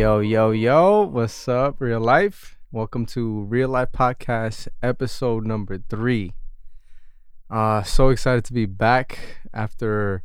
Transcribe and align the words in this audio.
Yo, 0.00 0.20
yo, 0.20 0.50
yo, 0.50 1.02
what's 1.02 1.46
up, 1.46 1.78
real 1.78 2.00
life? 2.00 2.56
Welcome 2.72 3.04
to 3.04 3.42
Real 3.42 3.68
Life 3.68 3.92
Podcast, 3.92 4.66
episode 4.82 5.44
number 5.44 5.76
three. 5.76 6.32
Uh, 7.50 7.82
so 7.82 8.08
excited 8.08 8.42
to 8.46 8.54
be 8.54 8.64
back 8.64 9.18
after 9.52 10.22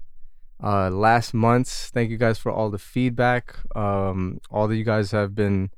uh 0.63 0.89
last 0.89 1.33
month's. 1.33 1.89
Thank 1.89 2.09
you 2.09 2.15
guys 2.15 2.37
for 2.37 2.53
all 2.53 2.69
the 2.69 2.77
feedback. 2.77 3.57
Um, 3.75 4.39
all 4.49 4.69
that 4.69 4.77
you 4.77 4.85
guys 4.85 5.11
have 5.11 5.35
been 5.35 5.71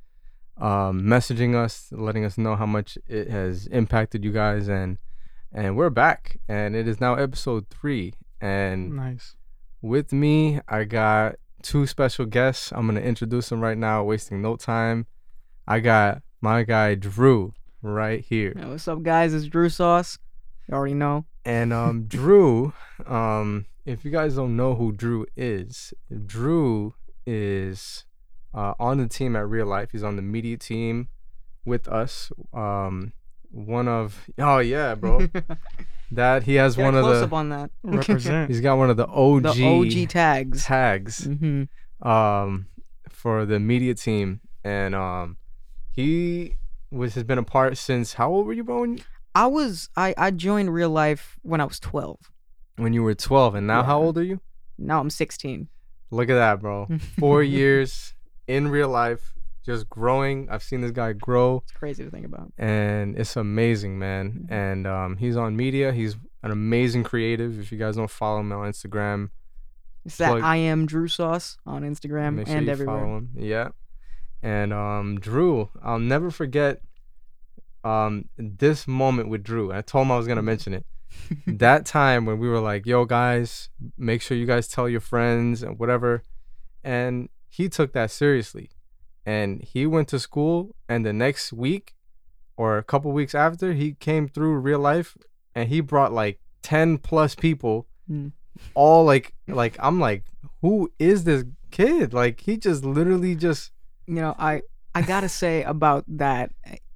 um 0.58 1.02
messaging 1.02 1.56
us, 1.56 1.88
letting 1.92 2.24
us 2.24 2.38
know 2.38 2.56
how 2.56 2.68
much 2.68 3.00
it 3.08 3.32
has 3.32 3.66
impacted 3.66 4.24
you 4.24 4.32
guys, 4.32 4.68
and 4.68 5.00
and 5.52 5.76
we're 5.76 5.90
back, 5.90 6.38
and 6.48 6.76
it 6.76 6.88
is 6.88 7.02
now 7.02 7.16
episode 7.16 7.66
three. 7.72 8.14
And 8.40 8.96
Nice. 8.96 9.36
with 9.82 10.14
me, 10.14 10.60
I 10.68 10.84
got 10.84 11.38
two 11.62 11.86
special 11.88 12.26
guests. 12.26 12.72
I'm 12.72 12.88
gonna 12.88 13.02
introduce 13.02 13.50
them 13.50 13.62
right 13.62 13.78
now, 13.78 14.04
wasting 14.04 14.42
no 14.42 14.56
time. 14.56 15.08
I 15.68 15.80
got 15.80 16.22
my 16.42 16.64
guy 16.64 16.96
Drew 16.96 17.54
right 17.82 18.24
here, 18.24 18.54
what's 18.58 18.88
up, 18.88 19.04
guys? 19.04 19.34
It's 19.34 19.46
Drew 19.48 19.70
Sauce. 19.70 20.18
You 20.68 20.76
already 20.76 20.94
know. 20.96 21.26
and 21.46 21.72
um, 21.74 22.04
Drew. 22.08 22.74
Um, 23.06 23.66
if 23.86 24.04
you 24.04 24.12
guys 24.12 24.36
don't 24.36 24.56
know 24.56 24.76
who 24.76 24.92
Drew 24.92 25.26
is, 25.38 25.94
Drew 26.26 26.94
is 27.26 28.06
uh, 28.54 28.74
on 28.80 28.98
the 28.98 29.08
team 29.08 29.36
at 29.36 29.48
Real 29.48 29.66
Life. 29.66 29.90
He's 29.92 30.04
on 30.04 30.16
the 30.18 30.22
media 30.22 30.58
team 30.58 31.08
with 31.66 31.88
us. 31.88 32.32
Um, 32.54 33.14
one 33.50 33.88
of 33.88 34.26
oh 34.38 34.60
yeah, 34.60 34.96
bro. 34.96 35.28
that 36.12 36.44
he 36.44 36.56
has 36.56 36.76
Get 36.76 36.84
one 36.86 36.96
a 36.96 37.00
of 37.00 37.04
close 37.04 37.20
the. 37.20 37.26
up 37.26 37.34
on 37.34 37.50
that. 37.50 37.70
Represent. 37.84 38.50
He's 38.50 38.62
got 38.62 38.78
one 38.78 38.90
of 38.90 38.98
the 38.98 39.08
OG, 39.08 39.44
the 39.44 40.04
OG 40.04 40.10
tags. 40.10 40.64
tags. 40.64 41.26
hmm 41.26 41.64
um 42.02 42.68
for 43.10 43.44
the 43.46 43.60
media 43.60 43.96
team 43.96 44.40
and 44.64 44.94
um 44.94 45.36
he 45.92 46.54
was 46.92 47.16
has 47.16 47.24
been 47.24 47.40
a 47.40 47.44
part 47.44 47.76
since 47.76 48.14
how 48.14 48.30
old 48.30 48.46
were 48.46 48.54
you 48.54 48.64
bro 48.64 48.82
when, 48.82 49.00
I 49.34 49.48
was 49.48 49.90
I 49.98 50.14
I 50.16 50.30
joined 50.30 50.72
real 50.72 50.92
life 50.92 51.38
when 51.42 51.60
I 51.60 51.66
was 51.66 51.80
12. 51.80 52.20
when 52.76 52.94
you 52.94 53.02
were 53.02 53.16
12 53.16 53.56
and 53.56 53.66
now 53.66 53.82
how 53.82 54.00
old 54.00 54.18
are 54.20 54.24
you 54.24 54.40
Now 54.78 55.00
I'm 55.00 55.10
16. 55.10 55.68
look 56.12 56.30
at 56.30 56.36
that 56.36 56.62
bro 56.62 56.88
four 57.20 57.42
years 57.42 58.14
in 58.48 58.68
real 58.68 58.90
life 58.90 59.34
just 59.68 59.88
growing. 59.90 60.48
I've 60.50 60.64
seen 60.64 60.82
this 60.82 60.92
guy 60.92 61.14
grow. 61.14 61.62
It's 61.64 61.72
crazy 61.74 62.04
to 62.04 62.10
think 62.10 62.26
about. 62.26 62.52
and 62.58 63.16
it's 63.20 63.36
amazing 63.36 64.00
man. 64.00 64.48
Mhm. 64.48 64.52
and 64.52 64.88
um 64.88 65.18
he's 65.18 65.38
on 65.38 65.56
media. 65.56 65.92
He's 65.94 66.16
an 66.44 66.50
amazing 66.52 67.04
creative. 67.04 67.60
If 67.60 67.72
you 67.72 67.78
guys 67.78 67.96
don't 67.98 68.10
follow 68.10 68.40
him 68.40 68.52
on 68.52 68.72
instagram 68.72 69.30
It's 70.06 70.18
that 70.18 70.30
Plug- 70.32 70.44
I 70.44 70.56
am 70.58 70.86
Drew 70.88 71.08
Sauce 71.08 71.58
on 71.66 71.84
Instagram 71.84 72.36
make 72.36 72.48
sure 72.48 72.56
and 72.58 72.66
you 72.66 72.72
everywhere. 72.72 73.00
follow 73.00 73.18
him. 73.18 73.30
Yeah. 73.36 73.70
And 74.42 74.72
um 74.74 75.20
drew 75.20 75.70
i'll 75.84 76.00
never 76.00 76.30
forget 76.32 76.82
um 77.84 78.30
this 78.38 78.88
moment 78.88 79.30
with 79.30 79.44
drew. 79.44 79.72
I 79.74 79.82
told 79.82 80.06
him 80.08 80.12
i 80.12 80.18
was 80.18 80.28
gonna 80.28 80.42
mention 80.54 80.74
it. 80.74 80.86
That 81.48 81.86
time 81.86 82.26
when 82.26 82.38
we 82.40 82.48
were 82.50 82.60
like 82.60 82.86
yo 82.86 83.06
guys 83.06 83.70
make 83.98 84.22
sure 84.22 84.38
you 84.38 84.46
guys 84.46 84.68
tell 84.68 84.88
your 84.90 85.02
friends 85.02 85.64
and 85.64 85.78
whatever. 85.80 86.24
And 86.84 87.30
he 87.50 87.68
took 87.70 87.94
that 87.94 88.12
seriously 88.12 88.70
and 89.28 89.62
he 89.62 89.86
went 89.86 90.08
to 90.08 90.20
school 90.20 90.74
and 90.90 91.06
the 91.06 91.14
next 91.14 91.52
week 91.54 91.94
or 92.56 92.78
a 92.78 92.84
couple 92.84 93.12
weeks 93.12 93.36
after 93.36 93.74
he 93.74 93.94
came 93.94 94.28
through 94.28 94.54
real 94.70 94.80
life 94.80 95.16
and 95.54 95.70
he 95.70 95.82
brought 95.82 96.12
like 96.14 96.40
10 96.64 96.98
plus 96.98 97.36
people 97.36 97.86
Mm. 98.10 98.32
all 98.74 99.04
like 99.04 99.34
like 99.50 99.76
i'm 99.80 100.00
like 100.00 100.24
who 100.62 100.90
is 100.98 101.26
this 101.26 101.44
kid 101.72 102.14
like 102.14 102.40
he 102.40 102.56
just 102.56 102.86
literally 102.86 103.36
just 103.36 103.72
you 104.08 104.16
know, 104.16 104.34
I 104.40 104.62
I 104.96 105.02
gotta 105.02 105.28
say 105.28 105.64
about 105.64 106.06
that, 106.08 106.52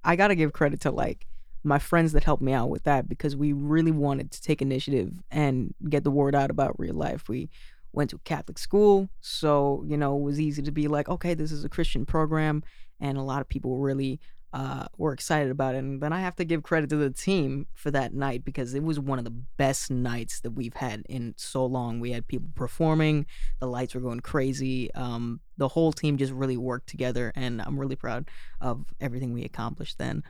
I 0.05 0.15
gotta 0.15 0.35
give 0.35 0.53
credit 0.53 0.79
to 0.81 0.91
like 0.91 1.27
my 1.63 1.77
friends 1.77 2.13
that 2.13 2.23
helped 2.23 2.41
me 2.41 2.53
out 2.53 2.69
with 2.69 2.83
that 2.85 3.09
because 3.09 3.35
we 3.35 3.51
really 3.51 3.91
wanted 3.91 4.31
to 4.31 4.41
take 4.41 4.61
initiative 4.61 5.11
and 5.29 5.75
get 5.89 6.05
the 6.05 6.09
word 6.11 6.33
out 6.33 6.49
about 6.49 6.79
real 6.79 6.95
life. 6.95 7.27
We 7.27 7.49
went 7.93 8.09
to 8.11 8.19
Catholic 8.19 8.57
school, 8.57 9.09
so 9.21 9.83
you 9.87 9.97
know 9.97 10.17
it 10.17 10.21
was 10.21 10.39
easy 10.39 10.61
to 10.61 10.71
be 10.71 10.87
like, 10.87 11.09
okay, 11.09 11.33
this 11.33 11.51
is 11.51 11.63
a 11.63 11.69
Christian 11.69 12.05
program, 12.05 12.63
and 12.99 13.17
a 13.17 13.23
lot 13.23 13.41
of 13.41 13.49
people 13.49 13.77
really 13.77 14.19
uh, 14.53 14.85
were 14.97 15.13
excited 15.13 15.51
about 15.51 15.75
it. 15.75 15.79
And 15.79 16.01
then 16.01 16.11
I 16.11 16.19
have 16.21 16.35
to 16.35 16.45
give 16.45 16.63
credit 16.63 16.89
to 16.89 16.97
the 16.97 17.09
team 17.09 17.67
for 17.73 17.89
that 17.91 18.13
night 18.13 18.43
because 18.43 18.73
it 18.73 18.83
was 18.83 18.99
one 18.99 19.17
of 19.17 19.23
the 19.25 19.33
best 19.57 19.89
nights 19.89 20.41
that 20.41 20.51
we've 20.51 20.73
had 20.73 21.03
in 21.07 21.33
so 21.37 21.65
long. 21.65 21.99
We 21.99 22.11
had 22.11 22.27
people 22.27 22.49
performing, 22.53 23.25
the 23.59 23.67
lights 23.67 23.95
were 23.95 24.01
going 24.01 24.19
crazy. 24.19 24.93
Um, 24.93 25.39
the 25.57 25.69
whole 25.69 25.93
team 25.93 26.17
just 26.17 26.33
really 26.33 26.57
worked 26.57 26.89
together, 26.89 27.31
and 27.35 27.61
I'm 27.61 27.79
really 27.79 27.95
proud 27.95 28.29
of 28.59 28.85
everything 28.99 29.33
we 29.33 29.43
accomplished 29.43 29.97
then. 29.97 30.23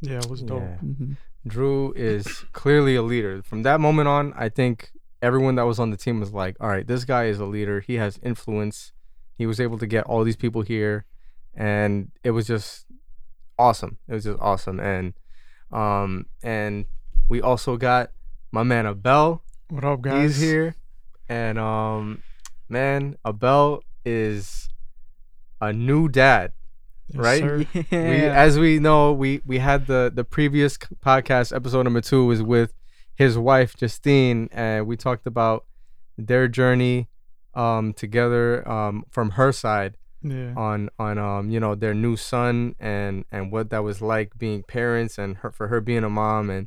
Yeah, 0.00 0.18
it 0.18 0.28
was 0.28 0.42
dope. 0.42 0.60
Yeah. 0.60 0.76
Mm-hmm. 0.84 1.12
Drew 1.46 1.92
is 1.94 2.26
clearly 2.52 2.94
a 2.94 3.02
leader. 3.02 3.42
From 3.42 3.62
that 3.64 3.80
moment 3.80 4.08
on, 4.08 4.32
I 4.34 4.48
think 4.48 4.92
everyone 5.24 5.54
that 5.54 5.62
was 5.62 5.78
on 5.78 5.88
the 5.90 5.96
team 5.96 6.20
was 6.20 6.34
like, 6.34 6.54
all 6.60 6.68
right, 6.68 6.86
this 6.86 7.06
guy 7.06 7.24
is 7.24 7.40
a 7.40 7.46
leader. 7.46 7.80
He 7.80 7.94
has 7.94 8.20
influence. 8.22 8.92
He 9.38 9.46
was 9.46 9.58
able 9.58 9.78
to 9.78 9.86
get 9.86 10.04
all 10.04 10.22
these 10.22 10.36
people 10.36 10.60
here. 10.60 11.06
And 11.54 12.10
it 12.22 12.32
was 12.32 12.46
just 12.46 12.84
awesome. 13.58 13.96
It 14.06 14.12
was 14.12 14.24
just 14.24 14.38
awesome. 14.38 14.78
And 14.78 15.14
um 15.72 16.26
and 16.42 16.84
we 17.28 17.40
also 17.40 17.78
got 17.78 18.10
my 18.52 18.62
man 18.62 18.86
Abel. 18.86 19.42
What 19.70 19.82
up, 19.82 20.02
guys? 20.02 20.36
He's 20.36 20.40
here. 20.46 20.76
And 21.26 21.58
um 21.58 22.22
man, 22.68 23.16
Abel 23.26 23.82
is 24.04 24.68
a 25.60 25.72
new 25.72 26.08
dad 26.08 26.52
Yes, 27.08 27.18
right? 27.22 27.40
sir. 27.42 27.66
we 27.74 27.86
as 27.96 28.58
we 28.58 28.78
know 28.78 29.12
we 29.12 29.40
we 29.46 29.58
had 29.58 29.86
the 29.86 30.12
the 30.14 30.24
previous 30.24 30.76
podcast 30.76 31.54
episode 31.56 31.84
number 31.84 32.02
two 32.02 32.26
was 32.26 32.42
with 32.42 32.74
his 33.14 33.38
wife 33.38 33.76
justine 33.76 34.48
and 34.52 34.86
we 34.86 34.96
talked 34.96 35.26
about 35.26 35.64
their 36.18 36.48
journey 36.48 37.08
um 37.54 37.92
together 37.92 38.66
um 38.68 39.04
from 39.10 39.30
her 39.30 39.52
side 39.52 39.96
Yeah. 40.22 40.52
on 40.56 40.88
on 40.98 41.18
um 41.18 41.50
you 41.50 41.60
know 41.60 41.74
their 41.74 41.94
new 41.94 42.16
son 42.16 42.74
and 42.80 43.24
and 43.30 43.52
what 43.52 43.70
that 43.70 43.82
was 43.84 44.00
like 44.00 44.36
being 44.38 44.62
parents 44.62 45.18
and 45.18 45.36
her 45.38 45.50
for 45.52 45.68
her 45.68 45.80
being 45.80 46.02
a 46.04 46.10
mom. 46.10 46.50
And 46.50 46.66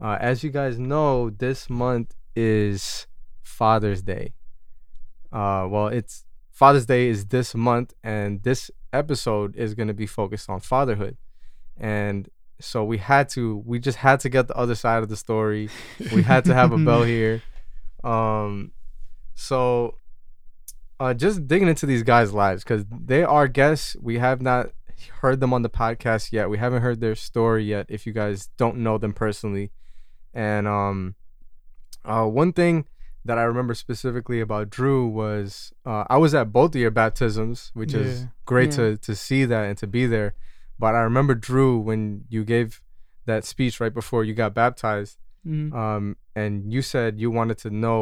uh, 0.00 0.16
as 0.20 0.42
you 0.44 0.50
guys 0.50 0.78
know 0.78 1.30
this 1.30 1.68
month 1.70 2.14
is 2.36 3.06
father's 3.42 4.02
day. 4.02 4.34
Uh 5.32 5.66
well 5.70 5.88
it's 5.88 6.24
father's 6.50 6.86
day 6.86 7.08
is 7.08 7.26
this 7.26 7.54
month 7.54 7.94
and 8.04 8.42
this 8.42 8.70
episode 8.92 9.56
is 9.56 9.74
going 9.74 9.88
to 9.88 9.94
be 9.94 10.06
focused 10.06 10.48
on 10.50 10.60
fatherhood. 10.60 11.16
And 11.78 12.28
so 12.60 12.84
we 12.84 12.98
had 12.98 13.28
to 13.30 13.62
we 13.66 13.78
just 13.78 13.98
had 13.98 14.20
to 14.20 14.28
get 14.28 14.48
the 14.48 14.56
other 14.56 14.74
side 14.74 15.02
of 15.02 15.08
the 15.08 15.16
story. 15.16 15.68
We 16.14 16.22
had 16.22 16.44
to 16.46 16.54
have 16.54 16.72
Abel 16.72 17.02
here. 17.16 17.42
Um 18.04 18.72
so 19.34 19.96
uh 20.98 21.14
just 21.14 21.46
digging 21.48 21.68
into 21.68 21.86
these 21.86 22.02
guys 22.02 22.32
lives 22.32 22.62
because 22.62 22.84
they 22.90 23.22
are 23.24 23.48
guests. 23.48 23.96
We 24.00 24.18
have 24.18 24.40
not 24.42 24.70
heard 25.22 25.40
them 25.40 25.52
on 25.54 25.62
the 25.62 25.70
podcast 25.70 26.32
yet. 26.32 26.50
We 26.50 26.58
haven't 26.58 26.82
heard 26.82 27.00
their 27.00 27.14
story 27.14 27.64
yet 27.64 27.86
if 27.88 28.06
you 28.06 28.12
guys 28.12 28.48
don't 28.56 28.78
know 28.78 28.98
them 28.98 29.12
personally. 29.12 29.70
And 30.34 30.68
um 30.68 31.14
uh 32.04 32.24
one 32.24 32.52
thing 32.52 32.86
that 33.26 33.36
i 33.36 33.42
remember 33.42 33.74
specifically 33.74 34.40
about 34.40 34.70
drew 34.70 35.06
was 35.06 35.74
uh 35.84 36.04
i 36.08 36.16
was 36.16 36.34
at 36.34 36.50
both 36.50 36.74
of 36.74 36.80
your 36.80 36.90
baptisms 36.90 37.70
which 37.74 37.92
is 37.92 38.26
great 38.46 38.70
Yeah. 38.70 38.76
to 38.76 38.96
to 38.96 39.14
see 39.14 39.44
that 39.44 39.64
and 39.68 39.76
to 39.76 39.86
be 39.86 40.06
there 40.06 40.34
but 40.80 40.92
i 40.94 41.00
remember 41.10 41.34
drew 41.48 41.72
when 41.88 42.24
you 42.34 42.42
gave 42.44 42.68
that 43.26 43.44
speech 43.44 43.74
right 43.82 43.94
before 44.00 44.22
you 44.24 44.34
got 44.34 44.52
baptized 44.54 45.14
Mhm. 45.46 45.72
um, 45.82 46.04
and 46.40 46.52
you 46.74 46.82
said 46.92 47.18
you 47.22 47.30
wanted 47.30 47.58
to 47.64 47.70
know 47.70 48.00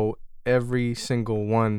every 0.57 0.89
single 0.95 1.47
one 1.47 1.75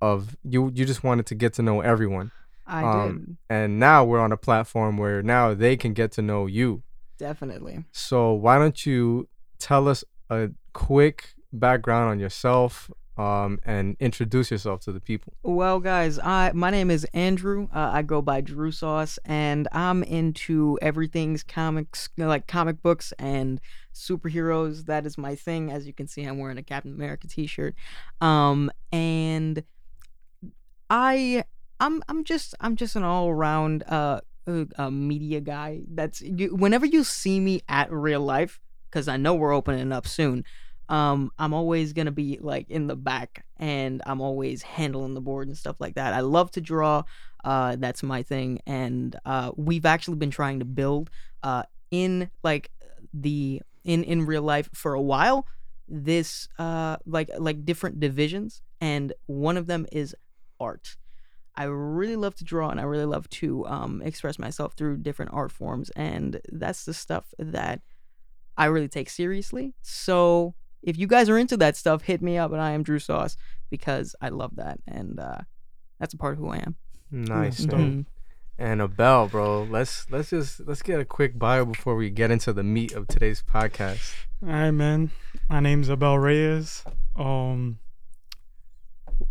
of 0.00 0.36
you. 0.52 0.60
You 0.76 0.84
just 0.92 1.02
wanted 1.08 1.26
to 1.30 1.34
get 1.42 1.50
to 1.58 1.62
know 1.68 1.80
everyone, 1.80 2.30
I 2.66 2.82
um, 2.84 3.38
and 3.48 3.78
now 3.80 3.98
we're 4.04 4.20
on 4.26 4.32
a 4.32 4.36
platform 4.48 4.92
where 5.02 5.22
now 5.36 5.54
they 5.54 5.74
can 5.82 5.92
get 6.00 6.08
to 6.16 6.22
know 6.22 6.46
you. 6.58 6.82
definitely. 7.18 7.76
So 7.92 8.32
why 8.44 8.58
don't 8.58 8.80
you 8.86 9.28
tell 9.58 9.84
us 9.92 10.00
a 10.28 10.50
quick 10.72 11.34
background 11.52 12.10
on 12.12 12.18
yourself, 12.24 12.90
um, 13.16 13.58
and 13.64 13.96
introduce 14.00 14.50
yourself 14.50 14.80
to 14.80 14.92
the 14.92 15.00
people. 15.00 15.34
Well, 15.42 15.80
guys, 15.80 16.18
I 16.18 16.52
my 16.54 16.70
name 16.70 16.90
is 16.90 17.04
Andrew. 17.12 17.68
Uh, 17.74 17.90
I 17.92 18.02
go 18.02 18.22
by 18.22 18.40
Drew 18.40 18.72
Sauce, 18.72 19.18
and 19.24 19.68
I'm 19.72 20.02
into 20.02 20.78
everything's 20.80 21.42
comics, 21.42 22.08
like 22.16 22.46
comic 22.46 22.82
books 22.82 23.12
and 23.18 23.60
superheroes. 23.94 24.86
That 24.86 25.04
is 25.06 25.18
my 25.18 25.34
thing. 25.34 25.70
As 25.70 25.86
you 25.86 25.92
can 25.92 26.06
see, 26.06 26.22
I'm 26.24 26.38
wearing 26.38 26.58
a 26.58 26.62
Captain 26.62 26.92
America 26.92 27.28
T-shirt. 27.28 27.74
Um, 28.20 28.70
and 28.90 29.62
I, 30.88 31.44
I'm, 31.80 32.02
I'm 32.08 32.24
just, 32.24 32.54
I'm 32.60 32.76
just 32.76 32.96
an 32.96 33.02
all-around 33.02 33.84
uh, 33.84 34.20
uh, 34.46 34.64
uh 34.78 34.90
media 34.90 35.40
guy. 35.40 35.82
That's 35.88 36.22
you, 36.22 36.54
whenever 36.54 36.86
you 36.86 37.04
see 37.04 37.40
me 37.40 37.60
at 37.68 37.92
real 37.92 38.20
life, 38.20 38.60
because 38.90 39.08
I 39.08 39.18
know 39.18 39.34
we're 39.34 39.54
opening 39.54 39.92
up 39.92 40.06
soon 40.06 40.44
um 40.88 41.30
i'm 41.38 41.54
always 41.54 41.92
gonna 41.92 42.10
be 42.12 42.38
like 42.40 42.68
in 42.70 42.86
the 42.86 42.96
back 42.96 43.44
and 43.58 44.02
i'm 44.06 44.20
always 44.20 44.62
handling 44.62 45.14
the 45.14 45.20
board 45.20 45.48
and 45.48 45.56
stuff 45.56 45.76
like 45.80 45.94
that 45.94 46.12
i 46.14 46.20
love 46.20 46.50
to 46.50 46.60
draw 46.60 47.02
Uh, 47.44 47.74
that's 47.74 48.04
my 48.04 48.22
thing, 48.22 48.60
and 48.68 49.16
uh, 49.26 49.50
we've 49.56 49.84
actually 49.84 50.16
been 50.16 50.30
trying 50.30 50.60
to 50.60 50.64
build 50.64 51.10
uh, 51.42 51.64
in 51.90 52.30
like 52.44 52.70
the 53.12 53.60
in 53.82 54.04
in 54.04 54.24
real 54.26 54.42
life 54.42 54.68
for 54.72 54.94
a 54.94 55.02
while. 55.02 55.44
This 55.88 56.46
uh 56.58 56.96
like 57.04 57.30
like 57.38 57.64
different 57.64 57.98
divisions, 57.98 58.62
and 58.80 59.12
one 59.26 59.56
of 59.56 59.66
them 59.66 59.86
is 59.90 60.14
art. 60.60 60.96
I 61.56 61.64
really 61.64 62.16
love 62.16 62.34
to 62.36 62.44
draw 62.44 62.70
and 62.70 62.80
I 62.80 62.84
really 62.84 63.04
love 63.04 63.28
to 63.42 63.66
um, 63.66 64.02
express 64.02 64.38
myself 64.38 64.74
through 64.74 64.98
different 64.98 65.32
art 65.34 65.52
forms. 65.52 65.90
And 65.96 66.40
that's 66.50 66.84
the 66.86 66.94
stuff 66.94 67.34
that 67.38 67.82
I 68.56 68.66
really 68.66 68.88
take 68.88 69.10
seriously. 69.10 69.74
So 69.82 70.54
if 70.82 70.96
you 70.98 71.06
guys 71.06 71.28
are 71.28 71.38
into 71.38 71.56
that 71.58 71.76
stuff, 71.76 72.02
hit 72.02 72.22
me 72.22 72.36
up 72.38 72.52
and 72.52 72.60
I 72.60 72.72
am 72.72 72.82
Drew 72.82 72.98
Sauce 72.98 73.36
because 73.70 74.14
I 74.20 74.28
love 74.30 74.56
that. 74.56 74.78
And 74.86 75.18
uh, 75.20 75.38
that's 75.98 76.14
a 76.14 76.18
part 76.18 76.34
of 76.34 76.38
who 76.40 76.48
I 76.48 76.56
am. 76.58 76.74
Nice. 77.10 77.58
dope. 77.64 77.78
Mhm. 77.80 78.06
And 78.58 78.80
Abel, 78.82 79.28
bro, 79.28 79.62
let's 79.64 80.06
let's 80.10 80.30
just 80.30 80.60
let's 80.66 80.82
get 80.82 81.00
a 81.00 81.04
quick 81.04 81.38
bio 81.38 81.64
before 81.64 81.96
we 81.96 82.10
get 82.10 82.30
into 82.30 82.52
the 82.52 82.62
meat 82.62 82.92
of 82.92 83.08
today's 83.08 83.42
podcast. 83.42 84.12
All 84.42 84.48
right, 84.50 84.70
man. 84.70 85.10
My 85.48 85.60
name's 85.60 85.88
Abel 85.90 86.18
Reyes. 86.18 86.84
Um, 87.16 87.78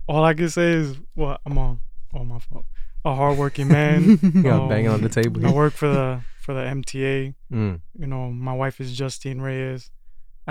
all 0.07 0.24
I 0.24 0.33
can 0.33 0.50
say 0.50 0.71
is, 0.74 0.98
well, 1.15 1.38
I'm 1.45 1.57
a, 1.57 1.77
oh 2.13 2.24
my 2.24 2.39
fault, 2.39 2.65
a 3.06 3.13
hardworking 3.15 3.68
man. 3.68 4.19
You 4.21 4.44
got 4.44 4.62
Um, 4.63 4.69
banging 4.69 4.89
on 4.89 5.01
the 5.01 5.09
table. 5.09 5.44
I 5.45 5.50
here. 5.50 5.56
work 5.56 5.74
for 5.74 5.88
the 5.88 6.21
for 6.42 6.53
the 6.53 6.62
MTA. 6.62 7.36
Mm, 7.53 7.81
You 8.00 8.07
know, 8.07 8.31
my 8.31 8.53
wife 8.53 8.81
is 8.81 8.92
Justine 8.98 9.39
Reyes. 9.42 9.92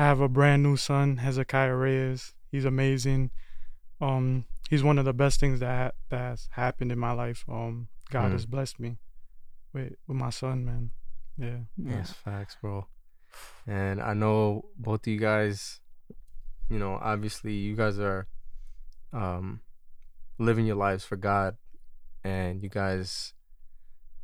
I 0.00 0.04
have 0.04 0.20
a 0.20 0.30
brand 0.30 0.62
new 0.62 0.78
son, 0.78 1.18
Hezekiah 1.18 1.74
Reyes. 1.74 2.32
He's 2.50 2.64
amazing. 2.64 3.32
Um, 4.00 4.46
he's 4.70 4.82
one 4.82 4.98
of 4.98 5.04
the 5.04 5.12
best 5.12 5.38
things 5.40 5.60
that 5.60 5.94
that 6.08 6.18
has 6.18 6.48
happened 6.52 6.90
in 6.90 6.98
my 6.98 7.12
life. 7.12 7.44
Um, 7.46 7.88
God 8.10 8.30
Mm. 8.30 8.32
has 8.32 8.46
blessed 8.46 8.80
me 8.80 8.96
with 9.74 9.92
with 10.06 10.16
my 10.16 10.30
son, 10.30 10.64
man. 10.64 10.92
Yeah. 11.36 11.58
Yeah. 11.76 11.96
That's 11.96 12.12
facts, 12.14 12.56
bro. 12.62 12.86
And 13.66 14.00
I 14.00 14.14
know 14.14 14.70
both 14.74 15.02
of 15.02 15.08
you 15.12 15.18
guys, 15.20 15.80
you 16.70 16.78
know, 16.78 16.94
obviously 17.02 17.52
you 17.52 17.76
guys 17.76 17.98
are 17.98 18.26
um 19.12 19.60
living 20.38 20.64
your 20.64 20.76
lives 20.76 21.04
for 21.04 21.16
God 21.16 21.58
and 22.24 22.62
you 22.62 22.70
guys 22.70 23.34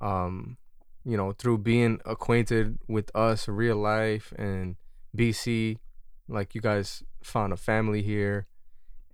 um 0.00 0.56
you 1.04 1.18
know, 1.18 1.32
through 1.32 1.58
being 1.58 2.00
acquainted 2.06 2.78
with 2.88 3.14
us 3.14 3.46
real 3.46 3.76
life 3.76 4.32
and 4.38 4.76
BC, 5.16 5.78
like 6.28 6.54
you 6.54 6.60
guys 6.60 7.02
found 7.22 7.52
a 7.52 7.56
family 7.56 8.02
here 8.02 8.46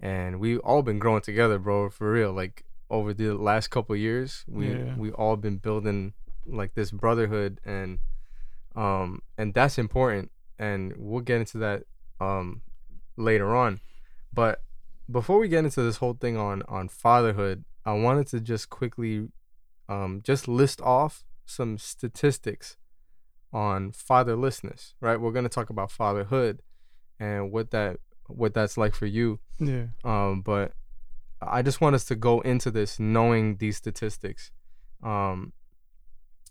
and 0.00 0.40
we 0.40 0.58
all 0.58 0.82
been 0.82 0.98
growing 0.98 1.22
together, 1.22 1.58
bro, 1.58 1.88
for 1.90 2.10
real. 2.12 2.32
Like 2.32 2.64
over 2.90 3.14
the 3.14 3.30
last 3.34 3.68
couple 3.68 3.94
years, 3.96 4.44
we 4.48 4.70
Yeah. 4.72 4.94
we 4.96 5.10
all 5.12 5.36
been 5.36 5.58
building 5.58 6.12
like 6.44 6.74
this 6.74 6.90
brotherhood 6.90 7.60
and 7.64 8.00
um 8.74 9.22
and 9.38 9.54
that's 9.54 9.78
important 9.78 10.30
and 10.58 10.92
we'll 10.96 11.20
get 11.20 11.38
into 11.38 11.58
that 11.58 11.84
um 12.20 12.62
later 13.16 13.54
on 13.54 13.80
but 14.32 14.62
before 15.10 15.38
we 15.38 15.46
get 15.46 15.62
into 15.64 15.82
this 15.82 15.98
whole 15.98 16.14
thing 16.14 16.36
on 16.36 16.62
on 16.66 16.88
fatherhood 16.88 17.64
i 17.84 17.92
wanted 17.92 18.26
to 18.26 18.40
just 18.40 18.70
quickly 18.70 19.28
um 19.88 20.20
just 20.24 20.48
list 20.48 20.80
off 20.80 21.22
some 21.46 21.78
statistics 21.78 22.76
on 23.52 23.92
fatherlessness 23.92 24.94
right 25.00 25.20
we're 25.20 25.32
going 25.32 25.44
to 25.44 25.48
talk 25.48 25.68
about 25.70 25.90
fatherhood 25.90 26.60
and 27.20 27.52
what 27.52 27.70
that 27.70 27.98
what 28.28 28.54
that's 28.54 28.76
like 28.78 28.94
for 28.94 29.06
you 29.06 29.38
Yeah. 29.58 29.86
um, 30.04 30.40
but 30.42 30.72
I 31.40 31.60
just 31.62 31.80
want 31.80 31.94
us 31.96 32.04
to 32.06 32.14
go 32.14 32.40
into 32.40 32.70
this 32.70 33.00
knowing 33.00 33.56
these 33.56 33.76
statistics. 33.76 34.52
Um, 35.02 35.52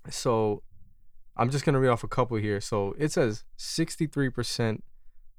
so 0.10 0.64
I'm 1.38 1.50
just 1.50 1.64
gonna 1.66 1.80
read 1.80 1.88
off 1.90 2.04
a 2.04 2.08
couple 2.10 2.36
here. 2.38 2.60
So 2.60 2.94
it 2.98 3.12
says 3.14 3.46
63% 3.58 4.82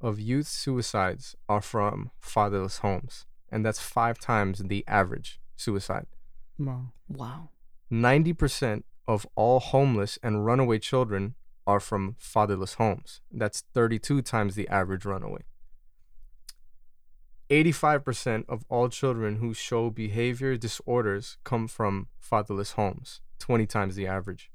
of 0.00 0.18
youth 0.18 0.48
suicides 0.48 1.36
are 1.50 1.60
from 1.60 2.10
fatherless 2.18 2.78
homes, 2.78 3.26
and 3.50 3.64
that's 3.64 3.78
five 3.78 4.18
times 4.18 4.60
the 4.66 4.84
average 4.88 5.38
suicide. 5.56 6.06
Wow. 6.58 6.92
Wow. 7.08 7.50
90% 7.90 8.84
of 9.06 9.26
all 9.36 9.60
homeless 9.60 10.18
and 10.22 10.46
runaway 10.46 10.78
children 10.78 11.34
are 11.66 11.80
from 11.80 12.16
fatherless 12.18 12.74
homes. 12.74 13.20
That's 13.30 13.62
32 13.72 14.22
times 14.22 14.54
the 14.54 14.68
average 14.68 15.04
runaway. 15.04 15.42
85% 17.50 18.44
of 18.48 18.64
all 18.68 18.88
children 18.88 19.36
who 19.36 19.52
show 19.52 19.90
behavior 19.90 20.56
disorders 20.56 21.36
come 21.44 21.68
from 21.68 22.08
fatherless 22.18 22.72
homes, 22.72 23.20
20 23.40 23.66
times 23.66 23.94
the 23.94 24.06
average. 24.06 24.50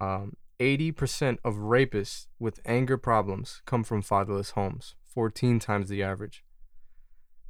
Um, 0.00 0.36
80% 0.60 1.38
of 1.44 1.54
rapists 1.56 2.26
with 2.38 2.60
anger 2.64 2.96
problems 2.96 3.62
come 3.66 3.82
from 3.82 4.00
fatherless 4.00 4.50
homes, 4.50 4.94
14 5.04 5.58
times 5.58 5.88
the 5.88 6.02
average. 6.02 6.44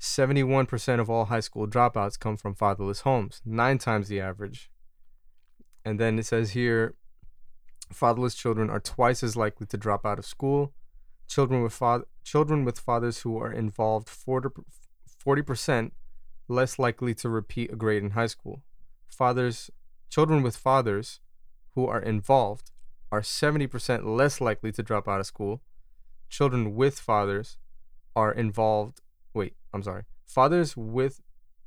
71% 0.00 1.00
of 1.00 1.08
all 1.08 1.26
high 1.26 1.40
school 1.40 1.66
dropouts 1.66 2.18
come 2.18 2.36
from 2.36 2.54
fatherless 2.54 3.00
homes, 3.00 3.40
nine 3.44 3.78
times 3.78 4.08
the 4.08 4.20
average. 4.20 4.70
And 5.84 6.00
then 6.00 6.18
it 6.18 6.26
says 6.26 6.50
here 6.52 6.94
fatherless 7.90 8.34
children 8.34 8.70
are 8.70 8.80
twice 8.80 9.22
as 9.22 9.36
likely 9.36 9.66
to 9.66 9.76
drop 9.76 10.04
out 10.04 10.18
of 10.18 10.26
school. 10.26 10.72
Children 11.28 11.62
with 11.62 11.72
fa- 11.72 12.04
children 12.24 12.64
with 12.64 12.78
fathers 12.78 13.20
who 13.20 13.36
are 13.38 13.52
involved 13.52 14.08
40 14.08 15.42
percent 15.42 15.92
less 16.48 16.78
likely 16.78 17.14
to 17.14 17.28
repeat 17.28 17.72
a 17.72 17.76
grade 17.76 18.02
in 18.02 18.10
high 18.10 18.26
school. 18.26 18.62
Fathers 19.08 19.70
children 20.08 20.42
with 20.42 20.56
fathers 20.56 21.20
who 21.74 21.86
are 21.86 22.00
involved 22.00 22.70
are 23.12 23.20
70% 23.20 24.04
less 24.04 24.40
likely 24.40 24.72
to 24.72 24.82
drop 24.82 25.06
out 25.08 25.20
of 25.20 25.26
school. 25.26 25.62
Children 26.28 26.74
with 26.74 26.98
fathers 26.98 27.58
are 28.14 28.32
involved 28.32 29.00
wait, 29.34 29.54
I'm 29.72 29.82
sorry. 29.82 30.04
Fathers 30.26 30.76
with 30.76 31.20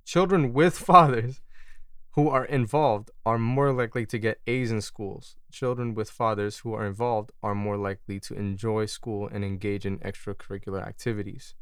children 0.06 0.54
with 0.54 0.78
fathers 0.90 1.42
who 2.20 2.30
are 2.30 2.44
involved 2.46 3.12
are 3.26 3.38
more 3.38 3.72
likely 3.72 4.06
to 4.06 4.18
get 4.20 4.42
A's 4.46 4.72
in 4.72 4.82
schools. 4.82 5.38
Children 5.52 5.94
with 5.96 6.10
fathers 6.10 6.60
who 6.60 6.74
are 6.74 6.86
involved 6.86 7.32
are 7.42 7.56
more 7.56 7.78
likely 7.78 8.20
to 8.20 8.34
enjoy 8.36 8.86
school 8.88 9.30
and 9.32 9.46
engage 9.46 9.86
in 9.86 10.00
extracurricular 10.00 10.86
activities. 10.86 11.56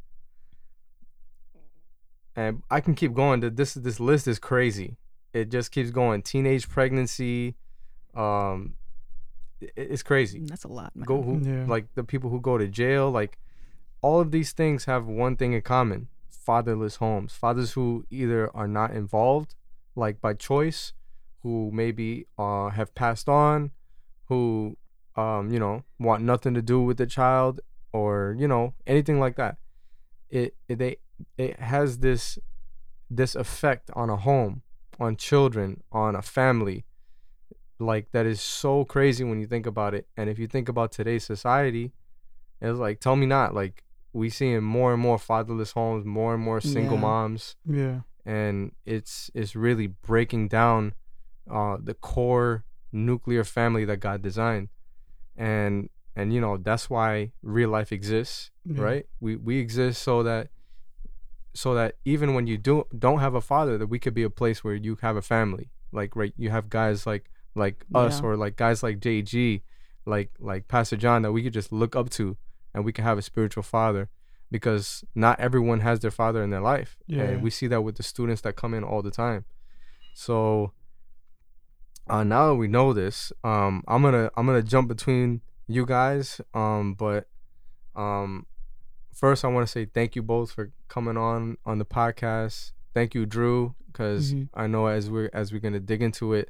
And 2.35 2.63
I 2.71 2.81
can 2.81 2.95
keep 2.95 3.13
going. 3.13 3.39
This 3.41 3.73
this 3.75 3.99
list 3.99 4.27
is 4.27 4.39
crazy. 4.39 4.97
It 5.33 5.49
just 5.49 5.71
keeps 5.71 5.91
going. 5.91 6.21
Teenage 6.23 6.67
pregnancy, 6.69 7.55
um, 8.15 8.75
it's 9.59 10.03
crazy 10.03 10.39
That's 10.45 10.63
a 10.63 10.67
lot, 10.67 10.95
man. 10.95 11.05
go 11.05 11.21
who 11.21 11.39
Yeah. 11.39 11.65
like 11.67 11.85
the 11.95 12.03
people 12.03 12.29
who 12.29 12.39
go 12.39 12.57
to 12.59 12.67
jail 12.67 13.09
like 13.09 13.37
all 14.01 14.19
of 14.19 14.29
these 14.31 14.53
things 14.53 14.85
have 14.85 15.05
one 15.07 15.35
thing 15.35 15.53
in 15.53 15.61
common 15.63 16.09
fatherless 16.29 16.97
homes 16.97 17.33
fathers 17.33 17.71
who 17.73 18.05
either 18.11 18.55
are 18.55 18.67
not 18.67 18.91
involved 18.91 19.55
like 19.97 20.21
by 20.21 20.33
choice 20.33 20.93
who 21.43 21.69
maybe 21.73 22.27
uh 22.37 22.69
have 22.69 22.93
passed 22.95 23.27
on 23.27 23.71
who 24.25 24.77
um 25.15 25.51
you 25.51 25.59
know 25.59 25.83
want 25.99 26.23
nothing 26.23 26.53
to 26.53 26.61
do 26.61 26.81
with 26.81 26.97
the 26.97 27.05
child 27.07 27.59
or 27.93 28.35
you 28.37 28.47
know 28.47 28.73
anything 28.85 29.19
like 29.19 29.35
that 29.35 29.57
it, 30.29 30.55
it 30.67 30.77
they 30.77 30.97
it 31.37 31.59
has 31.59 31.99
this 31.99 32.37
this 33.09 33.33
effect 33.35 33.89
on 33.93 34.09
a 34.09 34.17
home 34.17 34.61
on 34.99 35.15
children 35.15 35.81
on 35.91 36.15
a 36.15 36.21
family 36.21 36.85
like 37.79 38.11
that 38.11 38.25
is 38.25 38.41
so 38.41 38.83
crazy 38.85 39.23
when 39.23 39.39
you 39.39 39.47
think 39.47 39.65
about 39.65 39.93
it 39.93 40.07
and 40.17 40.29
if 40.29 40.37
you 40.39 40.47
think 40.47 40.67
about 40.69 40.91
today's 40.91 41.23
society 41.23 41.91
it's 42.61 42.79
like 42.79 42.99
tell 42.99 43.15
me 43.15 43.25
not 43.25 43.53
like 43.53 43.83
we 44.13 44.29
seeing 44.29 44.63
more 44.63 44.93
and 44.93 45.01
more 45.01 45.17
fatherless 45.19 45.71
homes 45.73 46.05
more 46.05 46.33
and 46.33 46.43
more 46.43 46.59
single 46.59 46.95
Yeah. 46.97 47.01
moms 47.01 47.55
Yeah. 47.65 47.99
And 48.35 48.55
it's 48.85 49.31
it's 49.33 49.53
really 49.55 49.87
breaking 49.87 50.43
down 50.49 50.93
uh 51.49 51.77
the 51.89 51.93
core 51.93 52.65
nuclear 52.91 53.43
family 53.43 53.85
that 53.85 53.99
God 54.07 54.21
designed 54.21 54.67
and 55.37 55.89
and 56.15 56.33
you 56.33 56.41
know 56.41 56.57
that's 56.57 56.89
why 56.89 57.31
real 57.41 57.69
life 57.77 57.91
exists 57.99 58.51
Yeah. 58.65 58.81
right 58.89 59.05
we 59.19 59.31
we 59.47 59.59
exist 59.65 60.01
so 60.03 60.23
that 60.23 60.49
so 61.53 61.73
that 61.73 61.95
even 62.05 62.33
when 62.35 62.47
you 62.47 62.57
do 62.57 62.85
don't 62.97 63.19
have 63.19 63.35
a 63.35 63.41
father 63.41 63.77
that 63.77 63.87
we 63.87 63.99
could 63.99 64.13
be 64.13 64.23
a 64.23 64.29
place 64.41 64.63
where 64.63 64.75
you 64.75 64.97
have 65.01 65.15
a 65.15 65.21
family 65.21 65.69
like 65.91 66.15
right 66.15 66.33
you 66.37 66.49
have 66.49 66.69
guys 66.69 67.05
like 67.07 67.25
like 67.55 67.85
us 67.95 68.19
Yeah. 68.19 68.27
or 68.27 68.37
like 68.37 68.55
guys 68.55 68.83
like 68.83 68.99
JG 68.99 69.61
like 70.05 70.31
like 70.39 70.67
Pastor 70.67 70.97
John 70.97 71.21
that 71.23 71.31
we 71.31 71.43
could 71.43 71.53
just 71.53 71.71
look 71.71 71.95
up 71.95 72.09
to 72.11 72.37
and 72.73 72.85
we 72.85 72.91
can 72.93 73.03
have 73.03 73.17
a 73.17 73.21
spiritual 73.21 73.63
father 73.63 74.09
because 74.51 75.03
not 75.15 75.39
everyone 75.39 75.79
has 75.81 75.99
their 75.99 76.11
father 76.11 76.43
in 76.43 76.49
their 76.49 76.61
life 76.61 76.97
Yeah. 77.07 77.23
and 77.23 77.41
we 77.43 77.49
see 77.49 77.67
that 77.67 77.81
with 77.81 77.95
the 77.97 78.03
students 78.03 78.41
that 78.41 78.55
come 78.55 78.73
in 78.73 78.83
all 78.83 79.01
the 79.01 79.11
time 79.11 79.45
so 80.13 80.71
uh 82.09 82.23
now 82.23 82.47
that 82.47 82.55
we 82.55 82.67
know 82.67 82.93
this 82.93 83.31
um 83.43 83.83
i'm 83.87 84.01
gonna 84.01 84.31
i'm 84.37 84.45
gonna 84.45 84.61
jump 84.61 84.87
between 84.87 85.41
you 85.67 85.85
guys 85.85 86.39
um 86.53 86.93
but 86.93 87.27
um 87.95 88.45
first 89.13 89.43
i 89.43 89.47
want 89.47 89.65
to 89.67 89.71
say 89.71 89.85
thank 89.85 90.15
you 90.15 90.21
both 90.23 90.51
for 90.51 90.71
coming 90.87 91.17
on 91.17 91.57
on 91.65 91.77
the 91.77 91.85
podcast 91.85 92.71
thank 92.93 93.13
you, 93.13 93.27
Drew, 93.27 93.75
because 93.85 94.33
Mhm. 94.33 94.49
I 94.55 94.65
know 94.65 94.87
as 94.87 95.07
we're 95.11 95.29
as 95.31 95.51
we're 95.53 95.59
gonna 95.59 95.79
dig 95.79 96.01
into 96.01 96.33
it, 96.33 96.49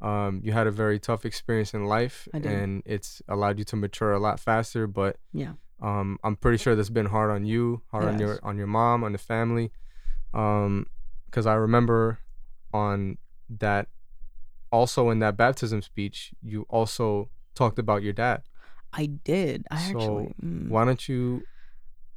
um, 0.00 0.40
you 0.42 0.50
had 0.50 0.66
a 0.66 0.72
very 0.72 0.98
tough 0.98 1.24
experience 1.24 1.72
in 1.72 1.84
life, 1.84 2.26
and 2.48 2.82
it's 2.84 3.22
allowed 3.28 3.58
you 3.60 3.64
to 3.66 3.76
mature 3.76 4.10
a 4.12 4.18
lot 4.18 4.40
faster. 4.40 4.88
But 4.88 5.18
Yeah. 5.32 5.52
Um, 5.80 6.18
I'm 6.24 6.36
pretty 6.36 6.58
sure 6.58 6.74
that's 6.74 6.90
been 6.90 7.06
hard 7.06 7.30
on 7.30 7.44
you, 7.44 7.82
hard 7.90 8.04
on 8.04 8.18
your 8.18 8.38
on 8.42 8.56
your 8.56 8.66
mom, 8.66 9.04
on 9.04 9.12
the 9.12 9.18
family, 9.18 9.70
um, 10.32 10.86
because 11.26 11.46
I 11.46 11.54
remember 11.54 12.20
on 12.72 13.18
that, 13.48 13.88
also 14.70 15.10
in 15.10 15.18
that 15.20 15.36
baptism 15.36 15.82
speech, 15.82 16.32
you 16.42 16.66
also 16.68 17.30
talked 17.54 17.78
about 17.78 18.02
your 18.02 18.12
dad. 18.12 18.42
I 18.92 19.06
did. 19.06 19.66
I 19.70 19.92
So, 19.92 19.98
actually. 19.98 20.34
mm. 20.42 20.68
Why 20.68 20.84
don't 20.84 21.08
you, 21.08 21.42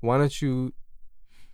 why 0.02 0.18
don't 0.18 0.42
you, 0.42 0.74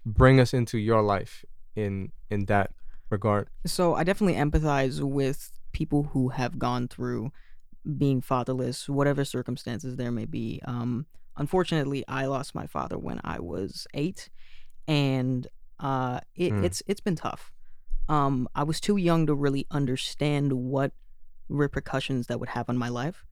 bring 0.06 0.40
us 0.40 0.54
into 0.54 0.78
your 0.78 1.02
life 1.02 1.46
in 1.76 2.12
in 2.30 2.46
that 2.46 2.72
regard? 3.10 3.50
So 3.66 3.96
I 3.96 4.04
definitely 4.04 4.36
empathize 4.36 5.02
with 5.02 5.52
people 5.72 6.04
who 6.14 6.30
have 6.30 6.60
gone 6.60 6.88
through 6.88 7.32
being 7.98 8.22
fatherless, 8.22 8.88
whatever 8.88 9.26
circumstances 9.26 9.96
there 9.96 10.12
may 10.12 10.26
be. 10.26 10.62
Um, 10.66 11.06
unfortunately, 11.38 12.04
I 12.08 12.26
lost 12.26 12.56
my 12.56 12.68
father 12.68 12.98
when 12.98 13.20
I 13.24 13.40
was 13.40 13.88
eight, 13.94 14.30
and 14.88 15.48
uh, 15.80 16.20
it, 16.36 16.54
Mm. 16.54 16.64
it's 16.64 16.82
it's 16.88 17.02
been 17.02 17.16
tough. 17.16 17.52
Um, 18.10 18.48
I 18.54 18.64
was 18.64 18.80
too 18.80 18.98
young 18.98 19.26
to 19.28 19.36
really 19.36 19.66
understand 19.72 20.54
what 20.54 20.92
repercussions 21.50 22.28
that 22.28 22.40
would 22.40 22.50
have 22.50 22.70
on 22.70 22.78
my 22.78 22.90
life. 22.90 23.26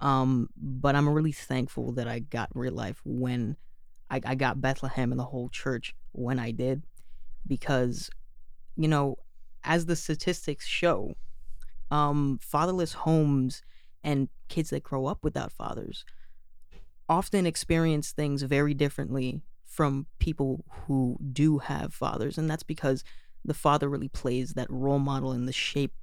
Um, 0.00 0.48
but 0.56 0.94
I'm 0.94 1.08
really 1.08 1.32
thankful 1.32 1.92
that 1.92 2.06
I 2.06 2.20
got 2.20 2.50
real 2.54 2.72
life 2.72 3.00
when 3.04 3.56
I, 4.10 4.20
I 4.24 4.34
got 4.36 4.60
Bethlehem 4.60 5.10
and 5.12 5.18
the 5.18 5.24
whole 5.24 5.48
church 5.48 5.94
when 6.12 6.38
I 6.38 6.52
did, 6.52 6.84
because, 7.46 8.10
you 8.76 8.88
know, 8.88 9.16
as 9.64 9.86
the 9.86 9.96
statistics 9.96 10.66
show, 10.66 11.14
um, 11.90 12.38
fatherless 12.40 12.92
homes 12.92 13.62
and 14.04 14.28
kids 14.48 14.70
that 14.70 14.82
grow 14.84 15.06
up 15.06 15.18
without 15.22 15.52
fathers 15.52 16.04
often 17.08 17.46
experience 17.46 18.12
things 18.12 18.42
very 18.42 18.74
differently 18.74 19.42
from 19.64 20.06
people 20.18 20.64
who 20.86 21.18
do 21.32 21.58
have 21.58 21.94
fathers. 21.94 22.36
And 22.38 22.50
that's 22.50 22.62
because 22.62 23.04
the 23.44 23.54
father 23.54 23.88
really 23.88 24.08
plays 24.08 24.54
that 24.54 24.70
role 24.70 24.98
model 24.98 25.32
in 25.32 25.46
the 25.46 25.52
shape 25.52 25.94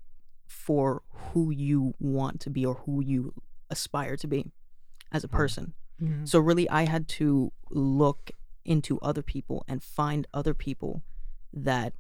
for 0.48 1.02
who 1.10 1.52
you 1.52 1.94
want 2.00 2.40
to 2.42 2.50
be 2.50 2.66
or 2.66 2.76
who 2.86 3.02
you 3.04 3.34
aspire 3.70 4.16
to 4.18 4.28
be 4.28 4.52
as 5.12 5.24
a 5.24 5.28
Mhm. 5.28 5.32
person. 5.32 5.74
Yeah. 6.00 6.24
So 6.26 6.40
really 6.40 6.70
I 6.70 6.86
had 6.86 7.08
to 7.20 7.52
look 7.72 8.32
into 8.64 9.00
other 9.00 9.22
people 9.22 9.64
and 9.68 9.84
find 9.84 10.28
other 10.34 10.54
people 10.54 11.04
that 11.54 11.94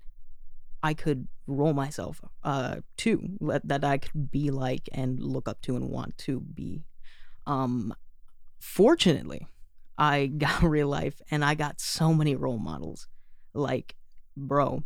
I 0.81 0.93
could 0.93 1.27
roll 1.47 1.73
myself 1.73 2.21
uh 2.43 2.77
to 2.97 3.37
let- 3.39 3.67
that 3.67 3.83
I 3.83 3.97
could 3.99 4.31
be 4.31 4.49
like 4.51 4.89
and 4.91 5.19
look 5.21 5.47
up 5.47 5.61
to 5.61 5.75
and 5.75 5.89
want 5.89 6.17
to 6.19 6.39
be. 6.39 6.85
Um 7.45 7.93
fortunately, 8.65 9.47
I 9.97 10.25
got 10.37 10.63
real 10.63 10.87
life 10.87 11.21
and 11.29 11.45
I 11.45 11.55
got 11.55 11.79
so 11.79 12.13
many 12.13 12.35
role 12.35 12.57
models. 12.57 13.07
Like, 13.53 13.95
bro, 14.35 14.83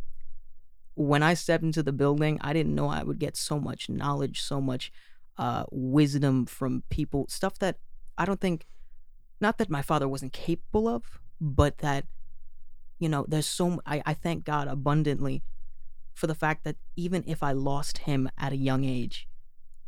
when 0.94 1.22
I 1.22 1.34
stepped 1.34 1.64
into 1.64 1.82
the 1.82 1.92
building, 1.92 2.38
I 2.42 2.52
didn't 2.52 2.74
know 2.74 2.88
I 2.88 3.02
would 3.02 3.18
get 3.18 3.36
so 3.36 3.58
much 3.58 3.88
knowledge, 3.88 4.42
so 4.42 4.60
much 4.60 4.92
uh 5.38 5.64
wisdom 5.70 6.44
from 6.44 6.82
people, 6.90 7.26
stuff 7.28 7.58
that 7.60 7.78
I 8.18 8.24
don't 8.26 8.40
think 8.40 8.66
not 9.40 9.56
that 9.58 9.70
my 9.70 9.80
father 9.80 10.06
wasn't 10.06 10.34
capable 10.34 10.86
of, 10.86 11.18
but 11.40 11.78
that 11.78 12.04
you 12.98 13.08
know, 13.08 13.24
there's 13.26 13.46
so 13.46 13.80
I 13.86 14.12
thank 14.12 14.44
God 14.44 14.68
abundantly 14.68 15.42
for 16.12 16.26
the 16.26 16.34
fact 16.34 16.64
that 16.64 16.76
even 16.96 17.24
if 17.26 17.42
I 17.42 17.52
lost 17.52 17.98
him 17.98 18.28
at 18.36 18.52
a 18.52 18.56
young 18.56 18.84
age, 18.84 19.26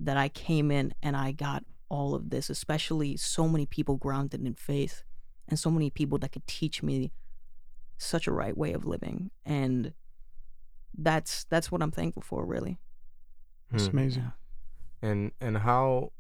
that 0.01 0.17
I 0.17 0.31
came 0.31 0.71
in 0.71 0.95
and 1.03 1.15
I 1.15 1.33
got 1.33 1.65
all 1.93 2.15
of 2.15 2.31
this, 2.31 2.49
especially 2.51 3.11
so 3.19 3.47
many 3.47 3.67
people 3.67 3.97
grounded 3.97 4.41
in 4.47 4.55
faith 4.55 5.05
and 5.49 5.59
so 5.59 5.71
many 5.71 5.91
people 5.91 6.19
that 6.19 6.33
could 6.33 6.47
teach 6.47 6.83
me 6.83 7.13
such 7.99 8.27
a 8.27 8.33
right 8.33 8.57
way 8.57 8.73
of 8.73 8.85
living. 8.95 9.31
And 9.45 9.93
that's 10.97 11.45
that's 11.53 11.71
what 11.71 11.83
I'm 11.83 11.91
thankful 11.91 12.23
for 12.23 12.45
really. 12.55 12.79
It's 13.73 13.87
Hmm. 13.87 13.97
amazing. 13.97 14.33
And 15.03 15.33
and 15.41 15.59
how 15.59 16.13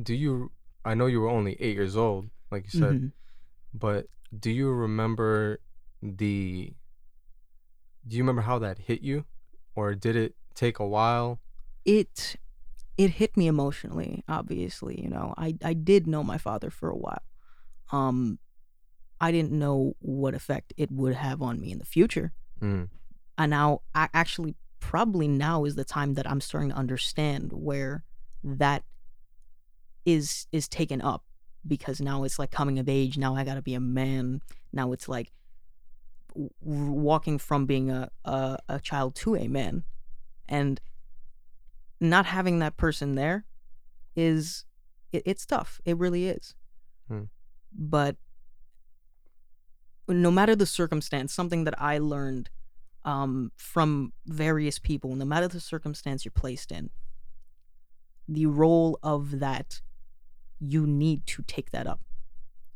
do 0.00 0.14
you? 0.14 0.50
I 0.84 0.94
know 0.94 1.06
you 1.06 1.20
were 1.20 1.28
only 1.28 1.54
eight 1.60 1.76
years 1.76 1.96
old, 1.96 2.30
like 2.50 2.64
you 2.64 2.70
said, 2.80 2.94
Mhm. 2.96 3.12
but 3.74 4.06
do 4.38 4.50
you 4.50 4.70
remember 4.72 5.60
the? 6.02 6.74
Do 8.06 8.16
you 8.16 8.22
remember 8.22 8.42
how 8.42 8.58
that 8.58 8.78
hit 8.88 9.02
you, 9.02 9.24
or 9.74 9.94
did 9.94 10.16
it 10.16 10.34
take 10.54 10.78
a 10.80 10.86
while? 10.86 11.40
it 11.86 12.36
it 13.02 13.10
hit 13.20 13.36
me 13.40 13.46
emotionally 13.46 14.12
obviously 14.28 14.94
you 15.02 15.08
know 15.08 15.26
i 15.36 15.48
i 15.64 15.72
did 15.72 16.06
know 16.06 16.22
my 16.22 16.38
father 16.38 16.70
for 16.78 16.88
a 16.90 16.96
while. 17.04 17.24
Um 17.92 18.38
i 19.20 19.28
didn't 19.32 19.52
know 19.52 19.94
what 20.00 20.34
effect 20.34 20.72
it 20.76 20.90
would 20.90 21.14
have 21.14 21.40
on 21.42 21.60
me 21.60 21.68
in 21.72 21.78
the 21.78 21.90
future. 21.96 22.32
Mm. 22.60 22.88
and 23.38 23.50
now 23.50 23.68
i 23.94 24.08
actually 24.12 24.54
probably 24.80 25.28
now 25.28 25.64
is 25.68 25.74
the 25.76 25.84
time 25.84 26.14
that 26.14 26.26
i'm 26.30 26.42
starting 26.48 26.70
to 26.70 26.76
understand 26.76 27.52
where 27.52 28.04
that 28.62 28.82
is 30.04 30.46
is 30.52 30.68
taken 30.68 31.00
up. 31.00 31.24
Because 31.66 32.00
now 32.00 32.24
it's 32.24 32.38
like 32.38 32.50
coming 32.50 32.78
of 32.78 32.88
age. 32.88 33.18
Now 33.18 33.34
i 33.36 33.44
gotta 33.44 33.62
be 33.62 33.74
a 33.74 33.80
man. 33.80 34.40
Now 34.72 34.92
it's 34.92 35.08
like 35.08 35.30
w- 36.34 36.50
walking 36.62 37.38
from 37.38 37.66
being 37.66 37.90
a, 37.90 38.10
a 38.24 38.58
a 38.68 38.80
child 38.80 39.14
to 39.16 39.36
a 39.36 39.46
man. 39.48 39.84
And 40.48 40.80
not 42.00 42.26
having 42.26 42.58
that 42.58 42.76
person 42.76 43.14
there 43.14 43.44
is 44.16 44.64
it, 45.12 45.22
it's 45.26 45.44
tough. 45.44 45.80
It 45.84 45.96
really 45.98 46.28
is. 46.28 46.54
Hmm. 47.08 47.24
but 47.76 48.16
no 50.06 50.30
matter 50.30 50.54
the 50.54 50.66
circumstance 50.66 51.32
something 51.32 51.64
that 51.64 51.74
i 51.80 51.98
learned 51.98 52.50
um, 53.04 53.50
from 53.56 54.12
various 54.26 54.78
people 54.78 55.16
no 55.16 55.24
matter 55.24 55.48
the 55.48 55.58
circumstance 55.60 56.24
you're 56.24 56.30
placed 56.30 56.70
in 56.70 56.90
the 58.28 58.46
role 58.46 58.98
of 59.02 59.40
that 59.40 59.80
you 60.60 60.86
need 60.86 61.26
to 61.26 61.42
take 61.42 61.70
that 61.70 61.86
up. 61.86 62.00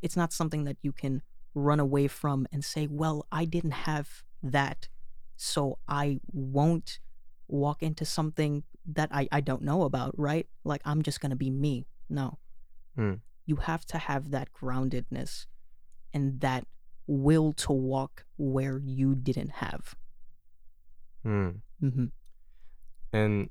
It's 0.03 0.17
not 0.17 0.33
something 0.33 0.65
that 0.65 0.79
you 0.83 0.91
can 0.91 1.23
run 1.55 1.79
away 1.79 2.09
from 2.09 2.49
and 2.51 2.65
say 2.65 2.89
well 2.91 3.25
i 3.31 3.45
didn't 3.45 3.71
have 3.71 4.25
that 4.43 4.89
so 5.37 5.79
i 5.87 6.19
won't 6.33 6.99
walk 7.49 7.83
into 7.83 8.05
something 8.05 8.63
that 8.87 9.09
I, 9.13 9.29
I 9.33 9.41
don't 9.41 9.63
know 9.63 9.83
about, 9.83 10.19
right? 10.19 10.47
Like 10.65 10.83
I'm 10.85 11.03
just 11.03 11.21
gonna 11.21 11.37
be 11.37 11.51
me. 11.51 11.87
No. 12.09 12.39
Hmm. 12.97 13.15
You 13.47 13.57
have 13.57 13.85
to 13.87 13.99
have 13.99 14.31
that 14.31 14.49
groundedness 14.53 15.47
and 16.13 16.41
that 16.41 16.67
will 17.07 17.53
to 17.53 17.73
walk 17.73 18.25
where 18.37 18.79
you 18.79 19.15
didn't 19.15 19.51
have. 19.51 19.95
Mm. 21.25 21.61
Mm-hmm. 21.83 22.05
and 23.15 23.51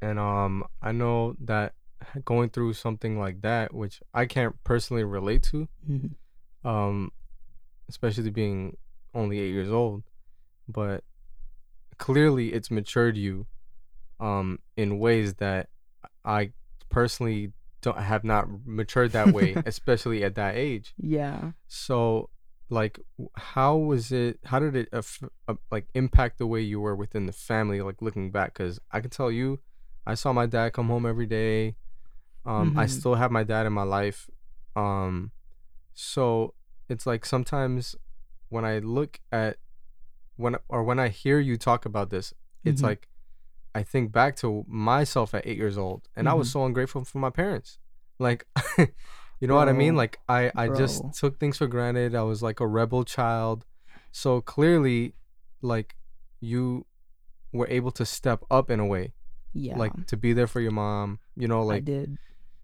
and 0.00 0.18
um 0.18 0.64
i 0.80 0.92
know 0.92 1.36
that 1.40 1.74
going 2.24 2.48
through 2.48 2.72
something 2.72 3.18
like 3.18 3.42
that 3.42 3.74
which 3.74 4.00
i 4.14 4.24
can't 4.24 4.54
personally 4.64 5.04
relate 5.04 5.42
to 5.44 5.68
Mm-hmm. 5.88 6.68
um 6.68 7.10
especially 7.88 8.30
being 8.30 8.76
only 9.14 9.38
eight 9.40 9.52
years 9.52 9.70
old 9.70 10.02
but 10.68 11.04
clearly 12.06 12.46
it's 12.56 12.70
matured 12.78 13.16
you 13.16 13.34
um 14.28 14.58
in 14.76 14.98
ways 14.98 15.28
that 15.44 15.62
i 16.24 16.40
personally 16.88 17.52
don't 17.80 17.98
have 18.12 18.24
not 18.32 18.44
matured 18.64 19.10
that 19.12 19.32
way 19.32 19.50
especially 19.72 20.22
at 20.28 20.34
that 20.34 20.54
age 20.56 20.94
Yeah. 20.98 21.52
so 21.68 22.28
like 22.78 22.94
how 23.54 23.76
was 23.76 24.10
it 24.12 24.38
how 24.50 24.58
did 24.64 24.74
it 24.82 24.88
aff- 24.92 25.28
uh, 25.48 25.54
like 25.74 25.86
impact 25.94 26.38
the 26.38 26.46
way 26.46 26.60
you 26.72 26.80
were 26.80 26.96
within 26.96 27.24
the 27.26 27.32
family 27.50 27.78
like 27.88 28.00
looking 28.06 28.30
back 28.30 28.48
because 28.54 28.74
i 28.90 28.98
can 29.00 29.10
tell 29.10 29.30
you 29.30 29.48
i 30.06 30.14
saw 30.14 30.32
my 30.32 30.46
dad 30.46 30.72
come 30.72 30.88
home 30.88 31.04
every 31.12 31.26
day 31.26 31.76
um 32.52 32.68
i 32.76 32.84
Mhm. 32.86 32.90
still 32.98 33.14
have 33.22 33.30
my 33.38 33.44
dad 33.52 33.64
in 33.66 33.72
my 33.72 33.82
life 33.98 34.18
um 34.84 35.30
so 35.94 36.54
it's 36.88 37.06
like 37.06 37.24
sometimes 37.34 37.94
when 38.48 38.64
i 38.64 38.78
look 38.78 39.20
at 39.30 39.56
when 40.36 40.56
or 40.68 40.82
when 40.82 40.98
i 40.98 41.08
hear 41.08 41.38
you 41.38 41.56
talk 41.56 41.84
about 41.84 42.10
this 42.10 42.32
it's 42.64 42.80
Mhm. 42.80 42.84
like 42.86 43.08
i 43.74 43.82
think 43.82 44.12
back 44.12 44.36
to 44.36 44.64
myself 44.68 45.34
at 45.34 45.46
eight 45.46 45.56
years 45.56 45.76
old 45.78 46.08
and 46.16 46.28
i 46.28 46.34
was 46.34 46.48
Mhm. 46.48 46.52
so 46.52 46.64
ungrateful 46.66 47.04
for 47.04 47.18
my 47.18 47.30
parents 47.30 47.78
like 48.18 48.46
you 49.40 49.48
know 49.48 49.54
what 49.56 49.68
i 49.68 49.72
mean 49.72 49.96
like 49.96 50.18
i 50.28 50.50
i 50.56 50.68
just 50.68 51.02
took 51.14 51.38
things 51.38 51.58
for 51.58 51.66
granted 51.66 52.14
i 52.14 52.22
was 52.22 52.42
like 52.42 52.60
a 52.60 52.66
rebel 52.66 53.04
child 53.04 53.66
so 54.10 54.40
clearly 54.40 55.14
like 55.62 55.96
you 56.40 56.86
were 57.52 57.68
able 57.68 57.90
to 57.90 58.04
step 58.04 58.44
up 58.50 58.70
in 58.70 58.80
a 58.80 58.86
way 58.86 59.12
Yeah. 59.52 59.76
like 59.76 60.06
to 60.06 60.16
be 60.16 60.32
there 60.32 60.46
for 60.46 60.60
your 60.60 60.72
mom 60.72 61.18
you 61.36 61.46
know 61.48 61.62
like 61.64 61.78
I 61.78 61.80
did. 61.80 62.18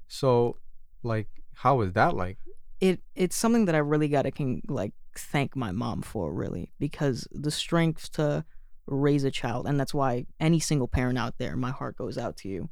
so 0.07 0.57
like 1.03 1.29
how 1.55 1.77
was 1.77 1.93
that 1.93 2.15
like 2.15 2.39
It 2.81 3.01
it's 3.15 3.35
something 3.37 3.65
that 3.67 3.75
I 3.75 3.79
really 3.79 4.09
gotta 4.09 4.31
can 4.31 4.63
like 4.69 4.93
thank 5.19 5.57
my 5.57 5.73
mom 5.73 6.03
for 6.03 6.33
really 6.33 6.73
because 6.79 7.27
the 7.33 7.51
strength 7.51 8.11
to 8.13 8.45
raise 8.87 9.25
a 9.25 9.31
child 9.31 9.67
and 9.67 9.79
that's 9.79 9.93
why 9.93 10.25
any 10.41 10.59
single 10.59 10.89
parent 10.89 11.19
out 11.19 11.35
there 11.39 11.57
my 11.57 11.71
heart 11.71 11.97
goes 11.97 12.17
out 12.17 12.37
to 12.37 12.49
you 12.49 12.71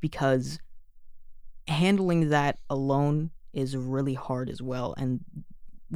because 0.00 0.58
handling 1.66 2.30
that 2.30 2.58
alone 2.68 3.30
is 3.52 3.76
really 3.76 4.14
hard 4.14 4.50
as 4.50 4.60
well 4.60 4.94
and 4.98 5.20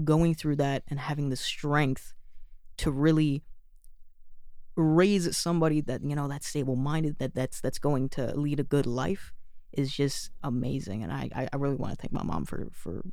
going 0.03 0.35
through 0.35 0.57
that 0.57 0.83
and 0.89 0.99
having 0.99 1.29
the 1.29 1.37
strength 1.37 2.15
to 2.77 2.91
really 2.91 3.43
raise 4.77 5.37
somebody 5.37 5.81
that 5.81 6.03
you 6.03 6.17
know 6.17 6.27
that's 6.27 6.49
stable 6.49 6.75
minded 6.75 7.19
that 7.19 7.35
that's 7.35 7.61
that's 7.61 7.79
going 7.79 8.09
to 8.09 8.35
lead 8.37 8.59
a 8.59 8.65
good 8.65 8.87
life 8.87 9.33
is 9.73 9.93
just 9.93 10.31
amazing 10.43 11.03
and 11.03 11.13
i 11.13 11.29
i 11.53 11.57
really 11.57 11.77
want 11.77 11.93
to 11.93 11.97
thank 12.01 12.13
my 12.13 12.25
mom 12.25 12.45
for 12.45 12.69
for 12.73 13.05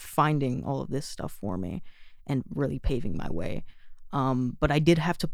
finding 0.00 0.64
all 0.64 0.80
of 0.80 0.90
this 0.90 1.06
stuff 1.06 1.32
for 1.32 1.56
me 1.56 1.82
and 2.26 2.42
really 2.54 2.78
paving 2.78 3.16
my 3.16 3.28
way 3.30 3.64
um 4.12 4.56
but 4.60 4.70
i 4.70 4.78
did 4.78 4.98
have 4.98 5.18
to 5.18 5.28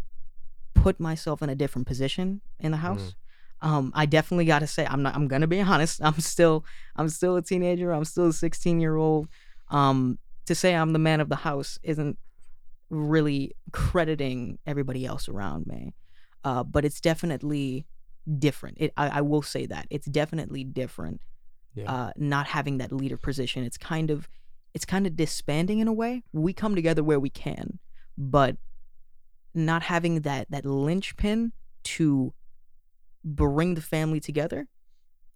put 0.75 1.01
myself 1.01 1.43
in 1.43 1.49
a 1.49 1.55
different 1.55 1.87
position 1.87 2.41
in 2.61 2.71
the 2.71 2.77
house 2.79 3.15
mm. 3.63 3.69
um 3.69 3.93
i 3.95 4.07
definitely 4.07 4.45
got 4.45 4.61
to 4.61 4.67
say 4.67 4.87
i'm 4.87 5.03
not 5.03 5.15
i'm 5.15 5.29
gonna 5.29 5.47
be 5.47 5.61
honest 5.73 6.01
i'm 6.03 6.21
still 6.21 6.65
i'm 6.97 7.09
still 7.09 7.37
a 7.37 7.43
teenager 7.43 7.93
i'm 7.93 8.05
still 8.05 8.29
a 8.29 8.33
16 8.33 8.81
year 8.81 8.97
old 8.97 9.29
um 9.71 10.19
to 10.45 10.55
say 10.55 10.75
i'm 10.75 10.93
the 10.93 10.99
man 10.99 11.21
of 11.21 11.29
the 11.29 11.37
house 11.37 11.79
isn't 11.83 12.19
really 12.91 13.55
crediting 13.73 14.59
everybody 14.67 15.05
else 15.05 15.29
around 15.29 15.67
me. 15.67 15.95
Uh, 16.45 16.63
but 16.63 16.85
it's 16.85 17.01
definitely 17.01 17.87
different. 18.39 18.79
It, 18.81 18.93
I, 18.97 19.19
I, 19.19 19.21
will 19.21 19.43
say 19.43 19.67
that 19.67 19.87
it's 19.91 20.07
definitely 20.07 20.63
different. 20.65 21.21
Yeah. 21.75 21.93
Uh, 21.93 22.11
not 22.17 22.47
having 22.47 22.79
that 22.79 22.93
leader 22.93 23.17
position, 23.17 23.65
it's 23.65 23.77
kind 23.77 24.11
of, 24.11 24.29
it's 24.76 24.85
kind 24.85 25.06
of 25.06 25.16
disbanding 25.16 25.78
in 25.78 25.88
a 25.88 25.92
way. 25.92 26.23
We 26.35 26.52
come 26.52 26.75
together 26.75 27.02
where 27.02 27.18
we 27.18 27.30
can, 27.30 27.78
but 28.18 28.59
not 29.54 29.85
having 29.85 30.21
that 30.21 30.50
that 30.50 30.66
linchpin 30.66 31.52
to 31.85 32.35
bring 33.25 33.75
the 33.75 33.80
family 33.80 34.21
together, 34.21 34.68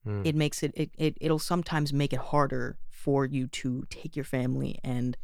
mm. 0.06 0.20
it 0.26 0.34
makes 0.34 0.62
it, 0.62 0.72
it 0.74 0.90
it 0.98 1.16
it'll 1.22 1.38
sometimes 1.38 1.90
make 1.90 2.12
it 2.12 2.18
harder 2.18 2.76
for 2.90 3.24
you 3.24 3.46
to 3.46 3.84
take 3.88 4.14
your 4.14 4.26
family 4.26 4.78
and, 4.84 5.16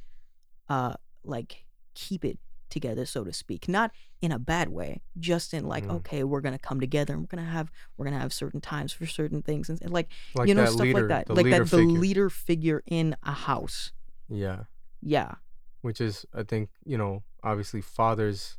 uh, 0.70 0.94
like 1.22 1.66
keep 1.92 2.24
it 2.24 2.38
together 2.70 3.06
so 3.06 3.22
to 3.22 3.32
speak 3.32 3.68
not 3.68 3.92
in 4.20 4.32
a 4.32 4.38
bad 4.40 4.68
way 4.68 5.00
just 5.20 5.54
in 5.54 5.64
like 5.66 5.86
mm. 5.86 5.92
okay 5.92 6.24
we're 6.24 6.40
gonna 6.40 6.58
come 6.58 6.80
together 6.80 7.14
and 7.14 7.22
we're 7.22 7.36
gonna 7.36 7.48
have 7.48 7.70
we're 7.96 8.04
gonna 8.04 8.18
have 8.18 8.32
certain 8.32 8.60
times 8.60 8.92
for 8.92 9.06
certain 9.06 9.40
things 9.40 9.68
and, 9.68 9.80
and 9.82 9.92
like, 9.92 10.08
like, 10.34 10.48
you 10.48 10.54
know 10.54 10.64
stuff 10.64 10.80
leader, 10.80 11.06
like 11.06 11.26
that 11.26 11.34
like 11.34 11.48
that 11.48 11.70
the 11.70 11.76
leader 11.76 12.28
figure 12.28 12.82
in 12.86 13.14
a 13.22 13.32
house 13.32 13.92
yeah 14.28 14.64
yeah 15.02 15.34
which 15.82 16.00
is 16.00 16.26
i 16.34 16.42
think 16.42 16.70
you 16.84 16.98
know 16.98 17.22
obviously 17.42 17.80
fathers 17.80 18.58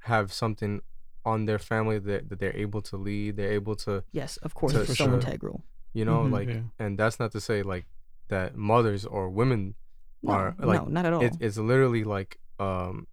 have 0.00 0.32
something 0.32 0.80
on 1.24 1.44
their 1.44 1.58
family 1.58 1.98
that, 1.98 2.28
that 2.28 2.38
they're 2.38 2.56
able 2.56 2.80
to 2.80 2.96
lead 2.96 3.36
they're 3.36 3.52
able 3.52 3.76
to 3.76 4.02
yes 4.12 4.36
of 4.38 4.54
course 4.54 4.72
to, 4.72 4.86
so 4.86 5.12
integral 5.12 5.64
you 5.92 6.04
know 6.04 6.20
mm-hmm, 6.20 6.32
like 6.32 6.48
yeah. 6.48 6.60
and 6.78 6.98
that's 6.98 7.18
not 7.18 7.32
to 7.32 7.40
say 7.40 7.62
like 7.62 7.86
that 8.28 8.56
mothers 8.56 9.04
or 9.04 9.28
women 9.28 9.74
no, 10.22 10.32
are 10.32 10.54
like 10.58 10.82
no, 10.82 10.88
not 10.88 11.06
at 11.06 11.12
all 11.12 11.22
it, 11.22 11.36
it's 11.40 11.58
literally 11.58 12.04
like 12.04 12.38
um 12.58 13.06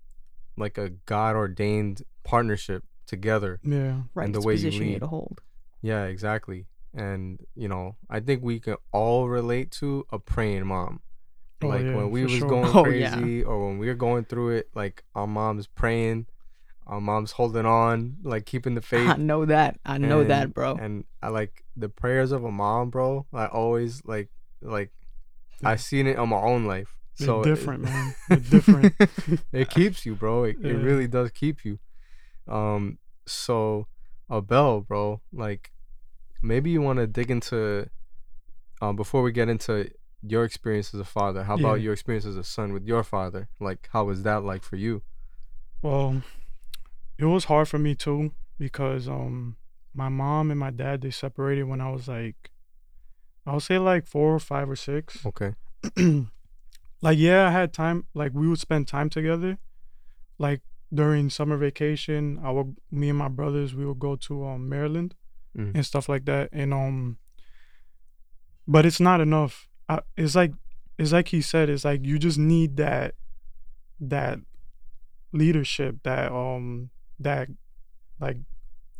like 0.57 0.77
a 0.77 0.89
God 0.89 1.35
ordained 1.35 2.03
partnership 2.23 2.83
together. 3.05 3.59
Yeah. 3.63 4.01
Right. 4.13 4.25
And 4.25 4.35
the 4.35 4.41
way 4.41 4.55
you 4.55 4.71
lead. 4.71 4.99
to 4.99 5.07
hold. 5.07 5.41
Yeah, 5.81 6.05
exactly. 6.05 6.65
And 6.93 7.45
you 7.55 7.67
know, 7.67 7.97
I 8.09 8.19
think 8.19 8.43
we 8.43 8.59
can 8.59 8.77
all 8.91 9.27
relate 9.27 9.71
to 9.71 10.05
a 10.11 10.19
praying 10.19 10.67
mom. 10.67 11.01
Oh, 11.61 11.67
like 11.67 11.83
yeah, 11.83 11.95
when 11.95 12.11
we 12.11 12.23
was 12.23 12.33
sure. 12.33 12.49
going 12.49 12.65
oh, 12.75 12.83
crazy 12.83 13.37
yeah. 13.37 13.43
or 13.45 13.67
when 13.67 13.77
we 13.77 13.87
were 13.87 13.95
going 13.95 14.25
through 14.25 14.57
it, 14.57 14.69
like 14.75 15.03
our 15.15 15.27
mom's 15.27 15.67
praying, 15.67 16.27
our 16.87 17.01
mom's 17.01 17.31
holding 17.31 17.65
on, 17.65 18.17
like 18.23 18.45
keeping 18.45 18.75
the 18.75 18.81
faith. 18.93 19.09
I 19.09 19.15
know 19.17 19.45
that. 19.45 19.79
I 19.85 19.97
know 19.97 20.21
and, 20.21 20.29
that, 20.29 20.53
bro. 20.53 20.75
And 20.75 21.05
I 21.21 21.29
like 21.29 21.63
the 21.75 21.89
prayers 21.89 22.31
of 22.31 22.43
a 22.43 22.51
mom, 22.51 22.89
bro. 22.89 23.25
I 23.33 23.47
always 23.47 24.03
like 24.05 24.29
like 24.61 24.91
yeah. 25.61 25.69
I 25.69 25.75
seen 25.75 26.07
it 26.07 26.17
on 26.17 26.29
my 26.29 26.39
own 26.39 26.65
life. 26.65 26.89
They're 27.17 27.27
so 27.27 27.43
different, 27.43 27.83
it, 27.83 27.89
man. 27.89 28.15
They're 28.29 28.37
different. 28.37 28.93
it 29.53 29.69
keeps 29.69 30.05
you, 30.05 30.15
bro. 30.15 30.43
It, 30.43 30.57
it 30.61 30.75
really 30.75 31.07
does 31.07 31.31
keep 31.31 31.63
you. 31.63 31.79
Um, 32.47 32.97
so 33.25 33.87
Abel, 34.29 34.81
bro, 34.81 35.21
like 35.31 35.71
maybe 36.41 36.69
you 36.69 36.81
want 36.81 36.99
to 36.99 37.07
dig 37.07 37.31
into 37.31 37.89
um 38.81 38.95
before 38.95 39.21
we 39.21 39.31
get 39.31 39.47
into 39.47 39.89
your 40.21 40.43
experience 40.43 40.93
as 40.93 40.99
a 40.99 41.05
father. 41.05 41.43
How 41.43 41.55
about 41.55 41.75
yeah. 41.75 41.83
your 41.83 41.93
experience 41.93 42.25
as 42.25 42.35
a 42.35 42.43
son 42.43 42.73
with 42.73 42.85
your 42.85 43.03
father? 43.03 43.49
Like, 43.59 43.89
how 43.91 44.05
was 44.05 44.23
that 44.23 44.43
like 44.43 44.63
for 44.63 44.75
you? 44.75 45.01
Well, 45.81 46.21
it 47.17 47.25
was 47.25 47.45
hard 47.45 47.67
for 47.67 47.79
me 47.79 47.95
too 47.95 48.31
because 48.57 49.07
um 49.07 49.57
my 49.93 50.09
mom 50.09 50.51
and 50.51 50.59
my 50.59 50.71
dad 50.71 51.01
they 51.01 51.11
separated 51.11 51.63
when 51.63 51.81
I 51.81 51.89
was 51.89 52.07
like 52.07 52.51
I 53.45 53.53
would 53.53 53.63
say 53.63 53.77
like 53.77 54.07
four 54.07 54.33
or 54.33 54.39
five 54.39 54.69
or 54.69 54.75
six. 54.75 55.25
Okay. 55.25 55.53
like 57.01 57.17
yeah, 57.17 57.47
I 57.47 57.51
had 57.51 57.73
time. 57.73 58.05
Like 58.13 58.31
we 58.33 58.47
would 58.47 58.59
spend 58.59 58.87
time 58.87 59.09
together. 59.09 59.57
Like 60.37 60.61
during 60.93 61.29
summer 61.29 61.57
vacation, 61.57 62.39
I 62.43 62.51
would 62.51 62.75
me 62.91 63.09
and 63.09 63.17
my 63.17 63.27
brothers 63.27 63.75
we 63.75 63.85
would 63.85 63.99
go 63.99 64.15
to 64.15 64.45
um 64.45 64.67
Maryland 64.67 65.15
mm. 65.57 65.73
and 65.73 65.85
stuff 65.85 66.09
like 66.09 66.25
that. 66.25 66.49
And 66.51 66.73
um, 66.73 67.17
but 68.67 68.85
it's 68.85 68.99
not 68.99 69.21
enough. 69.21 69.67
I, 69.87 70.01
it's 70.17 70.35
like 70.35 70.53
it's 70.97 71.11
like 71.11 71.29
he 71.29 71.41
said. 71.41 71.69
It's 71.69 71.85
like 71.85 72.05
you 72.05 72.19
just 72.19 72.37
need 72.37 72.77
that 72.77 73.15
that 73.99 74.39
leadership, 75.31 75.97
that 76.03 76.31
um 76.31 76.89
that 77.19 77.49
like 78.19 78.37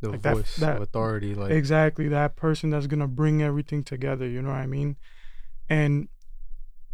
the 0.02 0.12
like 0.12 0.22
voice 0.22 0.56
that, 0.58 0.66
that, 0.66 0.76
of 0.78 0.82
authority 0.84 1.34
like 1.34 1.52
exactly 1.52 2.10
that 2.10 2.36
person 2.36 2.70
that's 2.70 2.88
gonna 2.88 3.08
bring 3.08 3.42
everything 3.42 3.82
together 3.82 4.28
you 4.28 4.42
know 4.42 4.50
what 4.50 4.58
i 4.58 4.66
mean 4.68 4.98
and 5.70 6.10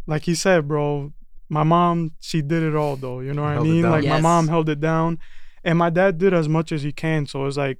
like 0.06 0.24
he 0.24 0.34
said, 0.34 0.66
bro, 0.68 1.12
my 1.48 1.62
mom, 1.62 2.12
she 2.20 2.42
did 2.42 2.62
it 2.62 2.74
all 2.74 2.96
though. 2.96 3.20
You 3.20 3.34
know 3.34 3.42
what 3.42 3.58
I 3.58 3.60
mean? 3.60 3.82
Like 3.82 4.04
yes. 4.04 4.10
my 4.12 4.20
mom 4.20 4.48
held 4.48 4.68
it 4.68 4.80
down, 4.80 5.18
and 5.64 5.78
my 5.78 5.90
dad 5.90 6.18
did 6.18 6.34
as 6.34 6.48
much 6.48 6.72
as 6.72 6.82
he 6.82 6.92
can. 6.92 7.26
So 7.26 7.46
it's 7.46 7.56
like, 7.56 7.78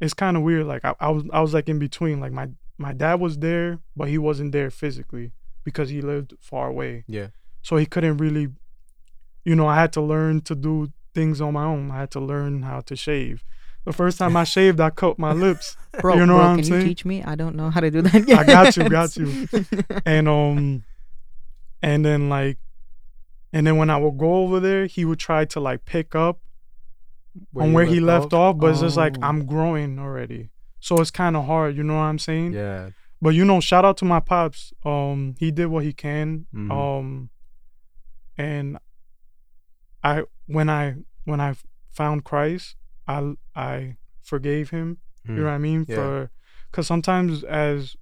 it's 0.00 0.14
kind 0.14 0.36
of 0.36 0.42
weird. 0.42 0.66
Like 0.66 0.84
I, 0.84 0.94
I 1.00 1.10
was, 1.10 1.24
I 1.32 1.40
was 1.40 1.54
like 1.54 1.68
in 1.68 1.78
between. 1.78 2.20
Like 2.20 2.32
my, 2.32 2.48
my 2.78 2.92
dad 2.92 3.20
was 3.20 3.38
there, 3.38 3.80
but 3.96 4.08
he 4.08 4.18
wasn't 4.18 4.52
there 4.52 4.70
physically 4.70 5.32
because 5.64 5.90
he 5.90 6.00
lived 6.00 6.34
far 6.40 6.68
away. 6.68 7.04
Yeah. 7.06 7.28
So 7.62 7.76
he 7.76 7.86
couldn't 7.86 8.18
really, 8.18 8.48
you 9.44 9.54
know, 9.54 9.66
I 9.66 9.76
had 9.76 9.92
to 9.94 10.00
learn 10.00 10.42
to 10.42 10.54
do 10.54 10.92
things 11.14 11.40
on 11.40 11.54
my 11.54 11.64
own. 11.64 11.90
I 11.90 12.00
had 12.00 12.10
to 12.12 12.20
learn 12.20 12.62
how 12.62 12.80
to 12.80 12.96
shave. 12.96 13.44
The 13.84 13.92
first 13.92 14.18
time 14.18 14.36
I 14.36 14.44
shaved, 14.54 14.80
I 14.80 14.90
cut 14.90 15.18
my 15.18 15.32
lips. 15.32 15.76
Bro, 16.00 16.16
you 16.16 16.26
know 16.26 16.34
bro, 16.34 16.36
what 16.38 16.46
I'm 16.46 16.56
can 16.56 16.64
saying? 16.64 16.80
you 16.82 16.88
teach 16.88 17.04
me? 17.04 17.22
I 17.22 17.34
don't 17.34 17.54
know 17.54 17.70
how 17.70 17.80
to 17.80 17.90
do 17.90 18.02
that 18.02 18.28
yet. 18.28 18.38
I 18.38 18.44
got 18.44 18.76
you, 18.76 18.88
got 18.88 19.16
you. 19.16 19.46
and 20.04 20.28
um 20.28 20.82
and 21.82 22.04
then 22.04 22.28
like 22.28 22.58
and 23.52 23.64
then 23.64 23.76
when 23.76 23.88
I 23.88 23.96
would 23.96 24.18
go 24.18 24.36
over 24.38 24.58
there, 24.58 24.86
he 24.86 25.04
would 25.04 25.20
try 25.20 25.44
to 25.44 25.60
like 25.60 25.84
pick 25.84 26.16
up 26.16 26.40
where 27.52 27.64
on 27.64 27.72
where 27.72 27.84
he 27.84 28.00
left 28.00 28.32
off, 28.32 28.56
off 28.56 28.58
but 28.58 28.66
oh. 28.66 28.70
it's 28.70 28.80
just 28.80 28.96
like 28.96 29.14
I'm 29.22 29.42
oh. 29.42 29.44
growing 29.44 30.00
already. 30.00 30.50
So 30.84 31.00
it's 31.00 31.10
kind 31.10 31.34
of 31.34 31.46
hard, 31.46 31.78
you 31.78 31.82
know 31.82 31.94
what 31.94 32.02
I'm 32.02 32.18
saying? 32.18 32.52
Yeah. 32.52 32.90
But 33.22 33.30
you 33.30 33.46
know, 33.46 33.58
shout 33.58 33.86
out 33.86 33.96
to 33.98 34.04
my 34.04 34.20
pops. 34.20 34.74
Um 34.84 35.34
he 35.38 35.50
did 35.50 35.68
what 35.68 35.82
he 35.82 35.94
can. 35.94 36.44
Mm-hmm. 36.54 36.70
Um 36.70 37.30
and 38.36 38.76
I 40.02 40.24
when 40.46 40.68
I 40.68 40.96
when 41.24 41.40
I 41.40 41.54
found 41.90 42.24
Christ, 42.24 42.76
I 43.08 43.32
I 43.56 43.96
forgave 44.20 44.68
him. 44.76 44.98
Mm. 45.26 45.30
You 45.30 45.34
know 45.36 45.42
mm. 45.42 45.46
what 45.46 45.52
I 45.52 45.58
mean? 45.58 45.86
Yeah. 45.88 45.96
For 45.96 46.30
cuz 46.70 46.86
sometimes 46.86 47.44
as 47.44 47.96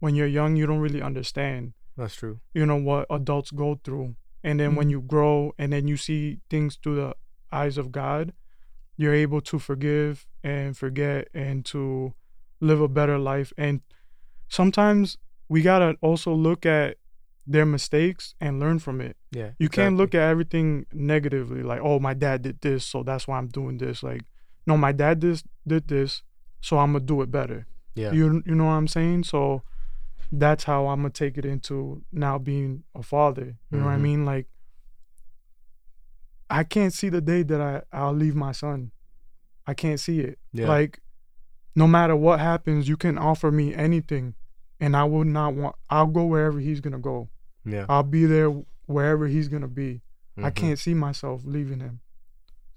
when 0.00 0.14
you're 0.14 0.26
young, 0.26 0.56
you 0.56 0.66
don't 0.66 0.80
really 0.80 1.00
understand. 1.00 1.72
That's 1.96 2.16
true. 2.16 2.40
You 2.52 2.66
know 2.66 2.76
what 2.76 3.06
adults 3.08 3.50
go 3.50 3.80
through. 3.82 4.14
And 4.44 4.60
then 4.60 4.68
mm-hmm. 4.68 4.76
when 4.76 4.90
you 4.90 5.00
grow 5.00 5.54
and 5.58 5.72
then 5.72 5.88
you 5.88 5.96
see 5.96 6.40
things 6.50 6.76
through 6.76 6.96
the 6.96 7.16
eyes 7.50 7.78
of 7.78 7.92
God, 7.92 8.34
you're 8.98 9.14
able 9.14 9.40
to 9.40 9.58
forgive 9.58 10.26
and 10.44 10.76
forget 10.76 11.28
and 11.32 11.64
to 11.72 12.12
live 12.60 12.80
a 12.80 12.88
better 12.88 13.18
life. 13.18 13.52
And 13.56 13.80
sometimes 14.48 15.18
we 15.48 15.62
got 15.62 15.80
to 15.80 15.96
also 16.00 16.32
look 16.32 16.66
at 16.66 16.96
their 17.46 17.66
mistakes 17.66 18.34
and 18.40 18.58
learn 18.58 18.78
from 18.78 19.00
it. 19.00 19.16
Yeah. 19.30 19.50
You 19.58 19.66
exactly. 19.66 19.82
can't 19.82 19.96
look 19.96 20.14
at 20.14 20.22
everything 20.22 20.86
negatively 20.92 21.62
like, 21.62 21.80
"Oh, 21.80 22.00
my 22.00 22.14
dad 22.14 22.42
did 22.42 22.60
this, 22.60 22.84
so 22.84 23.02
that's 23.02 23.28
why 23.28 23.38
I'm 23.38 23.48
doing 23.48 23.78
this." 23.78 24.02
Like, 24.02 24.22
no, 24.66 24.76
my 24.76 24.90
dad 24.90 25.20
this 25.20 25.44
did 25.66 25.86
this, 25.86 26.22
so 26.60 26.78
I'm 26.78 26.92
going 26.92 27.06
to 27.06 27.06
do 27.06 27.22
it 27.22 27.30
better. 27.30 27.66
Yeah. 27.94 28.12
You 28.12 28.42
you 28.44 28.54
know 28.54 28.66
what 28.66 28.72
I'm 28.72 28.88
saying? 28.88 29.24
So 29.24 29.62
that's 30.30 30.64
how 30.64 30.88
I'm 30.88 31.00
gonna 31.00 31.10
take 31.10 31.38
it 31.38 31.44
into 31.44 32.02
now 32.12 32.38
being 32.38 32.84
a 32.94 33.02
father. 33.02 33.44
You 33.44 33.48
mm-hmm. 33.48 33.78
know 33.78 33.84
what 33.86 33.90
I 33.90 33.94
mm-hmm. 33.94 34.02
mean? 34.02 34.24
Like 34.24 34.46
I 36.50 36.62
can't 36.64 36.92
see 36.92 37.08
the 37.08 37.20
day 37.20 37.42
that 37.42 37.60
I 37.60 37.82
I'll 37.92 38.12
leave 38.12 38.34
my 38.34 38.52
son. 38.52 38.92
I 39.66 39.74
can't 39.74 39.98
see 39.98 40.20
it. 40.20 40.38
Yeah. 40.52 40.68
Like 40.68 41.00
no 41.76 41.86
matter 41.86 42.16
what 42.16 42.40
happens, 42.40 42.88
you 42.88 42.96
can 42.96 43.18
offer 43.18 43.52
me 43.52 43.74
anything, 43.74 44.34
and 44.80 44.96
I 44.96 45.04
will 45.04 45.24
not 45.24 45.54
want. 45.54 45.76
I'll 45.90 46.06
go 46.06 46.24
wherever 46.24 46.58
he's 46.58 46.80
gonna 46.80 46.98
go. 46.98 47.28
Yeah. 47.64 47.86
I'll 47.88 48.02
be 48.02 48.24
there 48.24 48.50
wherever 48.86 49.26
he's 49.26 49.48
gonna 49.48 49.68
be. 49.68 50.00
Mm-hmm. 50.36 50.44
I 50.46 50.50
can't 50.50 50.78
see 50.78 50.94
myself 50.94 51.42
leaving 51.44 51.80
him. 51.80 52.00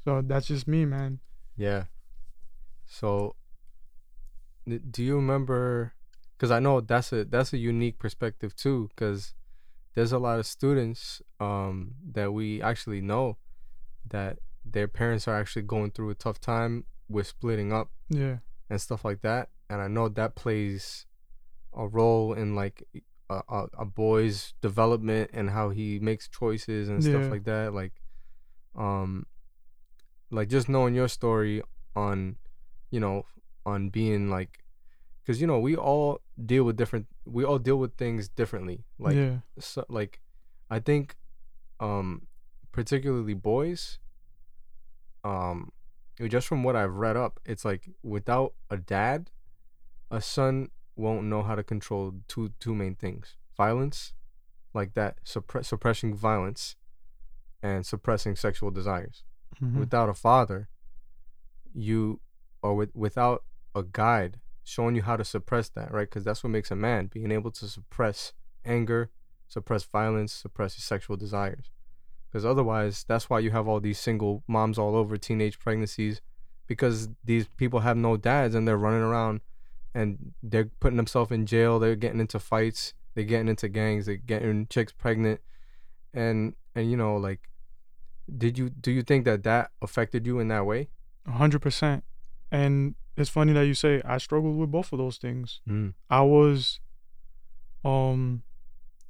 So 0.04 0.22
that's 0.22 0.48
just 0.48 0.68
me, 0.68 0.86
man. 0.86 1.20
Yeah. 1.56 1.86
So, 2.86 3.36
do 4.68 5.04
you 5.04 5.16
remember? 5.16 5.94
Because 6.38 6.52
I 6.52 6.60
know 6.60 6.82
that's 6.82 7.12
a 7.14 7.26
that's 7.26 7.54
a 7.54 7.58
unique 7.58 8.00
perspective 8.00 8.56
too. 8.56 8.90
Because 8.90 9.34
there's 9.96 10.12
a 10.12 10.20
lot 10.20 10.40
of 10.40 10.46
students 10.46 11.22
um 11.40 11.96
that 12.12 12.32
we 12.32 12.62
actually 12.62 13.02
know 13.02 13.38
that 14.10 14.40
their 14.66 14.88
parents 14.88 15.28
are 15.28 15.40
actually 15.40 15.62
going 15.62 15.92
through 15.92 16.10
a 16.10 16.16
tough 16.16 16.40
time 16.40 16.86
with 17.08 17.28
splitting 17.28 17.74
up 17.74 17.90
Yeah. 18.10 18.38
And 18.70 18.80
stuff 18.80 19.04
like 19.06 19.22
that. 19.22 19.50
And 19.70 19.82
I 19.82 19.88
know 19.88 20.10
that 20.10 20.36
plays 20.36 21.06
a 21.74 21.88
role 21.88 22.34
in 22.34 22.56
like 22.56 22.84
a, 23.30 23.42
a, 23.50 23.68
a 23.80 23.86
boy's 23.86 24.54
development 24.62 25.30
and 25.34 25.50
how 25.52 25.70
he 25.70 26.00
makes 26.00 26.28
choices 26.28 26.90
and 26.90 27.04
stuff 27.04 27.24
Yeah. 27.24 27.30
like 27.30 27.44
that. 27.46 27.74
Like, 27.74 27.94
um, 28.76 29.26
like 30.32 30.50
just 30.50 30.70
knowing 30.70 30.94
your 30.96 31.08
story 31.08 31.62
on, 31.96 32.38
you 32.92 33.00
know, 33.00 33.26
on 33.66 33.90
being 33.90 34.30
like, 34.30 34.64
because 35.24 35.40
you 35.42 35.46
know 35.48 35.60
we 35.60 35.76
all 35.76 36.22
deal 36.44 36.64
with 36.64 36.76
different, 36.76 37.06
we 37.26 37.44
all 37.44 37.60
deal 37.60 37.78
with 37.78 37.96
things 37.98 38.30
differently. 38.30 38.84
Like, 38.98 39.16
yeah. 39.16 39.38
so, 39.60 39.86
like, 39.90 40.22
I 40.72 40.80
think, 40.80 41.16
um, 41.80 42.28
particularly 42.72 43.34
boys, 43.36 44.00
um, 45.24 45.72
just 46.28 46.48
from 46.48 46.64
what 46.64 46.76
I've 46.76 46.96
read 46.96 47.16
up, 47.16 47.40
it's 47.46 47.64
like 47.64 47.90
without 48.04 48.54
a 48.70 48.78
dad, 48.78 49.32
a 50.12 50.22
son 50.22 50.70
won't 50.96 51.26
know 51.26 51.44
how 51.44 51.56
to 51.56 51.64
control 51.64 52.14
two 52.28 52.50
two 52.60 52.76
main 52.76 52.96
things: 52.96 53.38
violence, 53.56 54.14
like 54.74 54.94
that, 54.96 55.18
suppress 55.24 55.68
suppressing 55.68 56.14
violence, 56.16 56.76
and 57.62 57.86
suppressing 57.86 58.36
sexual 58.36 58.72
desires. 58.72 59.24
Mhm. 59.62 59.80
Without 59.80 60.10
a 60.10 60.14
father, 60.14 60.70
you, 61.74 62.20
or 62.62 62.76
with 62.76 62.94
without 62.96 63.44
a 63.76 63.84
guide 63.84 64.40
showing 64.64 64.96
you 64.96 65.02
how 65.04 65.16
to 65.16 65.24
suppress 65.24 65.70
that, 65.70 65.92
right? 65.92 66.10
Because 66.10 66.24
that's 66.24 66.44
what 66.44 66.50
makes 66.50 66.72
a 66.72 66.76
man: 66.76 67.08
being 67.08 67.32
able 67.32 67.52
to 67.52 67.68
suppress 67.68 68.34
anger, 68.66 69.10
suppress 69.48 69.84
violence, 69.84 70.34
suppress 70.34 70.76
sexual 70.76 71.16
desires. 71.18 71.72
Because 72.32 72.46
otherwise, 72.46 73.04
that's 73.08 73.30
why 73.30 73.39
you 73.39 73.52
have 73.52 73.68
all 73.68 73.80
these 73.80 74.00
single 74.00 74.44
moms 74.48 74.78
all 74.78 74.96
over 74.96 75.18
teenage 75.18 75.60
pregnancies, 75.60 76.22
because 76.68 77.10
these 77.24 77.48
people 77.58 77.80
have 77.80 77.98
no 77.98 78.18
dads 78.18 78.54
and 78.54 78.68
they're 78.68 78.78
running 78.78 79.02
around 79.02 79.42
and 79.96 80.34
they're 80.44 80.70
putting 80.80 80.98
themselves 80.98 81.32
in 81.32 81.46
jail. 81.46 81.80
They're 81.80 81.96
getting 81.96 82.20
into 82.20 82.39
fights. 82.39 82.94
They're 83.15 83.24
getting 83.24 83.48
into 83.48 83.68
gangs. 83.68 84.06
They're 84.06 84.18
getting 84.18 84.68
chicks 84.68 84.94
pregnant, 84.94 85.42
and 86.13 86.54
and 86.76 86.89
you 86.89 86.96
know 86.96 87.18
like, 87.18 87.50
did 88.38 88.58
you 88.58 88.70
do 88.70 88.92
you 88.92 89.02
think 89.02 89.26
that 89.26 89.44
that 89.44 89.72
affected 89.82 90.28
you 90.28 90.39
in 90.39 90.48
that 90.50 90.65
way? 90.65 90.89
A 91.26 91.32
hundred 91.32 91.62
percent. 91.62 92.04
And 92.52 92.96
it's 93.18 93.30
funny 93.30 93.54
that 93.54 93.65
you 93.65 93.74
say 93.74 94.02
I 94.06 94.18
struggled 94.18 94.58
with 94.58 94.72
both 94.72 94.94
of 94.94 95.00
those 95.00 95.18
things. 95.18 95.62
Mm. 95.68 95.94
I 96.10 96.22
was, 96.22 96.80
um, 97.84 98.44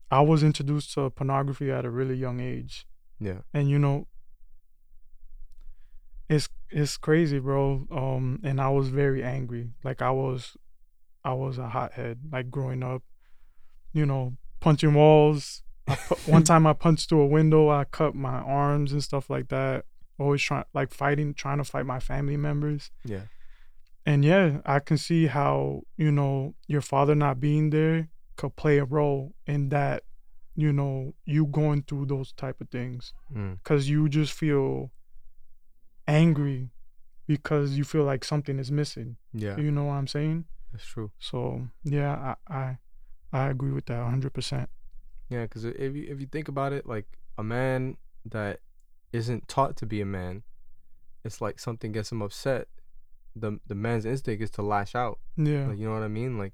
I 0.10 0.21
was 0.21 0.43
introduced 0.43 0.93
to 0.93 1.10
pornography 1.10 1.71
at 1.71 1.86
a 1.86 1.89
really 1.89 2.15
young 2.15 2.39
age, 2.39 2.88
Yeah. 3.19 3.39
and 3.53 3.69
you 3.69 3.79
know, 3.79 4.08
it's 6.29 6.47
it's 6.69 6.97
crazy, 6.97 7.39
bro. 7.39 7.88
Um, 7.91 8.39
and 8.43 8.62
I 8.62 8.69
was 8.69 8.89
very 8.89 9.23
angry. 9.23 9.71
Like 9.84 10.01
I 10.01 10.12
was, 10.12 10.55
I 11.23 11.34
was 11.34 11.58
a 11.58 11.69
hothead. 11.69 12.19
Like 12.32 12.51
growing 12.51 12.84
up, 12.84 13.03
you 13.93 14.05
know, 14.05 14.38
punching 14.60 14.93
walls. 14.93 15.63
I 15.88 15.95
pu- 15.95 16.15
one 16.32 16.43
time 16.43 16.67
I 16.67 16.73
punched 16.73 17.10
through 17.10 17.21
a 17.21 17.27
window. 17.27 17.69
I 17.69 17.86
cut 17.86 18.13
my 18.13 18.38
arms 18.39 18.91
and 18.91 19.03
stuff 19.03 19.29
like 19.29 19.47
that. 19.49 19.86
Always 20.19 20.41
trying, 20.41 20.65
like 20.73 20.93
fighting, 20.93 21.34
trying 21.34 21.58
to 21.58 21.63
fight 21.63 21.86
my 21.86 21.99
family 21.99 22.38
members. 22.38 22.91
Yeah. 23.03 23.23
And 24.05 24.23
yeah, 24.23 24.60
I 24.65 24.79
can 24.79 24.97
see 24.97 25.27
how, 25.27 25.82
you 25.97 26.12
know, 26.12 26.55
your 26.67 26.82
father 26.82 27.15
not 27.15 27.39
being 27.39 27.69
there 27.69 28.10
could 28.36 28.55
play 28.55 28.77
a 28.77 28.86
role 28.86 29.34
in 29.45 29.69
that, 29.69 30.03
you 30.60 30.74
know, 30.74 31.13
you 31.26 31.45
going 31.45 31.84
through 31.84 32.06
those 32.06 32.34
type 32.34 32.60
of 32.60 32.69
things. 32.69 33.13
Mm. 33.34 33.60
Cause 33.63 33.88
you 33.88 34.10
just 34.10 34.34
feel 34.34 34.91
angry 36.06 36.69
because 37.28 37.78
you 37.78 37.86
feel 37.86 38.04
like 38.04 38.26
something 38.26 38.60
is 38.60 38.69
missing. 38.72 39.15
Yeah. 39.34 39.58
You 39.58 39.72
know 39.72 39.86
what 39.86 39.93
I'm 39.93 40.08
saying? 40.08 40.45
That's 40.74 40.86
true. 40.86 41.12
So 41.17 41.67
yeah, 41.84 42.36
I 42.50 42.54
I, 42.54 42.78
I 43.32 43.48
agree 43.48 43.72
with 43.72 43.86
that 43.86 44.04
hundred 44.04 44.34
percent. 44.34 44.69
Yeah, 45.30 45.43
because 45.43 45.63
if 45.63 45.95
you 45.95 46.08
if 46.10 46.19
you 46.19 46.28
think 46.28 46.50
about 46.50 46.74
it, 46.74 46.86
like 46.86 47.06
a 47.38 47.43
man 47.43 47.95
that 48.26 48.60
isn't 49.13 49.48
taught 49.48 49.78
to 49.78 49.86
be 49.86 50.02
a 50.02 50.06
man, 50.06 50.43
it's 51.24 51.39
like 51.39 51.58
something 51.60 51.93
gets 51.93 52.12
him 52.12 52.22
upset. 52.22 52.67
The 53.34 53.60
the 53.65 53.76
man's 53.76 54.06
instinct 54.06 54.43
is 54.43 54.52
to 54.52 54.62
lash 54.62 54.93
out. 54.93 55.19
Yeah. 55.38 55.67
Like 55.67 55.78
you 55.78 55.88
know 55.88 55.93
what 55.93 56.04
I 56.04 56.10
mean? 56.10 56.38
Like 56.38 56.54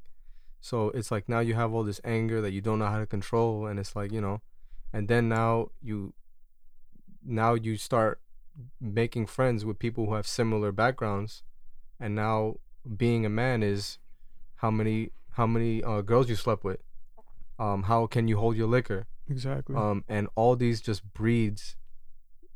so 0.66 0.90
it's 0.96 1.12
like 1.12 1.30
now 1.30 1.42
you 1.42 1.54
have 1.54 1.76
all 1.76 1.84
this 1.84 2.02
anger 2.04 2.42
that 2.42 2.52
you 2.52 2.60
don't 2.60 2.80
know 2.80 2.88
how 2.88 2.98
to 2.98 3.06
control 3.06 3.68
and 3.68 3.78
it's 3.78 3.96
like, 3.96 4.12
you 4.12 4.20
know, 4.20 4.42
and 4.92 5.08
then 5.08 5.30
now 5.30 5.70
you 5.80 6.16
now 7.24 7.54
you 7.54 7.78
start 7.78 8.20
making 8.82 9.28
friends 9.28 9.64
with 9.64 9.78
people 9.78 10.08
who 10.08 10.16
have 10.16 10.26
similar 10.26 10.72
backgrounds 10.72 11.44
and 12.00 12.16
now 12.16 12.56
being 12.98 13.28
a 13.28 13.30
man 13.30 13.62
is 13.62 14.00
how 14.56 14.72
many 14.72 15.12
how 15.34 15.46
many 15.46 15.84
uh, 15.84 16.02
girls 16.02 16.30
you 16.30 16.36
slept 16.36 16.64
with. 16.64 16.82
Um 17.60 17.84
how 17.84 18.08
can 18.08 18.28
you 18.28 18.38
hold 18.38 18.58
your 18.58 18.68
liquor? 18.68 19.06
exactly. 19.30 19.76
um, 19.76 20.04
and 20.10 20.28
all 20.34 20.56
these 20.56 20.82
just 20.82 21.14
breeds 21.14 21.76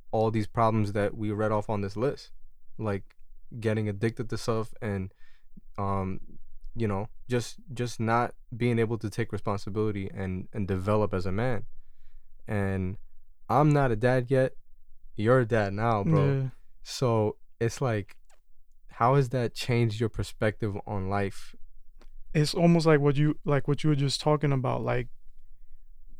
all 0.09 0.31
these 0.31 0.47
problems 0.47 0.93
that 0.93 1.15
we 1.15 1.31
read 1.31 1.51
off 1.51 1.69
on 1.69 1.81
this 1.81 1.95
list 1.95 2.31
like 2.79 3.15
getting 3.59 3.87
addicted 3.87 4.29
to 4.29 4.37
stuff 4.37 4.73
and 4.81 5.11
um 5.77 6.38
you 6.75 6.87
know 6.87 7.07
just 7.27 7.57
just 7.73 7.99
not 7.99 8.33
being 8.55 8.79
able 8.79 8.97
to 8.97 9.09
take 9.09 9.31
responsibility 9.31 10.09
and 10.13 10.47
and 10.53 10.67
develop 10.67 11.13
as 11.13 11.25
a 11.25 11.31
man. 11.31 11.63
And 12.47 12.97
i'm 13.49 13.71
not 13.71 13.91
a 13.91 13.95
dad 13.95 14.27
yet. 14.29 14.53
You're 15.15 15.39
a 15.39 15.45
dad 15.45 15.73
now 15.73 16.03
bro. 16.03 16.25
Yeah. 16.25 16.43
so 16.83 17.35
it's 17.59 17.81
like 17.81 18.15
how 18.89 19.15
has 19.15 19.29
that 19.29 19.53
changed 19.53 19.99
your 19.99 20.09
perspective 20.09 20.75
on 20.85 21.09
life? 21.09 21.55
It's 22.33 22.53
almost 22.53 22.85
like 22.85 22.99
what 22.99 23.15
you 23.15 23.37
like 23.45 23.67
what 23.67 23.83
you 23.83 23.89
were 23.89 23.95
just 23.95 24.19
talking 24.21 24.51
about 24.51 24.83
like 24.83 25.07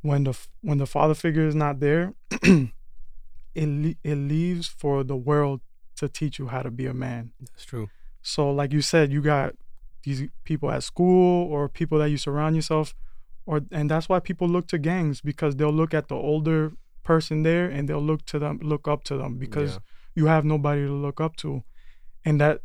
when 0.01 0.23
the 0.23 0.37
when 0.61 0.77
the 0.77 0.87
father 0.87 1.13
figure 1.13 1.45
is 1.45 1.55
not 1.55 1.79
there 1.79 2.13
it 2.41 2.71
le- 3.55 3.95
it 4.03 4.15
leaves 4.15 4.67
for 4.67 5.03
the 5.03 5.15
world 5.15 5.61
to 5.97 6.07
teach 6.07 6.39
you 6.39 6.47
how 6.47 6.61
to 6.61 6.71
be 6.71 6.85
a 6.85 6.93
man. 6.93 7.31
That's 7.39 7.65
true. 7.65 7.89
So 8.21 8.49
like 8.51 8.71
you 8.71 8.81
said 8.81 9.11
you 9.11 9.21
got 9.21 9.55
these 10.03 10.23
people 10.43 10.69
at 10.71 10.83
school 10.83 11.51
or 11.51 11.67
people 11.69 11.97
that 11.99 12.09
you 12.09 12.17
surround 12.17 12.55
yourself 12.55 12.95
or 13.45 13.61
and 13.71 13.89
that's 13.89 14.07
why 14.09 14.19
people 14.19 14.47
look 14.47 14.67
to 14.67 14.77
gangs 14.77 15.21
because 15.21 15.55
they'll 15.55 15.73
look 15.73 15.93
at 15.93 16.07
the 16.07 16.15
older 16.15 16.73
person 17.03 17.43
there 17.43 17.65
and 17.67 17.87
they'll 17.89 18.01
look 18.01 18.23
to 18.25 18.37
them 18.39 18.59
look 18.61 18.87
up 18.87 19.03
to 19.03 19.17
them 19.17 19.37
because 19.37 19.71
Yeah. 19.73 19.79
you 20.15 20.25
have 20.27 20.45
nobody 20.45 20.85
to 20.85 20.93
look 20.93 21.19
up 21.19 21.35
to. 21.37 21.63
And 22.25 22.39
that 22.41 22.61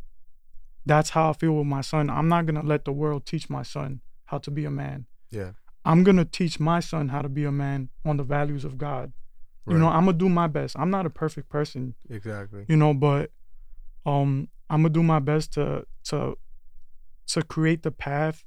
that's 0.87 1.11
how 1.11 1.31
i 1.31 1.33
feel 1.33 1.53
with 1.53 1.67
my 1.67 1.81
son. 1.81 2.11
I'm 2.11 2.29
not 2.29 2.45
going 2.47 2.61
to 2.61 2.67
let 2.67 2.85
the 2.85 2.93
world 2.93 3.25
teach 3.25 3.49
my 3.49 3.63
son 3.63 4.01
how 4.27 4.39
to 4.39 4.51
be 4.51 4.65
a 4.67 4.71
man. 4.71 5.07
Yeah. 5.31 5.53
I'm 5.85 6.03
going 6.05 6.17
to 6.17 6.25
teach 6.25 6.61
my 6.61 6.81
son 6.81 7.09
how 7.09 7.23
to 7.23 7.29
be 7.29 7.45
a 7.45 7.53
man 7.53 7.89
on 8.05 8.17
the 8.19 8.23
values 8.25 8.65
of 8.65 8.77
god. 8.79 9.13
You 9.67 9.79
know 9.79 9.89
i'm 9.89 10.05
going 10.05 10.19
to 10.19 10.25
do 10.25 10.29
my 10.29 10.47
best. 10.47 10.77
I'm 10.79 10.91
not 10.91 11.07
a 11.07 11.11
perfect 11.11 11.49
person. 11.49 11.95
Exactly. 12.11 12.67
You 12.69 12.77
know 12.77 12.93
but 12.93 13.31
um 14.07 14.49
i'm 14.69 14.83
gonna 14.83 14.91
do 14.93 15.03
my 15.03 15.19
best 15.19 15.53
to 15.55 15.87
to 16.05 16.37
to 17.27 17.43
create 17.43 17.83
the 17.83 17.91
path 17.91 18.45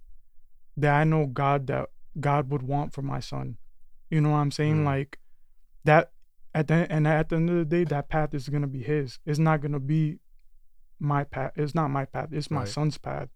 that 0.75 0.93
i 0.93 1.03
know 1.03 1.25
god 1.25 1.67
that 1.67 1.89
god 2.19 2.49
would 2.49 2.61
want 2.63 2.93
for 2.93 3.01
my 3.01 3.19
son 3.19 3.57
you 4.09 4.21
know 4.21 4.29
what 4.31 4.37
i'm 4.37 4.51
saying 4.51 4.83
Mm. 4.83 4.85
like 4.85 5.19
that 5.83 6.11
at 6.53 6.67
the 6.67 6.87
and 6.91 7.07
at 7.07 7.29
the 7.29 7.35
end 7.35 7.49
of 7.49 7.55
the 7.57 7.65
day 7.65 7.83
that 7.83 8.09
path 8.09 8.33
is 8.33 8.49
gonna 8.49 8.67
be 8.67 8.83
his 8.83 9.19
it's 9.25 9.39
not 9.39 9.61
gonna 9.61 9.79
be 9.79 10.19
my 10.99 11.23
path 11.23 11.51
it's 11.55 11.75
not 11.75 11.89
my 11.89 12.05
path 12.05 12.29
it's 12.31 12.49
my 12.49 12.59
Right. 12.61 12.67
son's 12.69 12.97
path 12.97 13.29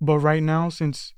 but 0.00 0.18
right 0.18 0.42
now 0.42 0.68
since 0.68 1.14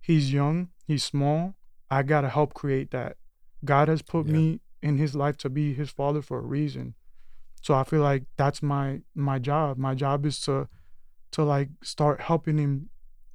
he's 0.00 0.32
young 0.32 0.68
he's 0.86 1.02
small 1.04 1.54
i 1.90 2.02
gotta 2.02 2.28
help 2.28 2.52
create 2.54 2.90
that 2.90 3.16
god 3.64 3.88
has 3.88 4.02
put 4.02 4.26
Yeah. 4.26 4.32
me 4.32 4.60
in 4.82 4.98
his 4.98 5.14
life 5.14 5.36
to 5.38 5.48
be 5.48 5.72
his 5.72 5.90
father 5.90 6.20
for 6.20 6.38
a 6.38 6.42
reason 6.42 6.94
so 7.62 7.72
I 7.72 7.84
feel 7.84 8.02
like 8.02 8.24
that's 8.36 8.62
my 8.62 9.00
my 9.14 9.38
job. 9.38 9.78
My 9.78 9.94
job 9.94 10.26
is 10.26 10.38
to 10.42 10.68
to 11.32 11.42
like 11.44 11.70
start 11.82 12.20
helping 12.20 12.58
him 12.58 12.90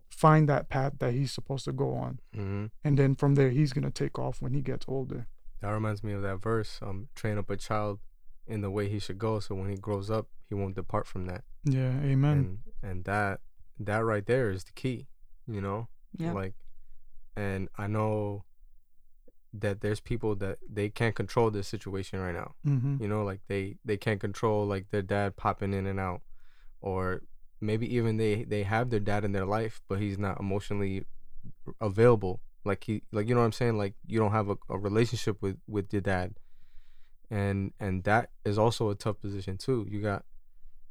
find 0.10 0.50
that 0.50 0.70
path 0.70 0.94
that 1.00 1.14
he's 1.14 1.32
supposed 1.32 1.66
to 1.66 1.72
go 1.72 1.94
on. 1.94 2.20
mm-hmm. 2.36 2.66
And 2.84 2.98
then 3.00 3.16
from 3.16 3.36
there 3.36 3.50
he's 3.50 3.74
gonna 3.74 3.92
take 3.92 4.18
off 4.20 4.42
when 4.42 4.54
he 4.54 4.62
gets 4.62 4.86
older. 4.88 5.28
That 5.62 5.72
reminds 5.72 6.04
me 6.04 6.14
of 6.14 6.22
that 6.22 6.38
verse, 6.42 6.80
um, 6.82 7.10
train 7.16 7.38
up 7.38 7.50
a 7.50 7.58
child 7.58 8.00
in 8.48 8.62
the 8.62 8.72
way 8.72 8.90
he 8.90 8.98
should 9.00 9.20
go, 9.20 9.40
so 9.40 9.54
when 9.56 9.70
he 9.70 9.76
grows 9.78 10.10
up, 10.10 10.28
he 10.48 10.56
won't 10.56 10.76
depart 10.76 11.06
from 11.06 11.26
that. 11.28 11.44
Yeah, 11.64 12.00
amen. 12.02 12.60
And 12.82 12.90
and 12.92 13.04
that 13.06 13.42
that 13.80 14.00
right 14.04 14.26
there 14.26 14.50
is 14.50 14.64
the 14.64 14.72
key, 14.74 15.08
you 15.48 15.62
know? 15.62 15.88
Yeah. 16.18 16.34
Like 16.34 16.56
and 17.36 17.70
I 17.78 17.88
know 17.88 18.46
that 19.54 19.82
there's 19.82 20.00
people 20.00 20.36
that 20.36 20.60
they 20.70 20.90
can't 20.90 21.16
control 21.16 21.50
this 21.52 21.68
situation 21.68 22.20
right 22.20 22.34
now. 22.36 22.54
hmm 22.64 22.98
You 23.00 23.08
know, 23.08 23.24
like 23.24 23.42
they 23.48 23.78
they 23.86 23.98
can't 23.98 24.20
control 24.20 24.66
like 24.66 24.90
their 24.92 25.02
dad 25.02 25.36
popping 25.36 25.74
in 25.74 25.86
and 25.88 26.00
out. 26.00 26.22
or 26.82 27.22
maybe 27.62 27.94
even 27.96 28.18
they 28.18 28.44
they 28.44 28.64
have 28.64 28.90
their 28.90 29.00
dad 29.00 29.24
in 29.26 29.32
their 29.32 29.46
life, 29.46 29.82
but 29.88 30.00
he's 30.00 30.18
not 30.18 30.40
emotionally 30.40 31.06
available. 31.82 32.42
Like 32.66 32.84
he 32.84 33.04
like 33.12 33.28
you 33.28 33.36
know 33.36 33.42
what 33.42 33.48
I'm 33.48 33.52
saying? 33.52 33.78
Like 33.78 33.96
you 34.06 34.20
don't 34.20 34.32
have 34.32 34.50
a, 34.50 34.58
a 34.70 34.78
relationship 34.78 35.42
with 35.42 35.58
with 35.68 35.92
your 35.92 36.02
dad. 36.02 36.36
And 37.32 37.74
and 37.80 38.04
that 38.06 38.32
is 38.44 38.58
also 38.58 38.90
a 38.90 38.96
tough 38.96 39.20
position 39.22 39.58
too. 39.58 39.86
You 39.90 40.02
got 40.02 40.26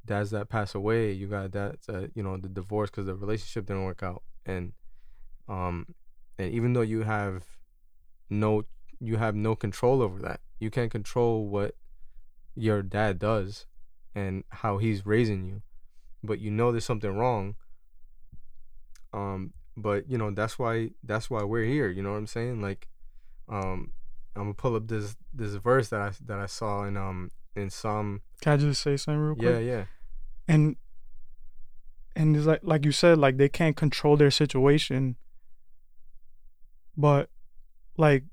dads 0.05 0.31
that 0.31 0.49
pass 0.49 0.75
away. 0.75 1.13
You 1.13 1.27
got 1.27 1.51
dads 1.51 1.87
that 1.87 2.13
you 2.15 2.23
know 2.23 2.37
the 2.37 2.49
divorce 2.49 2.91
because 2.91 3.07
the 3.07 3.15
relationship 3.15 3.67
didn't 3.67 3.85
work 3.85 4.03
out. 4.03 4.23
And 4.47 4.73
um 5.49 5.87
and 6.39 6.53
even 6.53 6.73
though 6.73 6.83
you 6.83 7.03
have 7.03 7.45
no 8.31 8.65
you 9.01 9.17
have 9.17 9.35
no 9.35 9.55
control 9.55 10.03
over 10.03 10.21
that. 10.21 10.41
You 10.61 10.71
can't 10.71 10.91
control 10.91 11.47
what 11.47 11.75
your 12.55 12.83
dad 12.83 13.19
does 13.19 13.67
and 14.15 14.45
how 14.51 14.79
he's 14.79 15.07
raising 15.07 15.45
you. 15.47 15.63
But 16.29 16.39
you 16.39 16.51
know 16.51 16.71
there's 16.71 16.85
something 16.85 17.11
wrong. 17.11 17.57
Um 19.13 19.53
but 19.77 20.11
you 20.11 20.19
know 20.19 20.31
that's 20.31 20.59
why 20.59 20.91
that's 21.03 21.31
why 21.31 21.43
we're 21.43 21.65
here, 21.65 21.89
you 21.89 22.03
know 22.03 22.13
what 22.13 22.19
I'm 22.19 22.27
saying? 22.27 22.61
Like 22.61 22.89
um 23.49 23.93
I'm 24.37 24.43
gonna 24.43 24.55
pull 24.55 24.77
up 24.77 24.87
this 24.87 25.17
this 25.33 25.55
verse 25.55 25.89
that 25.89 26.01
I 26.01 26.13
that 26.27 26.39
I 26.39 26.47
saw 26.47 26.85
in 26.85 26.97
um 26.97 27.31
in 27.57 27.71
Psalm 27.71 28.23
Can 28.41 28.53
I 28.53 28.57
just 28.59 28.83
say 28.83 28.97
something 28.97 29.21
real 29.21 29.35
quick? 29.35 29.47
Yeah, 29.47 29.59
yeah. 29.59 29.85
And 30.47 30.77
and 32.15 32.37
it's 32.37 32.47
like 32.47 32.61
like 32.63 32.85
you 32.85 32.93
said, 32.93 33.19
like 33.19 33.37
they 33.37 33.49
can't 33.49 33.77
control 33.77 34.17
their 34.17 34.31
situation. 34.31 35.17
But 36.97 37.31
like 37.97 38.25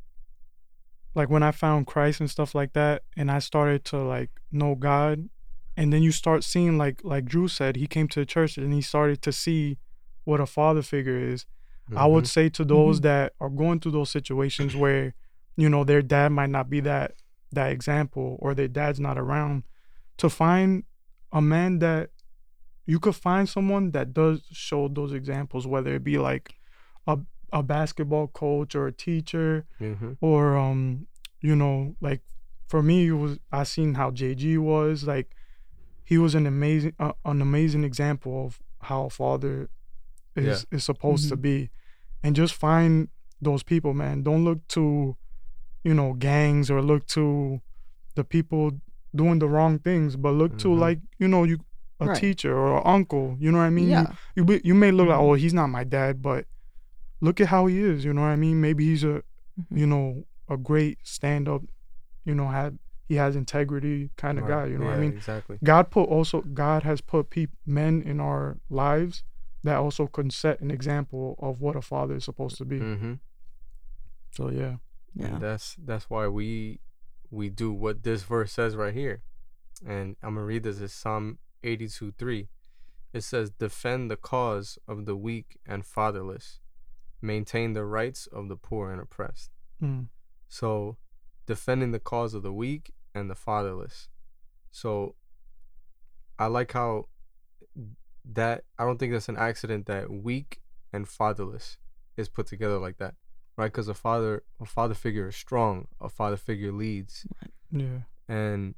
like 1.13 1.29
when 1.29 1.43
I 1.43 1.51
found 1.51 1.87
Christ 1.87 2.19
and 2.19 2.29
stuff 2.29 2.53
like 2.53 2.73
that, 2.73 3.03
and 3.15 3.31
I 3.31 3.39
started 3.39 3.85
to 3.85 3.97
like 3.97 4.31
know 4.51 4.75
God, 4.75 5.29
and 5.77 5.91
then 5.91 6.03
you 6.03 6.11
start 6.11 6.43
seeing 6.43 6.77
like 6.77 7.01
like 7.03 7.25
Drew 7.25 7.47
said, 7.47 7.75
he 7.75 7.87
came 7.87 8.07
to 8.09 8.19
the 8.19 8.25
church 8.25 8.57
and 8.57 8.73
he 8.73 8.81
started 8.81 9.21
to 9.23 9.31
see 9.31 9.77
what 10.23 10.39
a 10.39 10.45
father 10.45 10.81
figure 10.81 11.17
is. 11.17 11.45
Mm-hmm. 11.89 11.97
I 11.97 12.05
would 12.05 12.23
mm-hmm. 12.23 12.27
say 12.27 12.49
to 12.49 12.65
those 12.65 12.97
mm-hmm. 12.97 13.07
that 13.07 13.33
are 13.39 13.49
going 13.49 13.79
through 13.79 13.91
those 13.91 14.09
situations 14.09 14.75
where, 14.75 15.13
you 15.55 15.69
know, 15.69 15.83
their 15.83 16.01
dad 16.01 16.31
might 16.31 16.49
not 16.49 16.69
be 16.69 16.79
that 16.81 17.13
that 17.51 17.71
example 17.71 18.37
or 18.39 18.53
their 18.53 18.67
dad's 18.67 18.99
not 18.99 19.17
around, 19.17 19.63
to 20.17 20.29
find 20.29 20.83
a 21.31 21.41
man 21.41 21.79
that 21.79 22.09
you 22.85 22.99
could 22.99 23.15
find 23.15 23.49
someone 23.49 23.91
that 23.91 24.13
does 24.13 24.43
show 24.51 24.87
those 24.87 25.13
examples, 25.13 25.67
whether 25.67 25.95
it 25.95 26.03
be 26.03 26.17
like 26.17 26.55
a 27.07 27.19
a 27.51 27.63
basketball 27.63 28.27
coach 28.27 28.75
or 28.75 28.87
a 28.87 28.91
teacher 28.91 29.65
mm-hmm. 29.79 30.13
or 30.19 30.57
um 30.57 31.07
you 31.41 31.55
know 31.55 31.95
like 32.01 32.21
for 32.67 32.81
me 32.81 33.07
it 33.07 33.11
was 33.11 33.39
I 33.51 33.63
seen 33.63 33.93
how 33.93 34.11
JG 34.11 34.57
was 34.57 35.03
like 35.05 35.35
he 36.05 36.17
was 36.17 36.35
an 36.35 36.45
amazing 36.47 36.93
uh, 36.99 37.13
an 37.25 37.41
amazing 37.41 37.83
example 37.83 38.45
of 38.45 38.59
how 38.83 39.05
a 39.05 39.09
father 39.09 39.69
is 40.35 40.65
yeah. 40.71 40.77
is 40.77 40.83
supposed 40.83 41.25
mm-hmm. 41.25 41.31
to 41.31 41.37
be 41.37 41.69
and 42.23 42.35
just 42.35 42.53
find 42.53 43.09
those 43.41 43.63
people 43.63 43.93
man 43.93 44.23
don't 44.23 44.45
look 44.45 44.65
to 44.67 45.17
you 45.83 45.93
know 45.93 46.13
gangs 46.13 46.71
or 46.71 46.81
look 46.81 47.05
to 47.07 47.61
the 48.15 48.23
people 48.23 48.71
doing 49.13 49.39
the 49.39 49.47
wrong 49.47 49.79
things 49.79 50.15
but 50.15 50.31
look 50.31 50.51
mm-hmm. 50.51 50.69
to 50.69 50.75
like 50.75 50.99
you 51.19 51.27
know 51.27 51.43
you 51.43 51.57
a 52.01 52.07
right. 52.07 52.17
teacher 52.17 52.57
or 52.57 52.77
an 52.77 52.83
uncle 52.85 53.37
you 53.39 53.49
know 53.51 53.57
what 53.57 53.63
i 53.63 53.69
mean 53.69 53.89
yeah. 53.89 54.07
you, 54.35 54.45
you 54.45 54.61
you 54.65 54.73
may 54.73 54.91
look 54.91 55.07
like 55.07 55.17
mm-hmm. 55.17 55.29
oh 55.29 55.33
he's 55.33 55.53
not 55.53 55.67
my 55.67 55.83
dad 55.83 56.21
but 56.21 56.45
look 57.21 57.41
at 57.41 57.47
how 57.47 57.65
he 57.65 57.79
is. 57.79 58.05
You 58.05 58.13
know 58.13 58.21
what 58.21 58.27
I 58.27 58.35
mean? 58.35 58.61
Maybe 58.61 58.85
he's 58.85 59.03
a, 59.03 59.23
mm-hmm. 59.59 59.77
you 59.77 59.87
know, 59.87 60.25
a 60.49 60.57
great 60.57 60.99
stand 61.03 61.49
up. 61.49 61.63
You 62.23 62.35
know, 62.35 62.47
had 62.47 62.77
he 63.07 63.15
has 63.15 63.35
integrity 63.35 64.09
kind 64.17 64.37
of 64.37 64.45
right. 64.45 64.63
guy. 64.63 64.65
You 64.71 64.77
know 64.77 64.85
yeah, 64.85 64.91
what 64.91 64.97
I 64.97 65.01
mean? 65.01 65.13
Exactly. 65.13 65.57
God 65.63 65.91
put 65.91 66.03
also 66.03 66.41
God 66.41 66.83
has 66.83 67.01
put 67.01 67.29
pe- 67.29 67.47
men 67.65 68.01
in 68.01 68.19
our 68.19 68.57
lives 68.69 69.23
that 69.63 69.77
also 69.77 70.07
can 70.07 70.29
set 70.29 70.59
an 70.59 70.71
example 70.71 71.35
of 71.39 71.61
what 71.61 71.75
a 71.75 71.81
father 71.81 72.15
is 72.15 72.23
supposed 72.23 72.57
to 72.57 72.65
be. 72.65 72.79
Mm-hmm. 72.79 73.13
So 74.31 74.49
yeah, 74.49 74.75
yeah. 75.13 75.27
And 75.27 75.41
that's 75.41 75.75
that's 75.83 76.09
why 76.09 76.27
we 76.27 76.79
we 77.29 77.49
do 77.49 77.71
what 77.71 78.03
this 78.03 78.23
verse 78.23 78.51
says 78.51 78.75
right 78.75 78.93
here, 78.93 79.21
and 79.85 80.15
I'm 80.21 80.35
gonna 80.35 80.45
read 80.45 80.63
this. 80.63 80.79
It's 80.79 80.93
Psalm 80.93 81.39
82 81.63 82.13
3. 82.17 82.47
It 83.13 83.21
says, 83.21 83.49
"Defend 83.49 84.11
the 84.11 84.17
cause 84.17 84.77
of 84.87 85.05
the 85.05 85.15
weak 85.15 85.57
and 85.65 85.85
fatherless." 85.85 86.59
maintain 87.25 87.73
the 87.73 87.83
rights 87.83 88.27
of 88.27 88.47
the 88.47 88.55
poor 88.55 88.91
and 88.91 89.01
oppressed. 89.01 89.49
Mm. 89.81 90.07
So, 90.47 90.97
defending 91.45 91.91
the 91.91 91.99
cause 91.99 92.33
of 92.33 92.43
the 92.43 92.53
weak 92.53 92.93
and 93.15 93.29
the 93.29 93.35
fatherless. 93.35 94.09
So, 94.71 95.15
I 96.37 96.47
like 96.47 96.73
how 96.73 97.07
that 98.33 98.63
I 98.77 98.85
don't 98.85 98.97
think 98.97 99.13
that's 99.13 99.29
an 99.29 99.37
accident 99.37 99.85
that 99.85 100.11
weak 100.11 100.59
and 100.91 101.07
fatherless 101.07 101.77
is 102.17 102.29
put 102.29 102.47
together 102.47 102.77
like 102.77 102.97
that, 102.97 103.15
right? 103.57 103.71
Because 103.71 103.87
a 103.87 103.93
father, 103.93 104.43
a 104.61 104.65
father 104.65 104.93
figure 104.93 105.29
is 105.29 105.35
strong. 105.35 105.87
A 106.01 106.09
father 106.09 106.37
figure 106.37 106.71
leads. 106.71 107.25
Yeah. 107.71 107.99
And 108.27 108.75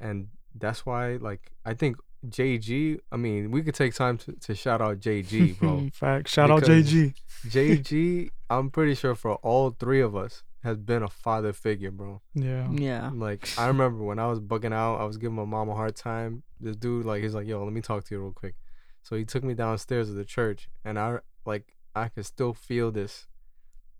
and 0.00 0.28
that's 0.54 0.86
why, 0.86 1.16
like, 1.16 1.50
I 1.64 1.74
think 1.74 1.96
JG, 2.26 2.98
I 3.12 3.16
mean, 3.16 3.50
we 3.50 3.62
could 3.62 3.74
take 3.74 3.94
time 3.94 4.18
to, 4.18 4.32
to 4.32 4.54
shout 4.54 4.80
out 4.80 5.00
JG, 5.00 5.58
bro. 5.58 5.88
Fact. 5.92 6.28
Shout 6.28 6.50
out 6.50 6.62
JG. 6.62 7.14
JG, 7.46 8.30
I'm 8.50 8.70
pretty 8.70 8.94
sure 8.94 9.14
for 9.14 9.34
all 9.36 9.70
three 9.70 10.00
of 10.00 10.16
us 10.16 10.42
has 10.62 10.76
been 10.76 11.02
a 11.02 11.08
father 11.08 11.52
figure, 11.52 11.90
bro. 11.90 12.20
Yeah. 12.34 12.70
Yeah. 12.70 13.10
Like 13.14 13.48
I 13.58 13.68
remember 13.68 14.04
when 14.04 14.18
I 14.18 14.26
was 14.26 14.40
bugging 14.40 14.72
out, 14.72 14.96
I 14.96 15.04
was 15.04 15.16
giving 15.16 15.36
my 15.36 15.44
mom 15.44 15.68
a 15.68 15.74
hard 15.74 15.96
time. 15.96 16.42
This 16.60 16.76
dude, 16.76 17.06
like, 17.06 17.22
he's 17.22 17.34
like, 17.34 17.46
"Yo, 17.46 17.62
let 17.62 17.72
me 17.72 17.80
talk 17.80 18.04
to 18.04 18.14
you 18.14 18.20
real 18.20 18.32
quick." 18.32 18.54
So 19.02 19.16
he 19.16 19.24
took 19.24 19.44
me 19.44 19.54
downstairs 19.54 20.08
to 20.08 20.14
the 20.14 20.24
church, 20.24 20.68
and 20.84 20.98
I 20.98 21.18
like 21.46 21.74
I 21.94 22.08
could 22.08 22.26
still 22.26 22.52
feel 22.52 22.90
this. 22.90 23.26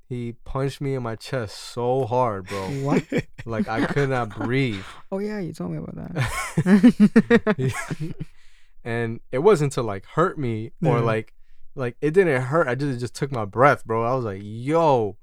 He 0.09 0.33
punched 0.45 0.81
me 0.81 0.95
in 0.95 1.03
my 1.03 1.17
chest 1.17 1.59
so 1.59 2.07
hard, 2.07 2.47
bro. 2.47 2.63
What? 2.83 3.05
like 3.45 3.69
I 3.69 3.87
could 3.87 4.11
not 4.11 4.31
breathe. 4.31 4.85
Oh 5.11 5.21
yeah, 5.21 5.39
you 5.39 5.55
told 5.55 5.71
me 5.71 5.79
about 5.79 5.97
that. 5.97 8.15
and 8.85 9.21
it 9.33 9.39
wasn't 9.39 9.73
to 9.73 9.83
like 9.83 10.05
hurt 10.05 10.39
me 10.39 10.73
or 10.85 10.99
yeah. 10.99 11.05
like 11.05 11.35
like 11.75 11.97
it 12.03 12.11
didn't 12.11 12.43
hurt. 12.43 12.69
I 12.69 12.75
just 12.75 13.01
just 13.01 13.15
took 13.15 13.33
my 13.33 13.47
breath, 13.47 13.87
bro. 13.87 14.05
I 14.05 14.15
was 14.15 14.25
like, 14.25 14.41
"Yo." 14.43 15.17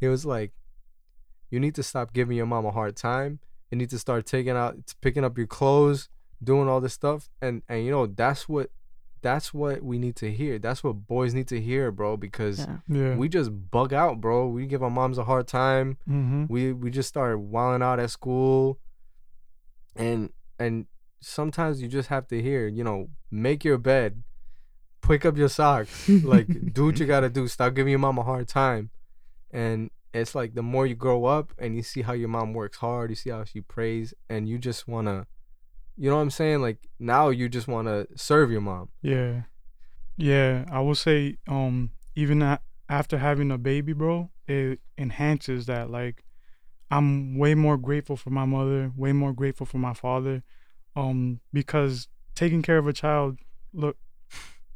He 0.00 0.08
was 0.08 0.26
like, 0.26 0.52
"You 1.50 1.60
need 1.60 1.74
to 1.76 1.82
stop 1.82 2.12
giving 2.12 2.36
your 2.36 2.46
mom 2.46 2.66
a 2.66 2.70
hard 2.70 2.96
time. 2.96 3.40
You 3.70 3.78
need 3.78 3.90
to 3.90 3.98
start 3.98 4.26
taking 4.26 4.56
out 4.56 4.94
picking 5.00 5.24
up 5.24 5.36
your 5.38 5.46
clothes, 5.46 6.08
doing 6.42 6.68
all 6.68 6.80
this 6.80 6.92
stuff." 6.92 7.28
And 7.40 7.62
and 7.68 7.84
you 7.84 7.90
know, 7.90 8.06
that's 8.06 8.48
what 8.48 8.70
that's 9.24 9.54
what 9.54 9.82
we 9.82 9.98
need 9.98 10.16
to 10.16 10.30
hear. 10.30 10.58
That's 10.58 10.84
what 10.84 11.06
boys 11.06 11.32
need 11.32 11.48
to 11.48 11.60
hear, 11.60 11.90
bro. 11.90 12.18
Because 12.18 12.58
yeah. 12.60 12.76
Yeah. 12.88 13.16
we 13.16 13.28
just 13.30 13.50
bug 13.70 13.94
out, 13.94 14.20
bro. 14.20 14.48
We 14.48 14.66
give 14.66 14.82
our 14.82 14.90
moms 14.90 15.16
a 15.16 15.24
hard 15.24 15.48
time. 15.48 15.96
Mm-hmm. 16.08 16.44
We 16.48 16.72
we 16.74 16.90
just 16.90 17.08
start 17.08 17.40
wilding 17.40 17.82
out 17.82 17.98
at 17.98 18.10
school, 18.10 18.78
and 19.96 20.30
and 20.58 20.86
sometimes 21.20 21.80
you 21.80 21.88
just 21.88 22.10
have 22.10 22.28
to 22.28 22.40
hear, 22.40 22.68
you 22.68 22.84
know, 22.84 23.08
make 23.30 23.64
your 23.64 23.78
bed, 23.78 24.22
pick 25.00 25.24
up 25.24 25.38
your 25.38 25.48
socks, 25.48 26.06
like 26.22 26.74
do 26.74 26.84
what 26.84 27.00
you 27.00 27.06
gotta 27.06 27.30
do. 27.30 27.48
Stop 27.48 27.72
giving 27.74 27.90
your 27.90 28.00
mom 28.00 28.18
a 28.18 28.22
hard 28.22 28.46
time, 28.46 28.90
and 29.50 29.90
it's 30.14 30.34
like 30.34 30.54
the 30.54 30.62
more 30.62 30.86
you 30.86 30.94
grow 30.94 31.24
up 31.24 31.52
and 31.58 31.76
you 31.76 31.82
see 31.82 32.02
how 32.02 32.12
your 32.12 32.28
mom 32.28 32.52
works 32.52 32.78
hard, 32.78 33.10
you 33.10 33.16
see 33.16 33.30
how 33.30 33.44
she 33.44 33.60
prays, 33.60 34.14
and 34.28 34.48
you 34.48 34.58
just 34.58 34.86
wanna 34.88 35.26
you 35.96 36.10
know 36.10 36.16
what 36.16 36.22
I'm 36.22 36.30
saying? 36.30 36.60
Like 36.60 36.88
now 36.98 37.28
you 37.28 37.48
just 37.48 37.68
want 37.68 37.88
to 37.88 38.06
serve 38.16 38.50
your 38.50 38.60
mom. 38.60 38.88
Yeah. 39.00 39.42
Yeah, 40.16 40.64
I 40.70 40.80
will 40.80 40.94
say 40.94 41.38
um 41.48 41.90
even 42.16 42.58
after 42.88 43.18
having 43.18 43.50
a 43.50 43.58
baby, 43.58 43.92
bro, 43.92 44.30
it 44.46 44.80
enhances 44.98 45.66
that 45.66 45.90
like 45.90 46.24
I'm 46.90 47.38
way 47.38 47.54
more 47.54 47.76
grateful 47.76 48.16
for 48.16 48.30
my 48.30 48.44
mother, 48.44 48.92
way 48.96 49.12
more 49.12 49.32
grateful 49.32 49.66
for 49.66 49.78
my 49.78 49.94
father 49.94 50.42
um 50.96 51.40
because 51.52 52.08
taking 52.36 52.62
care 52.62 52.78
of 52.78 52.86
a 52.86 52.92
child 52.92 53.38
look 53.72 53.96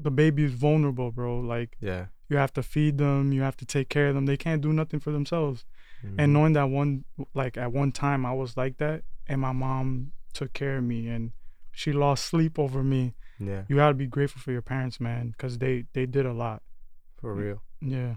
the 0.00 0.10
baby 0.10 0.44
is 0.44 0.52
vulnerable, 0.52 1.10
bro. 1.10 1.40
Like 1.40 1.76
yeah. 1.80 2.06
You 2.28 2.36
have 2.36 2.52
to 2.54 2.62
feed 2.62 2.98
them, 2.98 3.32
you 3.32 3.42
have 3.42 3.56
to 3.58 3.64
take 3.64 3.88
care 3.88 4.08
of 4.08 4.14
them. 4.14 4.26
They 4.26 4.36
can't 4.36 4.60
do 4.60 4.72
nothing 4.72 5.00
for 5.00 5.10
themselves. 5.10 5.64
Mm-hmm. 6.04 6.20
And 6.20 6.32
knowing 6.32 6.52
that 6.52 6.70
one 6.70 7.04
like 7.34 7.56
at 7.56 7.72
one 7.72 7.92
time 7.92 8.24
I 8.24 8.32
was 8.32 8.56
like 8.56 8.78
that 8.78 9.02
and 9.26 9.40
my 9.40 9.52
mom 9.52 10.12
took 10.32 10.52
care 10.52 10.78
of 10.78 10.84
me 10.84 11.08
and 11.08 11.32
she 11.72 11.92
lost 11.92 12.24
sleep 12.24 12.58
over 12.58 12.82
me. 12.82 13.14
Yeah. 13.38 13.62
You 13.68 13.76
gotta 13.76 13.94
be 13.94 14.06
grateful 14.06 14.40
for 14.40 14.52
your 14.52 14.62
parents, 14.62 15.00
man, 15.00 15.30
because 15.30 15.58
they 15.58 15.84
they 15.92 16.06
did 16.06 16.26
a 16.26 16.32
lot. 16.32 16.62
For 17.20 17.34
real. 17.34 17.62
Yeah. 17.80 18.16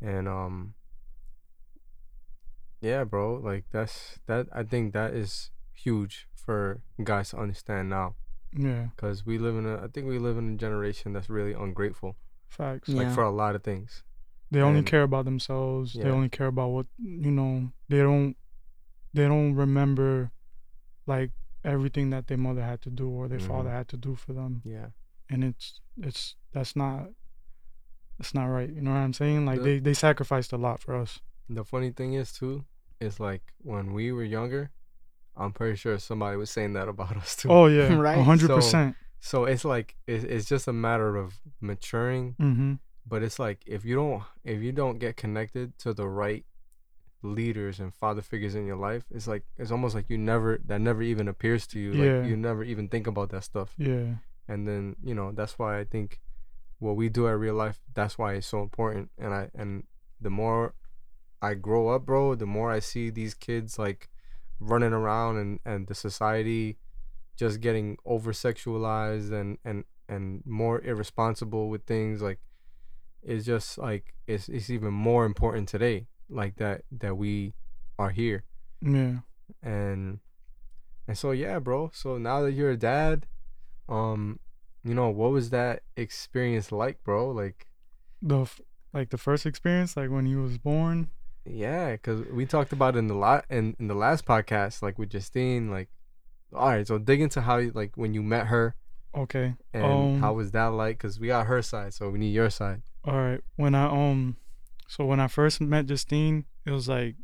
And 0.00 0.28
um. 0.28 0.74
Yeah, 2.80 3.04
bro. 3.04 3.34
Like 3.34 3.64
that's 3.70 4.18
that. 4.26 4.48
I 4.52 4.64
think 4.64 4.92
that 4.92 5.14
is 5.14 5.50
huge 5.72 6.26
for 6.34 6.80
guys 7.02 7.30
to 7.30 7.38
understand 7.38 7.88
now. 7.90 8.16
Yeah. 8.56 8.88
Because 8.94 9.24
we 9.24 9.38
live 9.38 9.56
in 9.56 9.66
a. 9.66 9.84
I 9.84 9.86
think 9.86 10.08
we 10.08 10.18
live 10.18 10.36
in 10.36 10.54
a 10.54 10.56
generation 10.56 11.12
that's 11.12 11.30
really 11.30 11.52
ungrateful. 11.52 12.16
Facts. 12.52 12.88
Like 12.88 13.12
for 13.14 13.22
a 13.24 13.30
lot 13.30 13.54
of 13.56 13.62
things. 13.62 14.02
They 14.50 14.60
and, 14.60 14.68
only 14.68 14.82
care 14.82 15.02
about 15.02 15.24
themselves. 15.24 15.94
Yeah. 15.94 16.04
They 16.04 16.10
only 16.10 16.28
care 16.28 16.46
about 16.48 16.68
what 16.76 16.86
you 16.98 17.30
know. 17.30 17.72
They 17.88 17.98
don't. 17.98 18.36
They 19.14 19.26
don't 19.32 19.54
remember 19.54 20.30
like 21.06 21.30
everything 21.64 22.10
that 22.10 22.26
their 22.28 22.36
mother 22.38 22.62
had 22.62 22.80
to 22.82 22.90
do 22.90 23.08
or 23.08 23.28
their 23.28 23.38
Mhm. 23.38 23.46
father 23.48 23.70
had 23.70 23.88
to 23.88 23.96
do 23.96 24.14
for 24.16 24.32
them 24.32 24.62
Yeah. 24.64 24.88
and 25.30 25.44
it's 25.44 25.80
it's 26.08 26.34
that's 26.52 26.74
not 26.74 27.10
it's 28.18 28.34
not 28.34 28.46
right 28.46 28.68
you 28.68 28.80
know 28.82 28.90
what 28.90 28.98
i'm 28.98 29.12
saying 29.12 29.46
like 29.46 29.58
The- 29.58 29.64
they 29.64 29.78
they 29.78 29.94
sacrificed 29.94 30.52
a 30.52 30.56
lot 30.66 30.80
for 30.80 30.94
us 30.96 31.20
The 31.48 31.64
funny 31.64 31.90
thing 31.92 32.14
is 32.14 32.32
too, 32.32 32.64
is 33.00 33.20
like 33.20 33.42
when 33.58 33.92
we 33.92 34.10
were 34.12 34.24
younger, 34.24 34.70
I'm 35.36 35.52
pretty 35.52 35.76
sure 35.76 35.98
somebody 35.98 36.36
was 36.36 36.50
saying 36.50 36.72
that 36.74 36.88
about 36.88 37.16
us 37.16 37.36
too. 37.36 37.48
oh 37.50 37.66
yeah 37.66 37.92
Right. 38.08 38.18
hundred 38.24 38.48
percent. 38.50 38.96
So 38.96 39.02
it's 39.44 39.64
like 39.64 39.94
it's, 40.06 40.24
it's 40.24 40.46
just 40.46 40.66
a 40.68 40.72
matter 40.72 41.16
of 41.16 41.34
maturing, 41.60 42.34
mm-hmm 42.40 42.74
but 43.04 43.20
it's 43.20 43.38
like 43.40 43.58
if 43.66 43.84
you 43.84 43.96
don't 43.96 44.22
if 44.44 44.62
you 44.62 44.70
don't 44.70 44.98
get 45.00 45.16
connected 45.16 45.76
to 45.76 45.92
the 45.92 46.06
right 46.06 46.44
leaders 47.22 47.80
and 47.80 47.92
father 47.92 48.22
figures 48.22 48.54
in 48.54 48.64
your 48.64 48.76
life, 48.76 49.04
it's 49.10 49.26
like 49.26 49.42
it's 49.58 49.72
almost 49.72 49.94
like 49.94 50.08
you 50.08 50.18
never 50.18 50.60
that 50.66 50.80
never 50.80 51.02
even 51.02 51.26
appears 51.26 51.66
to 51.66 51.80
you. 51.80 51.92
Yeah. 51.92 52.18
Like 52.18 52.28
you 52.28 52.36
never 52.36 52.62
even 52.62 52.88
think 52.88 53.06
about 53.08 53.30
that 53.30 53.44
stuff. 53.44 53.74
yeah 53.76 54.14
and 54.48 54.66
then 54.66 54.96
you 55.02 55.14
know 55.14 55.32
that's 55.32 55.58
why 55.58 55.78
i 55.78 55.84
think 55.84 56.20
what 56.78 56.96
we 56.96 57.08
do 57.08 57.28
at 57.28 57.38
real 57.38 57.54
life 57.54 57.80
that's 57.94 58.18
why 58.18 58.34
it's 58.34 58.46
so 58.46 58.60
important 58.60 59.08
and 59.18 59.32
i 59.32 59.48
and 59.54 59.84
the 60.20 60.30
more 60.30 60.74
i 61.40 61.54
grow 61.54 61.88
up 61.88 62.04
bro 62.04 62.34
the 62.34 62.46
more 62.46 62.70
i 62.70 62.80
see 62.80 63.08
these 63.10 63.34
kids 63.34 63.78
like 63.78 64.08
running 64.58 64.92
around 64.92 65.36
and 65.36 65.60
and 65.64 65.86
the 65.86 65.94
society 65.94 66.76
just 67.36 67.60
getting 67.60 67.96
over 68.04 68.32
sexualized 68.32 69.32
and 69.32 69.58
and 69.64 69.84
and 70.08 70.42
more 70.44 70.80
irresponsible 70.82 71.68
with 71.68 71.84
things 71.84 72.20
like 72.20 72.38
it's 73.22 73.46
just 73.46 73.78
like 73.78 74.14
it's 74.26 74.48
it's 74.48 74.68
even 74.68 74.92
more 74.92 75.24
important 75.24 75.68
today 75.68 76.06
like 76.28 76.56
that 76.56 76.82
that 76.90 77.16
we 77.16 77.54
are 77.98 78.10
here. 78.10 78.44
Yeah. 78.80 79.18
And 79.62 80.20
and 81.06 81.16
so 81.16 81.30
yeah 81.30 81.58
bro. 81.58 81.90
So 81.94 82.18
now 82.18 82.42
that 82.42 82.52
you're 82.52 82.70
a 82.70 82.76
dad 82.76 83.26
um 83.88 84.38
you 84.84 84.94
know 84.94 85.10
what 85.10 85.30
was 85.30 85.50
that 85.50 85.82
experience 85.96 86.72
like 86.72 87.02
bro? 87.04 87.30
Like 87.30 87.68
the 88.20 88.42
f- 88.42 88.60
like 88.92 89.10
the 89.10 89.18
first 89.18 89.46
experience? 89.46 89.96
Like 89.96 90.10
when 90.10 90.26
he 90.26 90.34
was 90.34 90.58
born? 90.58 91.10
Yeah 91.44 91.92
because 91.92 92.22
we 92.32 92.46
talked 92.46 92.72
about 92.72 92.96
in 92.96 93.06
the 93.06 93.14
lot 93.14 93.44
in, 93.50 93.76
in 93.78 93.88
the 93.88 93.94
last 93.94 94.24
podcast 94.24 94.82
like 94.82 94.98
with 94.98 95.10
justine 95.10 95.70
like 95.70 95.88
all 96.54 96.68
right 96.68 96.86
so 96.86 96.98
dig 96.98 97.20
into 97.20 97.40
how 97.40 97.56
you 97.58 97.70
like 97.74 97.92
when 97.96 98.12
you 98.14 98.22
met 98.22 98.46
her 98.46 98.74
okay 99.14 99.54
and 99.72 99.84
Um, 99.84 100.20
how 100.20 100.32
was 100.34 100.50
that 100.52 100.66
like 100.66 100.98
because 100.98 101.18
we 101.20 101.28
got 101.28 101.46
her 101.46 101.62
side 101.62 101.94
so 101.94 102.10
we 102.10 102.18
need 102.18 102.32
your 102.34 102.50
side 102.50 102.82
All 103.04 103.14
right. 103.16 103.40
When 103.56 103.74
I 103.74 103.86
um, 103.86 104.36
so 104.88 105.04
when 105.04 105.18
I 105.20 105.26
first 105.28 105.60
met 105.60 105.86
Justine, 105.86 106.44
it 106.64 106.70
was 106.70 106.88
like 106.88 107.16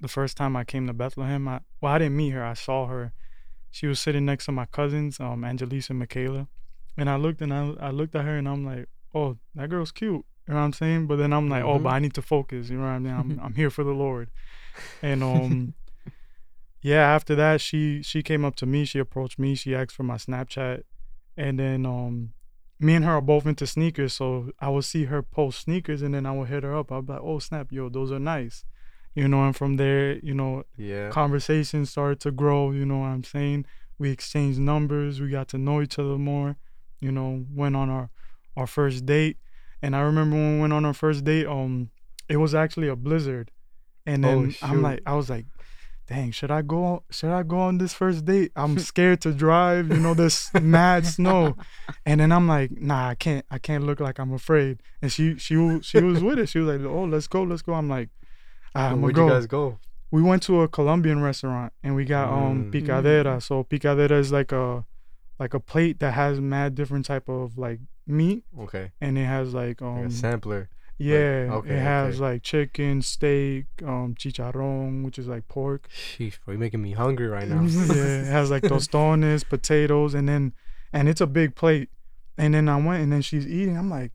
the 0.00 0.08
first 0.08 0.36
time 0.36 0.56
I 0.56 0.64
came 0.64 0.86
to 0.88 0.92
Bethlehem. 0.92 1.48
I 1.48 1.60
well, 1.80 1.92
I 1.94 1.98
didn't 1.98 2.16
meet 2.16 2.30
her. 2.30 2.44
I 2.44 2.54
saw 2.54 2.86
her. 2.86 3.12
She 3.70 3.86
was 3.86 3.98
sitting 3.98 4.26
next 4.26 4.44
to 4.46 4.52
my 4.52 4.66
cousins, 4.66 5.18
um, 5.20 5.42
Angelisa 5.42 5.90
and 5.90 6.00
Michaela, 6.00 6.48
and 6.98 7.08
I 7.08 7.16
looked 7.16 7.40
and 7.40 7.52
I 7.54 7.72
I 7.80 7.90
looked 7.90 8.14
at 8.14 8.24
her 8.26 8.36
and 8.36 8.46
I'm 8.48 8.64
like, 8.66 8.88
oh, 9.14 9.38
that 9.54 9.70
girl's 9.70 9.92
cute. 9.92 10.24
You 10.46 10.52
know 10.54 10.56
what 10.56 10.66
I'm 10.66 10.72
saying? 10.74 11.06
But 11.06 11.16
then 11.16 11.32
I'm 11.32 11.48
like, 11.48 11.64
oh, 11.64 11.78
Mhm. 11.78 11.82
but 11.84 11.90
I 11.94 11.98
need 12.00 12.14
to 12.14 12.22
focus. 12.22 12.68
You 12.68 12.76
know 12.78 12.84
what 12.84 12.90
I 12.90 12.98
mean? 12.98 13.14
I'm 13.14 13.40
I'm 13.44 13.54
here 13.54 13.70
for 13.70 13.84
the 13.84 13.94
Lord, 14.04 14.28
and 15.02 15.22
um. 15.22 15.74
Yeah, 16.82 17.02
after 17.14 17.34
that 17.36 17.60
she 17.60 18.02
she 18.02 18.22
came 18.22 18.44
up 18.44 18.56
to 18.56 18.66
me, 18.66 18.84
she 18.84 18.98
approached 18.98 19.38
me, 19.38 19.54
she 19.54 19.74
asked 19.74 19.94
for 19.94 20.02
my 20.02 20.16
Snapchat 20.16 20.82
and 21.36 21.58
then 21.58 21.86
um 21.86 22.32
me 22.78 22.94
and 22.94 23.04
her 23.04 23.12
are 23.12 23.20
both 23.20 23.46
into 23.46 23.64
sneakers, 23.66 24.12
so 24.12 24.50
I 24.58 24.68
would 24.68 24.84
see 24.84 25.04
her 25.04 25.22
post 25.22 25.60
sneakers, 25.60 26.02
and 26.02 26.12
then 26.14 26.26
I 26.26 26.32
would 26.32 26.48
hit 26.48 26.64
her 26.64 26.76
up. 26.76 26.90
I'd 26.90 27.06
be 27.06 27.12
like, 27.12 27.22
"Oh 27.22 27.38
snap, 27.38 27.70
yo, 27.70 27.88
those 27.88 28.10
are 28.10 28.18
nice," 28.18 28.64
you 29.14 29.28
know. 29.28 29.44
And 29.44 29.54
from 29.54 29.76
there, 29.76 30.18
you 30.18 30.34
know, 30.34 30.64
yeah 30.76 31.08
conversation 31.10 31.86
started 31.86 32.18
to 32.20 32.32
grow. 32.32 32.72
You 32.72 32.84
know 32.84 32.98
what 32.98 33.06
I'm 33.06 33.22
saying? 33.22 33.66
We 33.98 34.10
exchanged 34.10 34.58
numbers. 34.58 35.20
We 35.20 35.28
got 35.30 35.46
to 35.48 35.58
know 35.58 35.80
each 35.80 35.96
other 35.96 36.18
more. 36.18 36.56
You 37.00 37.12
know, 37.12 37.46
went 37.54 37.76
on 37.76 37.88
our 37.88 38.10
our 38.56 38.66
first 38.66 39.06
date, 39.06 39.36
and 39.80 39.94
I 39.94 40.00
remember 40.00 40.34
when 40.34 40.54
we 40.56 40.60
went 40.62 40.72
on 40.72 40.84
our 40.84 40.94
first 40.94 41.22
date. 41.22 41.46
Um, 41.46 41.90
it 42.28 42.38
was 42.38 42.52
actually 42.52 42.88
a 42.88 42.96
blizzard, 42.96 43.52
and 44.06 44.24
Oh, 44.24 44.28
then 44.28 44.50
shoot. 44.50 44.64
I'm 44.64 44.82
like, 44.82 45.02
I 45.06 45.14
was 45.14 45.30
like, 45.30 45.46
dang, 46.12 46.30
should 46.30 46.50
I 46.50 46.62
go? 46.62 47.02
Should 47.10 47.30
I 47.30 47.42
go 47.42 47.58
on 47.58 47.78
this 47.78 47.94
first 47.94 48.24
date? 48.24 48.52
I'm 48.54 48.78
scared 48.78 49.20
to 49.22 49.32
drive. 49.32 49.88
You 49.90 50.00
know, 50.00 50.14
this 50.14 50.52
mad 50.54 51.06
snow, 51.06 51.56
and 52.06 52.20
then 52.20 52.30
I'm 52.32 52.46
like, 52.46 52.70
nah, 52.72 53.08
I 53.08 53.14
can't. 53.14 53.44
I 53.50 53.58
can't 53.58 53.84
look 53.84 54.00
like 54.00 54.18
I'm 54.18 54.32
afraid. 54.32 54.80
And 55.00 55.10
she 55.10 55.36
she 55.38 55.54
she 55.82 56.00
was 56.02 56.22
with 56.22 56.38
it. 56.38 56.48
She 56.48 56.58
was 56.58 56.68
like, 56.76 56.86
oh, 56.86 57.04
let's 57.04 57.26
go, 57.26 57.42
let's 57.42 57.62
go. 57.62 57.72
I'm 57.74 57.88
like, 57.88 58.10
ah, 58.74 58.86
I'm 58.86 59.00
gonna 59.00 59.02
where'd 59.02 59.14
go. 59.14 59.26
you 59.26 59.32
guys 59.32 59.46
go 59.46 59.78
we 60.12 60.20
went 60.20 60.42
to 60.42 60.60
a 60.60 60.68
Colombian 60.68 61.22
restaurant 61.22 61.72
and 61.82 61.96
we 61.96 62.04
got 62.04 62.28
um 62.28 62.70
Mm. 62.70 62.70
picadera. 62.70 63.42
So 63.42 63.64
picadera 63.64 64.18
is 64.20 64.30
like 64.30 64.52
a 64.52 64.84
like 65.38 65.54
a 65.54 65.60
plate 65.60 65.98
that 66.00 66.12
has 66.12 66.38
mad 66.38 66.74
different 66.74 67.06
type 67.06 67.28
of 67.30 67.56
like 67.56 67.80
meat, 68.06 68.44
okay 68.60 68.90
and 69.00 69.16
it 69.16 69.24
has 69.24 69.54
like 69.54 69.80
um 69.80 70.02
like 70.02 70.10
a 70.10 70.10
sampler 70.10 70.68
yeah, 70.98 71.48
okay, 71.50 71.74
it 71.74 71.80
has 71.80 72.14
okay. 72.16 72.22
like 72.22 72.42
chicken, 72.42 73.02
steak, 73.02 73.66
um 73.82 74.14
chicharron, 74.18 75.04
which 75.04 75.18
is 75.18 75.26
like 75.26 75.48
pork. 75.48 75.88
sheesh 75.90 76.38
bro 76.44 76.52
you're 76.52 76.60
making 76.60 76.82
me 76.82 76.92
hungry 76.92 77.26
right 77.26 77.48
now 77.48 77.62
yeah, 77.94 78.22
it 78.22 78.26
has 78.26 78.50
like 78.50 78.62
tostones, 78.68 79.48
potatoes, 79.48 80.14
and 80.14 80.28
then 80.28 80.52
and 80.92 81.08
it's 81.08 81.20
a 81.20 81.26
big 81.26 81.54
plate. 81.54 81.88
And 82.38 82.54
then 82.54 82.68
I 82.68 82.76
went 82.76 83.02
and 83.02 83.12
then 83.12 83.22
she's 83.22 83.46
eating. 83.46 83.76
I'm 83.76 83.90
like, 83.90 84.12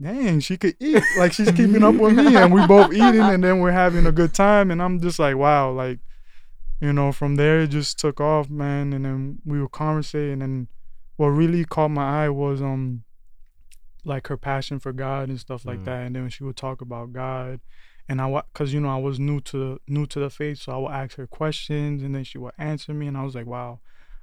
dang, 0.00 0.40
she 0.40 0.56
could 0.56 0.76
eat. 0.80 1.02
Like 1.18 1.32
she's 1.32 1.50
keeping 1.50 1.82
up 1.82 1.94
with 1.94 2.14
me, 2.14 2.36
and 2.36 2.52
we 2.52 2.66
both 2.66 2.92
eating, 2.92 3.20
and 3.20 3.42
then 3.42 3.60
we're 3.60 3.72
having 3.72 4.06
a 4.06 4.12
good 4.12 4.34
time. 4.34 4.70
And 4.70 4.82
I'm 4.82 5.00
just 5.00 5.18
like, 5.18 5.36
wow, 5.36 5.70
like, 5.70 5.98
you 6.80 6.92
know, 6.92 7.12
from 7.12 7.36
there 7.36 7.60
it 7.60 7.68
just 7.68 7.98
took 7.98 8.20
off, 8.20 8.48
man. 8.48 8.92
And 8.92 9.04
then 9.04 9.38
we 9.44 9.60
were 9.60 9.68
conversating, 9.68 10.42
and 10.42 10.68
what 11.16 11.28
really 11.28 11.64
caught 11.64 11.90
my 11.90 12.24
eye 12.24 12.28
was 12.28 12.62
um, 12.62 13.02
like 14.08 14.26
her 14.28 14.36
passion 14.36 14.78
for 14.80 14.92
God 14.92 15.28
and 15.28 15.38
stuff 15.38 15.64
like 15.64 15.80
Mm. 15.80 15.84
that. 15.84 16.06
And 16.06 16.16
then 16.16 16.28
she 16.30 16.44
would 16.44 16.56
talk 16.56 16.80
about 16.80 17.12
God. 17.12 17.60
And 18.08 18.20
I, 18.22 18.42
cause 18.54 18.72
you 18.72 18.80
know 18.80 18.88
I 18.88 18.96
was 18.96 19.20
new 19.20 19.40
to 19.42 19.80
new 19.86 20.06
to 20.06 20.18
the 20.18 20.30
faith, 20.30 20.58
so 20.60 20.72
I 20.72 20.78
would 20.78 20.92
ask 20.92 21.16
her 21.16 21.26
questions, 21.26 22.02
and 22.02 22.14
then 22.14 22.24
she 22.24 22.38
would 22.38 22.54
answer 22.56 22.94
me, 22.94 23.06
and 23.06 23.18
I 23.18 23.22
was 23.22 23.34
like, 23.34 23.46
"Wow, 23.46 23.80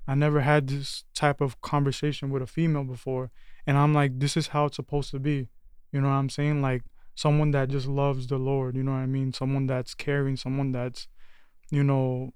I 0.07 0.15
never 0.15 0.41
had 0.41 0.67
this 0.67 1.03
type 1.13 1.39
of 1.39 1.61
conversation 1.61 2.31
with 2.31 2.41
a 2.41 2.47
female 2.47 2.83
before." 2.83 3.29
And 3.67 3.77
I'm 3.77 3.93
like, 3.93 4.19
"This 4.19 4.35
is 4.35 4.47
how 4.47 4.65
it's 4.65 4.77
supposed 4.77 5.11
to 5.11 5.19
be," 5.19 5.49
you 5.91 6.01
know 6.01 6.07
what 6.07 6.15
I'm 6.15 6.29
saying? 6.29 6.63
Like 6.63 6.83
someone 7.13 7.51
that 7.51 7.69
just 7.69 7.85
loves 7.87 8.25
the 8.27 8.37
Lord, 8.39 8.75
you 8.75 8.83
know 8.83 8.91
what 8.93 8.97
I 8.97 9.05
mean? 9.05 9.31
Someone 9.33 9.67
that's 9.67 9.93
caring, 9.93 10.35
someone 10.35 10.71
that's, 10.71 11.07
you 11.69 11.83
know, 11.83 12.33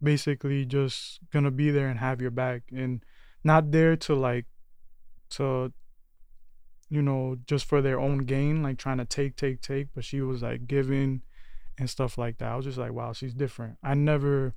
basically 0.00 0.64
just 0.64 1.18
gonna 1.32 1.50
be 1.50 1.70
there 1.72 1.88
and 1.88 1.98
have 1.98 2.20
your 2.20 2.30
back, 2.30 2.62
and 2.72 3.04
not 3.42 3.72
there 3.72 3.96
to 3.96 4.14
like, 4.14 4.46
to 5.30 5.72
you 6.88 7.02
know, 7.02 7.36
just 7.46 7.64
for 7.64 7.82
their 7.82 7.98
own 7.98 8.18
gain, 8.18 8.62
like 8.62 8.78
trying 8.78 8.98
to 8.98 9.04
take, 9.04 9.36
take, 9.36 9.60
take. 9.60 9.88
But 9.94 10.04
she 10.04 10.20
was 10.20 10.42
like 10.42 10.66
giving 10.66 11.22
and 11.78 11.90
stuff 11.90 12.16
like 12.16 12.38
that. 12.38 12.52
I 12.52 12.56
was 12.56 12.64
just 12.64 12.78
like, 12.78 12.92
wow, 12.92 13.12
she's 13.12 13.34
different. 13.34 13.76
I 13.82 13.94
never 13.94 14.54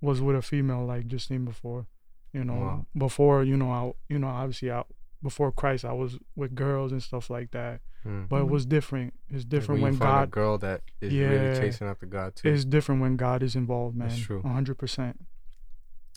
was 0.00 0.20
with 0.20 0.36
a 0.36 0.42
female 0.42 0.84
like 0.84 1.06
Justine 1.08 1.44
before. 1.44 1.86
You 2.32 2.44
know, 2.44 2.54
Wow. 2.54 2.86
before 2.96 3.42
you 3.44 3.56
know, 3.56 3.70
I 3.72 3.92
you 4.12 4.18
know, 4.18 4.28
obviously, 4.28 4.70
I 4.70 4.84
before 5.22 5.50
Christ, 5.50 5.84
I 5.84 5.92
was 5.92 6.18
with 6.36 6.54
girls 6.54 6.92
and 6.92 7.02
stuff 7.02 7.28
like 7.30 7.50
that. 7.52 7.80
Mm. 8.06 8.28
But 8.28 8.42
it 8.42 8.46
Mhm. 8.46 8.50
was 8.50 8.66
different. 8.66 9.14
It's 9.28 9.42
Like 9.42 9.48
different 9.48 9.80
when, 9.82 9.90
when 9.90 9.92
you 9.94 9.98
find 9.98 10.22
a 10.22 10.26
God. 10.26 10.30
girl 10.30 10.58
that 10.58 10.82
is 11.00 11.12
Yeah. 11.12 11.28
really 11.28 11.58
chasing 11.58 11.88
after 11.88 12.06
God 12.06 12.36
too. 12.36 12.48
It's 12.48 12.64
different 12.64 13.00
when 13.00 13.16
God 13.16 13.42
is 13.42 13.56
involved, 13.56 13.96
man. 13.96 14.08
That's 14.08 14.20
true. 14.20 14.42
hundred 14.42 14.76
percent. 14.76 15.26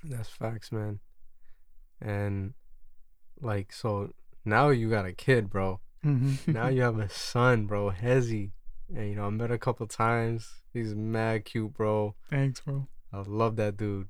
That's 0.03 0.29
facts, 0.29 0.71
man. 0.71 0.99
And 1.99 2.53
like, 3.39 3.73
so 3.73 4.13
now 4.45 4.69
you 4.69 4.89
got 4.89 5.05
a 5.05 5.13
kid, 5.13 5.49
bro. 5.49 5.79
Mm-hmm. 6.05 6.51
Now 6.51 6.67
you 6.67 6.81
have 6.81 6.99
a 6.99 7.09
son, 7.33 7.65
bro, 7.65 7.91
Hezzy. 7.91 8.51
And 8.93 9.09
you 9.09 9.15
know, 9.15 9.25
I 9.25 9.29
met 9.29 9.51
a 9.51 9.57
couple 9.57 9.85
times. 9.87 10.61
He's 10.73 10.93
mad 10.95 11.45
cute, 11.45 11.73
bro. 11.73 12.15
Thanks, 12.29 12.59
bro. 12.61 12.87
I 13.13 13.21
love 13.25 13.55
that 13.57 13.77
dude. 13.77 14.07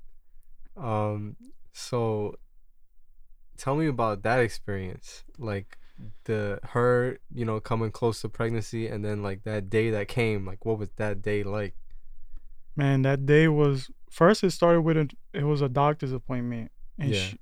Um, 0.77 1.36
so 1.73 2.36
tell 3.57 3.75
me 3.75 3.88
about 3.88 4.23
that 4.23 4.39
experience. 4.39 5.23
Like 5.38 5.77
the 6.23 6.59
her, 6.63 7.19
you 7.34 7.45
know, 7.45 7.59
coming 7.59 7.91
close 7.91 8.21
to 8.21 8.29
pregnancy 8.29 8.88
and 8.88 9.03
then 9.05 9.21
like 9.21 9.43
that 9.43 9.69
day 9.69 9.89
that 9.91 10.07
came, 10.07 10.45
like 10.45 10.65
what 10.65 10.79
was 10.79 10.89
that 10.97 11.21
day 11.21 11.43
like? 11.43 11.75
Man, 12.75 13.01
that 13.03 13.25
day 13.25 13.47
was 13.47 13.89
first. 14.09 14.43
It 14.43 14.51
started 14.51 14.82
with 14.82 14.97
a. 14.97 15.09
It 15.34 15.43
was 15.43 15.61
a 15.61 15.69
doctor's 15.69 16.13
appointment, 16.13 16.71
and 16.97 17.09
Yeah. 17.13 17.19
she, 17.21 17.39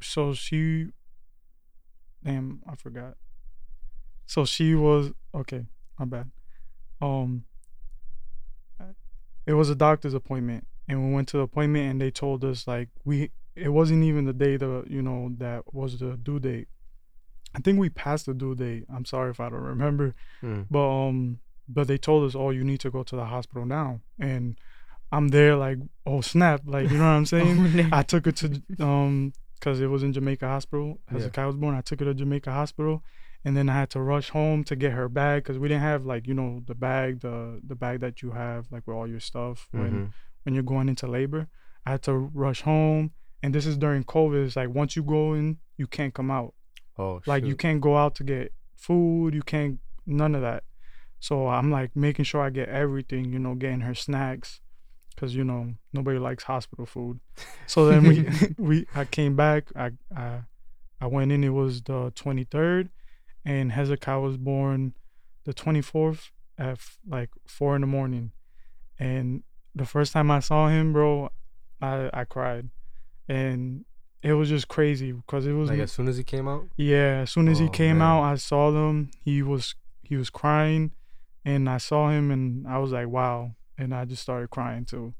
so 0.00 0.32
she. 0.32 0.86
Damn, 2.24 2.60
I 2.68 2.74
forgot. 2.76 3.14
So 4.26 4.44
she 4.44 4.74
was 4.74 5.12
okay. 5.34 5.66
My 5.98 6.04
bad. 6.04 6.30
Um. 7.00 7.44
It 9.46 9.54
was 9.54 9.70
a 9.70 9.74
doctor's 9.74 10.14
appointment, 10.14 10.66
and 10.88 11.08
we 11.08 11.14
went 11.14 11.26
to 11.28 11.38
the 11.38 11.42
appointment, 11.42 11.90
and 11.90 12.00
they 12.00 12.10
told 12.10 12.44
us 12.44 12.68
like 12.68 12.88
we. 13.04 13.30
It 13.56 13.70
wasn't 13.70 14.04
even 14.04 14.26
the 14.26 14.32
day 14.32 14.56
the 14.56 14.84
you 14.86 15.02
know 15.02 15.32
that 15.38 15.74
was 15.74 15.98
the 15.98 16.16
due 16.16 16.38
date. 16.38 16.68
I 17.54 17.58
think 17.58 17.78
we 17.78 17.88
passed 17.88 18.26
the 18.26 18.34
due 18.34 18.54
date. 18.54 18.84
I'm 18.94 19.04
sorry 19.04 19.30
if 19.30 19.40
I 19.40 19.48
don't 19.48 19.60
remember. 19.60 20.14
Mm. 20.42 20.66
But 20.70 20.88
um, 20.88 21.40
but 21.68 21.88
they 21.88 21.98
told 21.98 22.28
us, 22.28 22.36
oh, 22.36 22.50
you 22.50 22.62
need 22.64 22.80
to 22.80 22.90
go 22.90 23.02
to 23.02 23.16
the 23.16 23.24
hospital 23.24 23.66
now. 23.66 24.00
And 24.18 24.56
I'm 25.10 25.28
there 25.28 25.56
like, 25.56 25.78
oh 26.06 26.20
snap, 26.20 26.62
like 26.64 26.90
you 26.90 26.98
know 26.98 27.04
what 27.04 27.10
I'm 27.10 27.26
saying? 27.34 27.88
I 27.92 28.02
took 28.02 28.26
her 28.26 28.32
to 28.32 28.62
um 28.78 29.32
because 29.60 29.80
it 29.80 29.86
was 29.86 30.02
in 30.02 30.12
Jamaica 30.12 30.46
Hospital. 30.48 30.98
As 31.08 31.30
Yeah. 31.36 31.46
was 31.46 31.56
born, 31.56 31.74
I 31.74 31.82
took 31.82 32.00
her 32.00 32.06
to 32.06 32.14
Jamaica 32.14 32.50
Hospital, 32.50 33.04
and 33.44 33.56
then 33.56 33.68
I 33.68 33.74
had 33.74 33.90
to 33.90 34.00
rush 34.00 34.30
home 34.30 34.64
to 34.64 34.74
get 34.74 34.92
her 34.92 35.08
bag 35.08 35.42
because 35.44 35.58
we 35.58 35.68
didn't 35.68 35.82
have 35.82 36.04
like 36.06 36.26
you 36.26 36.34
know 36.34 36.62
the 36.66 36.74
bag, 36.74 37.20
the 37.20 37.60
the 37.66 37.76
bag 37.76 38.00
that 38.00 38.22
you 38.22 38.30
have 38.32 38.66
like 38.72 38.86
with 38.86 38.96
all 38.96 39.06
your 39.06 39.20
stuff 39.20 39.68
when 39.72 39.92
Mhm. 39.92 40.12
when 40.44 40.54
you're 40.54 40.64
going 40.74 40.88
into 40.88 41.06
labor. 41.06 41.48
I 41.86 41.90
had 41.92 42.02
to 42.02 42.14
rush 42.14 42.62
home, 42.62 43.12
and 43.42 43.54
this 43.54 43.66
is 43.66 43.76
during 43.78 44.04
COVID. 44.04 44.44
It's 44.46 44.56
like 44.56 44.70
once 44.70 44.96
you 44.96 45.02
go 45.02 45.34
in, 45.34 45.58
you 45.76 45.86
can't 45.86 46.14
come 46.14 46.30
out. 46.30 46.54
Oh, 46.98 47.20
Like 47.26 47.44
you 47.44 47.56
can't 47.56 47.80
go 47.80 47.96
out 47.96 48.14
to 48.16 48.24
get 48.24 48.52
food. 48.76 49.34
You 49.34 49.42
can't 49.42 49.78
none 50.06 50.34
of 50.34 50.42
that. 50.42 50.64
So 51.18 51.48
I'm 51.48 51.70
like 51.70 51.94
making 51.94 52.24
sure 52.24 52.40
I 52.42 52.50
get 52.50 52.68
everything. 52.68 53.32
You 53.32 53.38
know, 53.38 53.54
getting 53.54 53.80
her 53.80 53.94
snacks, 53.94 54.60
cause 55.16 55.34
you 55.34 55.44
know 55.44 55.74
nobody 55.92 56.18
likes 56.18 56.44
hospital 56.44 56.86
food. 56.86 57.20
So 57.66 57.86
then 57.86 58.04
we 58.04 58.26
we 58.58 58.86
I 58.94 59.04
came 59.04 59.36
back. 59.36 59.70
I 59.76 59.92
I 60.16 60.40
I 61.00 61.06
went 61.06 61.32
in. 61.32 61.42
It 61.44 61.50
was 61.50 61.82
the 61.82 62.12
23rd, 62.12 62.88
and 63.44 63.72
Hezekiah 63.72 64.20
was 64.20 64.36
born 64.36 64.94
the 65.44 65.54
24th 65.54 66.30
at 66.58 66.78
like 67.08 67.30
four 67.46 67.74
in 67.74 67.80
the 67.80 67.86
morning. 67.86 68.32
And 68.98 69.42
the 69.74 69.86
first 69.86 70.12
time 70.12 70.30
I 70.30 70.40
saw 70.40 70.68
him, 70.68 70.92
bro, 70.92 71.30
I 71.80 72.10
I 72.12 72.24
cried, 72.24 72.68
and 73.28 73.84
it 74.22 74.34
was 74.34 74.48
just 74.50 74.68
crazy 74.68 75.12
because 75.12 75.46
it 75.46 75.52
was 75.52 75.70
like 75.70 75.78
as 75.78 75.92
soon 75.92 76.08
as 76.08 76.16
he 76.18 76.24
came 76.24 76.46
out. 76.48 76.66
yeah, 76.76 77.20
as 77.22 77.30
soon 77.30 77.48
as 77.48 77.58
he 77.58 77.66
Oh, 77.66 77.70
came 77.70 77.98
man. 77.98 78.06
out, 78.08 78.22
I 78.22 78.34
saw 78.36 78.70
them. 78.70 79.10
He 79.22 79.42
was 79.42 79.74
he 80.02 80.16
was 80.16 80.28
crying, 80.28 80.92
and 81.44 81.68
I 81.70 81.78
saw 81.78 82.10
him, 82.10 82.30
and 82.30 82.66
I 82.68 82.76
was 82.78 82.92
like, 82.92 83.08
wow, 83.08 83.52
and 83.80 83.94
I 83.94 84.04
just 84.04 84.22
started 84.22 84.50
crying 84.50 84.84
too. 84.84 85.14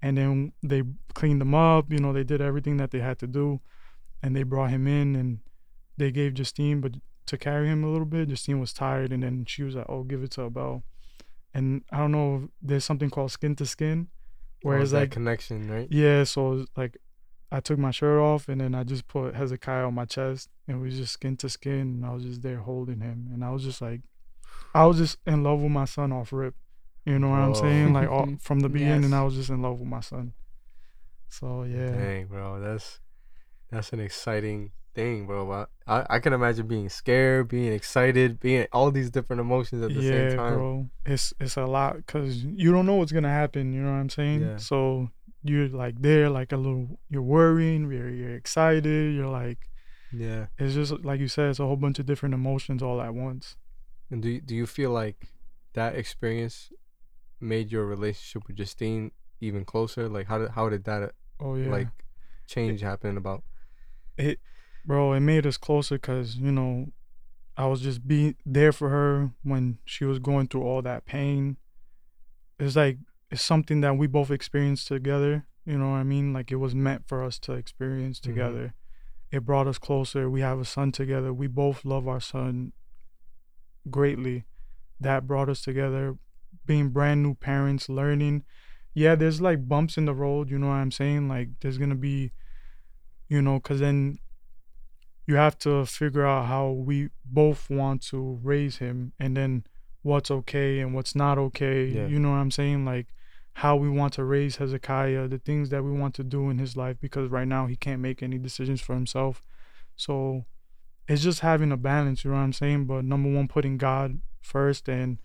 And 0.00 0.16
then 0.18 0.52
they 0.62 0.82
cleaned 1.14 1.40
him 1.42 1.54
up. 1.54 1.90
You 1.90 1.98
know, 1.98 2.12
they 2.12 2.24
did 2.24 2.40
everything 2.40 2.76
that 2.78 2.90
they 2.90 3.00
had 3.00 3.18
to 3.20 3.26
do, 3.26 3.60
and 4.22 4.34
they 4.36 4.42
brought 4.42 4.70
him 4.70 4.86
in, 4.86 5.16
and 5.16 5.40
they 5.96 6.10
gave 6.10 6.34
Justine, 6.34 6.80
but 6.80 6.92
to 7.26 7.38
carry 7.38 7.68
him 7.68 7.82
a 7.84 7.90
little 7.90 8.04
bit, 8.06 8.28
Justine 8.28 8.60
was 8.60 8.72
tired, 8.72 9.12
and 9.12 9.22
then 9.22 9.44
she 9.46 9.62
was 9.62 9.74
like, 9.74 9.86
oh, 9.88 10.02
give 10.02 10.22
it 10.22 10.30
to 10.32 10.44
Abel. 10.46 10.82
And 11.54 11.82
I 11.90 11.98
don't 11.98 12.12
know, 12.12 12.48
there's 12.60 12.84
something 12.84 13.10
called 13.10 13.30
skin 13.30 13.54
to 13.56 13.66
skin, 13.66 14.08
Oh, 14.64 14.68
whereas 14.68 14.90
that 14.90 14.98
like 15.00 15.10
connection, 15.12 15.70
right? 15.70 15.86
yeah, 15.90 16.24
so 16.24 16.52
it 16.52 16.56
was 16.56 16.66
like 16.76 16.96
I 17.52 17.60
took 17.60 17.78
my 17.78 17.92
shirt 17.92 18.18
off 18.18 18.48
and 18.48 18.60
then 18.60 18.74
I 18.74 18.82
just 18.82 19.06
put 19.06 19.34
Hezekiah 19.36 19.86
on 19.86 19.94
my 19.94 20.04
chest 20.06 20.48
and 20.66 20.80
we 20.80 20.86
was 20.88 20.96
just 20.96 21.12
skin 21.12 21.36
to 21.36 21.48
skin 21.48 21.80
and 21.80 22.04
I 22.04 22.12
was 22.12 22.24
just 22.24 22.42
there 22.42 22.58
holding 22.58 23.00
him 23.00 23.28
and 23.32 23.44
I 23.44 23.50
was 23.50 23.62
just 23.62 23.80
like 23.80 24.00
I 24.74 24.86
was 24.86 24.96
just 24.98 25.18
in 25.26 25.44
love 25.44 25.60
with 25.60 25.70
my 25.70 25.84
son 25.84 26.10
off 26.12 26.32
rip. 26.32 26.56
You 27.04 27.18
know 27.18 27.28
what 27.28 27.40
I'm 27.40 27.54
saying? 27.54 27.92
Like 27.92 28.08
all, 28.08 28.28
from 28.40 28.60
the 28.60 28.68
beginning 28.78 29.10
Yes. 29.10 29.12
I 29.12 29.22
was 29.22 29.34
just 29.34 29.50
in 29.50 29.60
love 29.60 29.78
with 29.78 29.88
my 29.88 30.00
son. 30.00 30.32
So 31.28 31.64
yeah. 31.64 31.90
Dang, 31.90 32.26
bro, 32.26 32.60
that's 32.60 33.00
that's 33.70 33.92
an 33.92 34.00
exciting 34.00 34.70
thing, 34.94 35.26
bro. 35.26 35.66
I 35.86 36.04
I, 36.08 36.18
can 36.20 36.32
imagine 36.32 36.66
being 36.66 36.88
scared, 36.88 37.48
being 37.48 37.72
excited, 37.72 38.40
being 38.40 38.66
all 38.72 38.90
these 38.90 39.10
different 39.10 39.40
emotions 39.40 39.82
at 39.82 39.92
the 39.92 40.00
yeah, 40.00 40.28
same 40.30 40.38
time. 40.38 40.54
bro. 40.54 40.90
It's 41.04 41.34
it's 41.40 41.56
a 41.56 41.66
lot 41.66 42.06
cuz 42.06 42.44
you 42.44 42.72
don't 42.72 42.86
know 42.86 42.94
what's 42.94 43.12
going 43.12 43.24
to 43.24 43.30
happen, 43.30 43.72
you 43.72 43.82
know 43.82 43.90
what 43.90 43.98
I'm 43.98 44.10
saying? 44.10 44.40
Yeah. 44.42 44.56
So 44.56 45.10
you're 45.42 45.68
like 45.68 46.00
there 46.00 46.30
like 46.30 46.52
a 46.52 46.56
little 46.56 46.98
you're 47.10 47.22
worrying, 47.22 47.90
you're, 47.90 48.10
you're 48.10 48.34
excited, 48.34 49.14
you're 49.14 49.28
like 49.28 49.68
Yeah. 50.12 50.46
it's 50.58 50.74
just 50.74 51.04
like 51.04 51.20
you 51.20 51.28
said 51.28 51.50
it's 51.50 51.60
a 51.60 51.66
whole 51.66 51.76
bunch 51.76 51.98
of 51.98 52.06
different 52.06 52.34
emotions 52.34 52.82
all 52.82 53.00
at 53.02 53.14
once. 53.14 53.56
And 54.10 54.22
do 54.22 54.30
you, 54.30 54.40
do 54.40 54.54
you 54.54 54.66
feel 54.66 54.90
like 54.90 55.26
that 55.74 55.96
experience 55.96 56.70
made 57.40 57.70
your 57.72 57.84
relationship 57.86 58.46
with 58.46 58.56
Justine 58.56 59.10
even 59.40 59.64
closer? 59.64 60.08
Like 60.08 60.26
how 60.26 60.38
did 60.38 60.50
how 60.50 60.68
did 60.68 60.84
that 60.84 61.12
Oh 61.40 61.54
yeah. 61.56 61.70
like 61.70 61.88
change 62.46 62.80
happen 62.80 63.16
about? 63.16 63.42
it 64.16 64.38
bro 64.84 65.12
it 65.12 65.20
made 65.20 65.44
us 65.46 65.56
closer 65.56 65.96
because 65.96 66.36
you 66.36 66.52
know 66.52 66.86
i 67.56 67.66
was 67.66 67.80
just 67.80 68.06
being 68.06 68.36
there 68.46 68.70
for 68.70 68.88
her 68.90 69.30
when 69.42 69.78
she 69.84 70.04
was 70.04 70.20
going 70.20 70.46
through 70.46 70.62
all 70.62 70.80
that 70.82 71.04
pain 71.04 71.56
it's 72.60 72.76
like 72.76 72.98
it's 73.30 73.42
something 73.42 73.80
that 73.80 73.94
we 73.96 74.06
both 74.06 74.30
experienced 74.30 74.86
together 74.86 75.46
you 75.64 75.76
know 75.76 75.88
what 75.90 75.96
i 75.96 76.04
mean 76.04 76.32
like 76.32 76.52
it 76.52 76.56
was 76.56 76.76
meant 76.76 77.02
for 77.08 77.24
us 77.24 77.40
to 77.40 77.54
experience 77.54 78.20
Mhm. 78.20 78.22
together 78.22 78.74
it 79.32 79.44
brought 79.44 79.66
us 79.66 79.78
closer 79.78 80.30
we 80.30 80.42
have 80.42 80.60
a 80.60 80.64
son 80.64 80.92
together 80.92 81.32
we 81.32 81.48
both 81.48 81.84
love 81.84 82.06
our 82.06 82.20
son 82.20 82.72
greatly 83.90 84.44
that 85.00 85.26
brought 85.26 85.48
us 85.48 85.60
together 85.62 86.16
being 86.66 86.90
brand 86.90 87.22
new 87.22 87.34
parents 87.34 87.88
learning. 87.88 88.44
Yeah 88.94 89.14
there's 89.16 89.40
like 89.40 89.68
bumps 89.68 89.96
in 89.96 90.04
the 90.04 90.14
road 90.14 90.50
you 90.50 90.58
know 90.58 90.68
what 90.68 90.74
i'm 90.74 90.90
saying? 90.92 91.28
Like 91.28 91.48
there's 91.60 91.78
gonna 91.78 91.94
be 91.96 92.32
you 93.28 93.42
know 93.42 93.54
because 93.54 93.80
then 93.80 94.18
you 95.26 95.36
have 95.36 95.58
to 95.58 95.86
figure 95.86 96.26
out 96.26 96.46
how 96.46 96.70
we 96.70 97.08
both 97.24 97.70
want 97.70 98.02
to 98.02 98.38
raise 98.42 98.76
him 98.78 99.12
and 99.18 99.36
then 99.36 99.64
what's 100.02 100.30
okay 100.30 100.80
and 100.80 100.94
what's 100.94 101.14
not 101.14 101.38
okay 101.38 101.86
Yeah. 101.86 102.06
you 102.06 102.18
know 102.18 102.30
what 102.30 102.36
i'm 102.36 102.50
saying? 102.50 102.84
Like 102.84 103.08
how 103.54 103.76
we 103.76 103.88
want 103.88 104.12
to 104.14 104.24
raise 104.24 104.56
hezekiah 104.56 105.28
the 105.28 105.38
things 105.38 105.70
that 105.70 105.82
we 105.84 105.92
want 105.92 106.14
to 106.16 106.24
do 106.24 106.50
in 106.50 106.58
his 106.58 106.76
life 106.76 106.96
because 107.00 107.30
right 107.30 107.46
now 107.48 107.66
he 107.66 107.76
can't 107.76 108.00
make 108.02 108.22
any 108.22 108.36
decisions 108.38 108.80
for 108.80 108.94
himself. 108.94 109.42
So 109.96 110.44
it's 111.08 111.22
just 111.22 111.40
having 111.40 111.70
a 111.72 111.76
balance 111.76 112.24
you 112.24 112.30
know 112.30 112.36
what 112.36 112.42
i'm 112.44 112.52
saying? 112.52 112.84
But 112.86 113.04
number 113.04 113.30
one 113.32 113.48
putting 113.48 113.76
god 113.78 114.20
first 114.40 114.88
and 114.88 115.18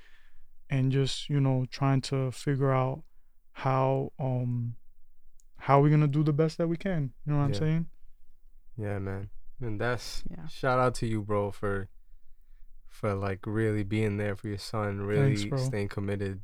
and 0.69 0.91
just 0.91 1.29
you 1.29 1.39
know 1.39 1.65
trying 1.71 2.01
to 2.01 2.31
figure 2.31 2.71
out 2.71 3.03
how 3.51 4.11
um 4.19 4.75
how 5.57 5.81
we're 5.81 5.89
gonna 5.89 6.07
do 6.07 6.23
the 6.23 6.33
best 6.33 6.57
that 6.57 6.67
we 6.67 6.77
can 6.77 7.11
you 7.25 7.31
know 7.33 7.39
what 7.39 7.45
i'm 7.45 7.53
saying 7.53 7.85
Yeah, 8.77 8.99
man. 8.99 9.29
And 9.61 9.79
that's 9.81 10.23
Yeah. 10.31 10.47
shout 10.47 10.79
out 10.79 10.95
to 10.95 11.05
you, 11.05 11.21
bro, 11.21 11.51
for 11.51 11.89
for 12.87 13.13
like 13.13 13.45
really 13.45 13.83
being 13.83 14.15
there 14.17 14.35
for 14.35 14.47
your 14.47 14.57
son, 14.57 15.01
really 15.01 15.49
Thanks, 15.49 15.65
staying 15.65 15.89
committed. 15.89 16.41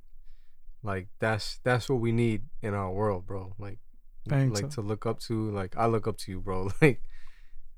Like 0.84 1.08
that's 1.20 1.60
that's 1.64 1.88
what 1.90 2.02
we 2.02 2.12
need 2.12 2.44
in 2.62 2.74
our 2.74 2.92
world, 2.92 3.26
bro. 3.26 3.54
Like 3.58 3.80
Thanks. 4.28 4.62
like 4.62 4.70
to 4.72 4.82
look 4.82 5.06
up 5.06 5.20
to. 5.22 5.50
Like 5.50 5.78
I 5.78 5.86
look 5.86 6.08
up 6.08 6.18
to 6.18 6.32
you, 6.32 6.42
bro. 6.42 6.70
Like 6.82 7.02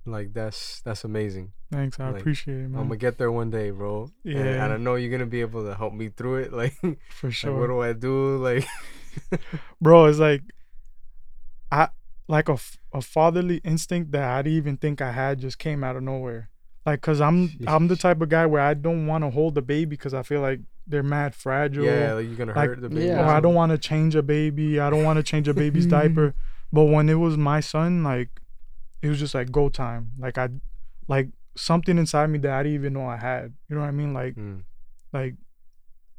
like 0.08 0.34
that's 0.34 0.82
that's 0.82 1.04
amazing. 1.04 1.52
Thanks, 1.72 2.00
I 2.00 2.10
Like, 2.12 2.22
appreciate 2.22 2.56
it, 2.58 2.70
man. 2.70 2.80
I'm 2.82 2.88
gonna 2.88 2.98
get 2.98 3.18
there 3.18 3.32
one 3.32 3.50
day, 3.50 3.72
bro. 3.72 4.10
And, 4.26 4.38
and 4.38 4.46
Yeah. 4.56 4.68
I 4.74 4.78
know 4.78 4.96
you're 4.96 5.12
gonna 5.12 5.26
be 5.26 5.42
able 5.42 5.66
to 5.66 5.76
help 5.76 5.94
me 5.94 6.10
through 6.10 6.38
it. 6.38 6.54
Like, 6.62 6.74
for 7.10 7.28
like, 7.28 7.34
sure, 7.34 7.60
what 7.60 7.68
do 7.68 7.82
I 7.82 7.94
do? 7.94 8.38
Like, 8.38 8.66
bro. 9.82 10.06
It's 10.06 10.20
like 10.20 10.42
I 11.72 11.90
like 12.28 12.50
a, 12.50 12.58
a 12.94 13.02
fatherly 13.02 13.58
instinct 13.64 14.12
that 14.12 14.24
I 14.24 14.42
didn't 14.42 14.58
even 14.58 14.78
think 14.78 15.02
I 15.02 15.12
had 15.12 15.40
just 15.40 15.58
came 15.60 15.84
out 15.84 15.96
of 15.96 16.04
nowhere. 16.04 16.50
Like, 16.86 17.02
cause 17.02 17.20
I'm 17.20 17.50
I'm 17.68 17.88
the 17.90 17.98
type 17.98 18.22
of 18.22 18.30
guy 18.30 18.46
where 18.46 18.62
I 18.62 18.74
don't 18.74 19.08
want 19.08 19.24
to 19.24 19.30
hold 19.30 19.56
the 19.56 19.62
baby 19.62 19.90
because 19.92 20.14
I 20.14 20.24
feel 20.24 20.40
like 20.42 20.62
they're 20.90 21.04
mad 21.04 21.36
fragile. 21.36 21.84
yeah, 21.84 22.14
like 22.14 22.26
you're 22.28 22.36
gonna 22.38 22.54
like- 22.54 22.70
hurt 22.70 22.82
the 22.82 22.90
baby. 22.90 23.08
Yeah. 23.08 23.26
or 23.26 23.30
I 23.30 23.40
don't 23.42 23.56
want 23.56 23.72
to 23.74 23.78
change 23.78 24.16
a 24.16 24.24
baby. 24.24 24.80
I 24.80 24.90
don't 24.90 25.04
want 25.04 25.18
to 25.18 25.24
change 25.24 25.48
a 25.50 25.54
baby's 25.54 25.86
diaper. 25.98 26.34
But 26.72 26.86
when 26.86 27.10
it 27.10 27.16
was 27.16 27.38
my 27.38 27.60
son, 27.60 28.04
like 28.04 28.30
it 29.02 29.10
was 29.10 29.20
just 29.20 29.36
like 29.36 29.52
go 29.52 29.70
time. 29.70 30.12
Like 30.18 30.38
I, 30.38 30.50
like 31.08 31.30
something 31.56 31.98
inside 31.98 32.28
me 32.30 32.40
that 32.40 32.52
I 32.52 32.64
didn't 32.64 32.76
even 32.76 32.94
know 32.94 33.08
I 33.08 33.18
had. 33.18 33.54
You 33.70 33.76
know 33.76 33.82
what 33.82 33.88
I 33.88 33.92
mean? 33.92 34.14
Like 34.14 34.36
Mm, 34.36 34.64
like 35.14 35.36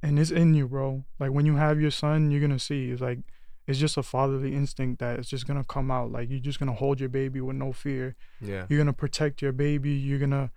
and 0.03 0.19
it's 0.19 0.31
in 0.31 0.55
you 0.55 0.69
bro. 0.69 1.05
Like 1.19 1.33
when 1.33 1.47
you 1.47 1.57
have 1.57 1.81
your 1.81 1.91
son 1.91 2.31
you're 2.31 2.41
gonna 2.41 2.59
see. 2.59 2.91
It's 2.91 3.03
like 3.03 3.19
it's 3.67 3.79
just 3.79 3.97
a 3.99 4.03
fatherly 4.03 4.55
instinct 4.55 5.01
that 5.01 5.19
it's 5.19 5.29
just 5.29 5.47
gonna 5.47 5.65
come 5.65 5.91
out. 5.91 6.11
Like 6.11 6.31
you're 6.31 6.39
just 6.41 6.59
gonna 6.59 6.73
hold 6.73 7.01
your 7.01 7.09
baby 7.09 7.41
with 7.41 7.57
no 7.57 7.73
fear. 7.73 8.17
Yeah, 8.41 8.67
you're 8.69 8.79
gonna 8.79 8.93
protect 8.93 9.43
your 9.43 9.53
baby. 9.53 9.91
You're 9.91 10.19
gonna 10.21 10.51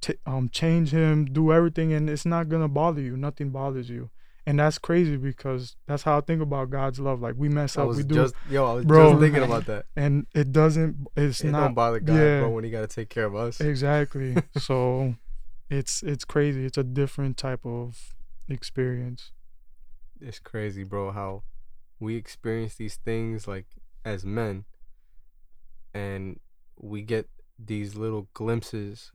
t- 0.00 0.18
um 0.26 0.48
change 0.48 0.90
him 0.90 1.24
do 1.24 1.52
everything 1.52 1.92
and 1.92 2.08
it's 2.08 2.26
not 2.26 2.48
gonna 2.48 2.68
bother 2.68 3.00
you. 3.00 3.16
Nothing 3.16 3.50
bothers 3.50 3.88
you 3.88 4.10
and 4.46 4.58
that's 4.58 4.78
crazy 4.78 5.16
because 5.16 5.76
that's 5.86 6.02
how 6.02 6.18
i 6.18 6.20
think 6.20 6.42
about 6.42 6.68
god's 6.70 6.98
love 7.00 7.20
like 7.20 7.34
we 7.36 7.48
mess 7.48 7.76
up 7.78 7.88
we 7.88 8.02
do 8.02 8.14
just 8.14 8.34
yo, 8.50 8.64
I 8.66 8.72
was 8.74 8.84
Bro. 8.84 9.10
just 9.12 9.20
thinking 9.22 9.42
about 9.42 9.66
that. 9.66 9.86
and 9.96 10.26
it 10.34 10.52
doesn't 10.52 11.06
it's 11.16 11.40
It 11.42 11.50
not 11.50 11.60
don't 11.60 11.74
bother 11.74 12.00
God, 12.00 12.14
yeah. 12.14 12.40
bro, 12.40 12.50
when 12.50 12.64
He 12.64 12.70
gotta 12.70 12.86
take 12.86 13.08
care 13.08 13.24
of 13.24 13.34
us. 13.34 13.60
exactly 13.60 14.36
so 14.58 15.14
it's 15.70 16.02
it's 16.02 16.24
crazy 16.24 16.64
it's 16.66 16.76
a 16.78 16.84
different 16.84 17.36
type 17.36 17.64
of 17.64 18.14
experience 18.48 19.32
it's 20.20 20.38
crazy, 20.38 20.84
bro, 20.84 21.10
how 21.10 21.42
we 22.00 22.16
experience 22.16 22.76
these 22.76 22.96
things 22.96 23.46
like 23.48 23.66
as 24.04 24.24
men 24.24 24.64
and 25.92 26.40
we 26.78 27.02
get 27.02 27.28
these 27.58 27.94
little 27.94 28.28
glimpses 28.34 29.12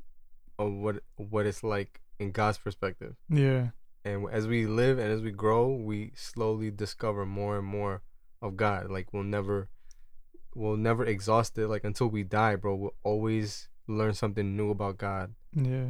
of 0.58 0.72
what 0.74 0.98
what 1.16 1.46
it's 1.46 1.64
like 1.64 2.02
in 2.20 2.32
God's 2.32 2.58
perspective. 2.58 3.16
yeah 3.30 3.70
And 4.10 4.28
as 4.32 4.48
we 4.48 4.66
live 4.66 4.98
and 4.98 5.12
as 5.12 5.22
we 5.22 5.32
grow, 5.32 5.70
we 5.70 6.12
slowly 6.16 6.72
discover 6.72 7.26
more 7.26 7.58
and 7.60 7.68
more 7.68 8.02
of 8.42 8.58
God. 8.58 8.90
Like 8.90 9.14
we'll 9.14 9.24
never 9.24 9.70
we'll 10.56 10.78
never 10.78 11.06
exhaust 11.06 11.58
it 11.58 11.68
like 11.68 11.84
until 11.84 12.08
we 12.08 12.24
die, 12.24 12.56
bro. 12.56 12.76
We'll 12.76 12.96
always 13.04 13.70
learn 13.88 14.14
something 14.14 14.56
new 14.58 14.70
about 14.72 14.98
God. 14.98 15.34
yeah 15.54 15.90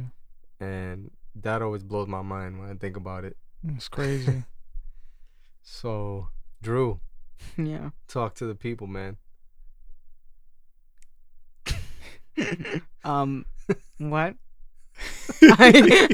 And 0.58 1.10
that 1.34 1.62
always 1.62 1.82
blows 1.82 2.08
my 2.08 2.22
mind 2.22 2.58
when 2.58 2.68
I 2.70 2.74
think 2.74 2.96
about 2.96 3.24
it. 3.24 3.36
It's 3.66 3.88
crazy. 3.88 4.44
So, 5.62 6.28
Drew, 6.62 7.00
Yeah. 7.56 7.90
Talk 8.08 8.34
to 8.36 8.46
the 8.46 8.54
people, 8.54 8.86
man. 8.86 9.18
um, 13.04 13.44
what? 13.98 14.34
I 15.42 16.08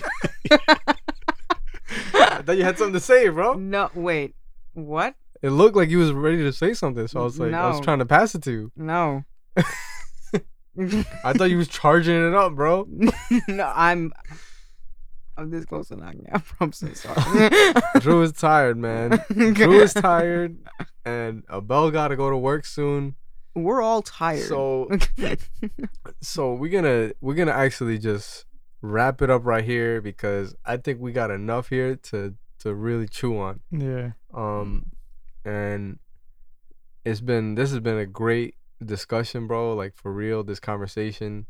thought 2.46 2.56
you 2.56 2.64
had 2.64 2.78
something 2.78 2.94
to 2.94 3.00
say, 3.00 3.28
bro. 3.28 3.54
no, 3.54 3.90
wait. 3.94 4.34
What? 4.74 5.14
It 5.42 5.50
looked 5.50 5.76
like 5.76 5.90
you 5.90 5.98
was 5.98 6.12
ready 6.12 6.38
to 6.38 6.52
say 6.52 6.72
something, 6.74 7.06
so 7.08 7.20
I 7.20 7.24
was 7.24 7.38
like, 7.38 7.52
I 7.52 7.68
was 7.68 7.78
No. 7.78 7.82
trying 7.84 7.98
to 7.98 8.06
pass 8.06 8.34
it 8.34 8.42
to 8.44 8.50
you. 8.52 8.72
No. 8.76 9.24
I 11.24 11.32
thought 11.32 11.50
you 11.50 11.56
was 11.56 11.68
charging 11.68 12.14
it 12.28 12.34
up, 12.34 12.54
bro. 12.54 12.86
no, 13.48 13.72
I'm. 13.74 14.12
I'm 15.38 15.50
this 15.50 15.64
close 15.66 15.88
to 15.88 15.96
knocking 15.96 16.26
out. 16.32 16.42
I'm 16.60 16.72
so 16.72 16.88
sorry. 16.94 17.50
Drew 18.00 18.22
is 18.22 18.32
tired, 18.32 18.76
man. 18.78 19.22
Drew 19.28 19.80
is 19.82 19.92
tired, 19.94 20.56
and 21.04 21.44
Abel 21.52 21.90
got 21.90 22.08
to 22.08 22.16
go 22.16 22.30
to 22.30 22.36
work 22.36 22.64
soon. 22.64 23.16
We're 23.54 23.80
all 23.82 24.02
tired. 24.02 24.48
So, 24.48 24.88
so 26.22 26.54
we're 26.54 26.70
gonna 26.70 27.12
we're 27.22 27.34
gonna 27.34 27.52
actually 27.52 27.98
just 27.98 28.44
wrap 28.90 29.22
it 29.22 29.30
up 29.30 29.44
right 29.44 29.64
here 29.64 30.00
because 30.00 30.54
I 30.64 30.76
think 30.76 31.00
we 31.00 31.12
got 31.12 31.30
enough 31.30 31.68
here 31.68 31.96
to 31.96 32.34
to 32.60 32.74
really 32.74 33.06
chew 33.06 33.38
on. 33.38 33.60
Yeah. 33.70 34.12
Um, 34.32 34.86
and 35.44 35.98
it's 37.04 37.20
been 37.20 37.54
this 37.54 37.70
has 37.70 37.80
been 37.80 37.98
a 37.98 38.06
great 38.06 38.54
discussion, 38.84 39.46
bro. 39.46 39.74
Like 39.74 39.94
for 39.96 40.12
real, 40.12 40.42
this 40.42 40.60
conversation, 40.60 41.46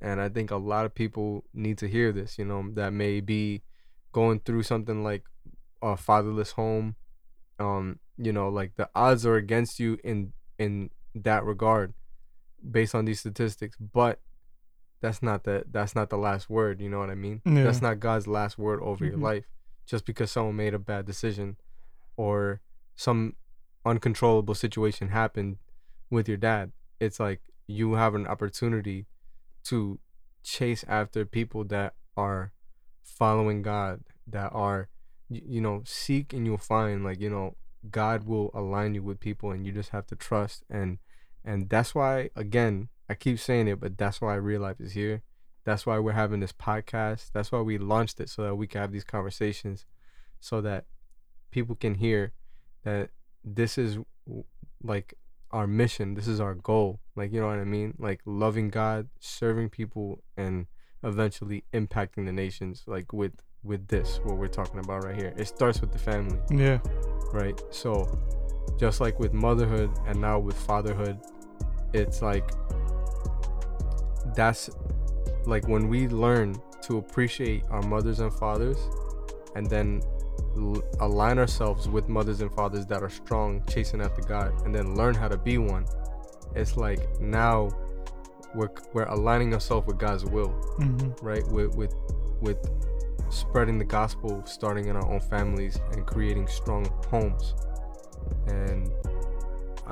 and 0.00 0.20
I 0.20 0.28
think 0.28 0.50
a 0.50 0.56
lot 0.56 0.86
of 0.86 0.94
people 0.94 1.44
need 1.52 1.78
to 1.78 1.88
hear 1.88 2.12
this. 2.12 2.38
You 2.38 2.44
know, 2.44 2.70
that 2.74 2.92
may 2.92 3.20
be 3.20 3.62
going 4.12 4.40
through 4.40 4.62
something 4.62 5.02
like 5.02 5.24
a 5.82 5.96
fatherless 5.96 6.52
home. 6.52 6.96
Um, 7.58 7.98
you 8.18 8.32
know, 8.32 8.48
like 8.48 8.76
the 8.76 8.88
odds 8.94 9.26
are 9.26 9.36
against 9.36 9.80
you 9.80 9.98
in 10.04 10.32
in 10.58 10.90
that 11.14 11.44
regard, 11.44 11.94
based 12.68 12.94
on 12.94 13.04
these 13.04 13.20
statistics, 13.20 13.76
but. 13.76 14.20
That's 15.00 15.22
not 15.22 15.44
the 15.44 15.64
that's 15.70 15.94
not 15.94 16.10
the 16.10 16.16
last 16.18 16.48
word, 16.50 16.80
you 16.80 16.88
know 16.88 16.98
what 16.98 17.10
I 17.10 17.14
mean? 17.14 17.42
Yeah. 17.44 17.64
That's 17.64 17.82
not 17.82 18.00
God's 18.00 18.26
last 18.26 18.58
word 18.58 18.80
over 18.82 19.04
your 19.04 19.18
Mhm. 19.18 19.22
life 19.22 19.44
just 19.86 20.04
because 20.06 20.30
someone 20.30 20.56
made 20.56 20.74
a 20.74 20.78
bad 20.78 21.04
decision 21.06 21.56
or 22.16 22.60
some 22.96 23.36
uncontrollable 23.84 24.54
situation 24.54 25.08
happened 25.08 25.58
with 26.10 26.26
your 26.28 26.36
dad 26.36 26.72
it's 26.98 27.20
like 27.20 27.40
you 27.68 27.92
have 27.94 28.14
an 28.14 28.26
opportunity 28.26 29.06
to 29.64 29.98
chase 30.42 30.84
after 30.88 31.24
people 31.24 31.62
that 31.64 31.94
are 32.16 32.52
following 33.04 33.62
god 33.62 34.02
that 34.26 34.50
are 34.52 34.88
y- 35.28 35.42
you 35.46 35.60
know 35.60 35.82
seek 35.84 36.32
and 36.32 36.46
you'll 36.46 36.58
find 36.58 37.04
like 37.04 37.20
you 37.20 37.30
know 37.30 37.54
god 37.90 38.24
will 38.24 38.50
align 38.54 38.94
you 38.94 39.02
with 39.02 39.20
people 39.20 39.50
and 39.52 39.64
you 39.66 39.72
just 39.72 39.90
have 39.90 40.06
to 40.06 40.16
trust 40.16 40.64
and 40.70 40.98
and 41.44 41.68
that's 41.68 41.94
why 41.94 42.28
again 42.34 42.88
i 43.08 43.14
keep 43.14 43.38
saying 43.38 43.68
it 43.68 43.80
but 43.80 43.96
that's 43.96 44.20
why 44.20 44.34
real 44.34 44.60
life 44.60 44.80
is 44.80 44.92
here. 44.92 45.22
That's 45.64 45.84
why 45.84 45.98
we're 45.98 46.12
having 46.12 46.38
this 46.38 46.52
podcast. 46.52 47.30
That's 47.32 47.50
why 47.50 47.60
we 47.60 47.76
launched 47.76 48.20
it 48.20 48.28
so 48.28 48.44
that 48.44 48.54
we 48.54 48.68
can 48.68 48.80
have 48.80 48.92
these 48.92 49.02
conversations 49.02 49.84
so 50.38 50.60
that 50.60 50.84
people 51.50 51.74
can 51.74 51.96
hear 51.96 52.32
that 52.84 53.10
this 53.44 53.76
is 53.76 53.98
like 54.80 55.14
our 55.50 55.66
mission. 55.66 56.14
This 56.14 56.28
is 56.28 56.40
our 56.40 56.54
goal. 56.54 57.00
Like 57.16 57.32
you 57.32 57.40
know 57.40 57.48
what 57.48 57.58
i 57.58 57.64
mean? 57.64 57.94
Like 57.98 58.20
loving 58.24 58.70
god 58.70 59.08
serving 59.18 59.70
people 59.70 60.22
and 60.36 60.66
eventually 61.02 61.64
impacting 61.72 62.26
the 62.26 62.32
nations 62.32 62.84
like 62.86 63.12
with 63.12 63.32
with 63.64 63.88
this 63.88 64.20
what 64.22 64.36
we're 64.36 64.46
talking 64.46 64.78
about 64.78 65.02
right 65.04 65.16
here. 65.16 65.34
It 65.36 65.48
starts 65.48 65.80
with 65.80 65.90
the 65.90 65.98
family. 65.98 66.38
Yeah. 66.50 66.78
right? 67.32 67.60
So 67.70 68.06
just 68.78 69.00
like 69.00 69.18
with 69.18 69.32
motherhood 69.32 69.90
and 70.06 70.20
now 70.20 70.38
with 70.38 70.56
fatherhood 70.56 71.18
it's 71.92 72.20
like 72.20 72.50
that's 74.36 74.70
like 75.46 75.66
when 75.68 75.88
we 75.88 76.08
learn 76.08 76.56
to 76.82 76.98
appreciate 76.98 77.64
our 77.70 77.82
mothers 77.82 78.20
and 78.20 78.32
fathers 78.34 78.78
and 79.54 79.66
then 79.68 80.02
l- 80.56 80.82
align 81.00 81.38
ourselves 81.38 81.88
with 81.88 82.08
mothers 82.08 82.40
and 82.40 82.52
fathers 82.52 82.86
that 82.86 83.02
are 83.02 83.10
strong 83.10 83.62
chasing 83.68 84.00
after 84.00 84.22
god 84.22 84.52
and 84.64 84.74
then 84.74 84.94
learn 84.94 85.14
how 85.14 85.26
to 85.28 85.36
be 85.36 85.58
one 85.58 85.86
it's 86.54 86.76
like 86.76 87.20
now 87.20 87.68
we're 88.54 88.70
we're 88.92 89.04
aligning 89.04 89.52
ourselves 89.52 89.86
with 89.86 89.98
god's 89.98 90.24
will 90.24 90.48
hmm 90.78 91.10
right? 91.22 91.46
With 91.48 91.74
with 91.74 91.94
with 92.40 92.58
spreading 93.30 93.78
the 93.78 93.84
gospel 93.84 94.42
starting 94.46 94.86
in 94.86 94.96
our 94.96 95.10
own 95.10 95.20
families 95.20 95.78
and 95.92 96.06
creating 96.06 96.46
strong 96.46 96.86
homes. 97.10 97.54
And 98.46 98.90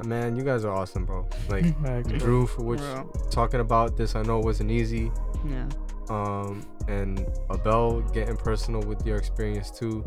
man 0.03 0.37
you 0.37 0.43
guys 0.43 0.65
are 0.65 0.73
awesome 0.73 1.05
bro 1.05 1.27
like 1.49 1.65
drew 2.19 2.47
for 2.47 2.63
which 2.63 2.81
Bro. 2.81 3.13
talking 3.31 3.61
about 3.61 3.97
this 3.97 4.17
i 4.17 4.23
know 4.23 4.39
wasn't 4.39 4.71
easy 4.71 5.11
yeah. 5.49 5.69
um 6.09 6.67
and 6.89 7.25
abel 7.53 8.01
getting 8.13 8.37
personal 8.37 8.83
with 8.83 9.07
your 9.07 9.17
experience 9.17 9.71
too 9.71 10.05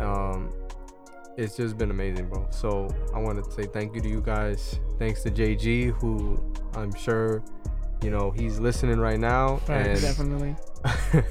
um 0.00 0.52
it's 1.36 1.56
just 1.56 1.78
been 1.78 1.90
amazing 1.90 2.28
bro 2.28 2.46
so 2.50 2.88
i 3.14 3.18
want 3.18 3.42
to 3.42 3.50
say 3.50 3.64
thank 3.64 3.94
you 3.94 4.00
to 4.00 4.08
you 4.08 4.20
guys 4.20 4.78
thanks 4.98 5.22
to 5.22 5.30
jg 5.30 5.92
who 6.00 6.38
i'm 6.74 6.94
sure 6.94 7.42
you 8.02 8.10
know 8.10 8.30
he's 8.30 8.60
listening 8.60 8.98
right 8.98 9.18
now 9.18 9.56
Facts. 9.58 9.88
and 9.88 10.00
Definitely. 10.00 10.56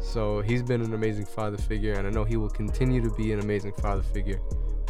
so 0.00 0.40
he's 0.40 0.62
been 0.62 0.82
an 0.82 0.94
amazing 0.94 1.26
father 1.26 1.56
figure 1.56 1.94
and 1.94 2.06
i 2.06 2.10
know 2.10 2.24
he 2.24 2.36
will 2.36 2.50
continue 2.50 3.00
to 3.00 3.10
be 3.10 3.32
an 3.32 3.40
amazing 3.40 3.72
father 3.72 4.02
figure 4.02 4.40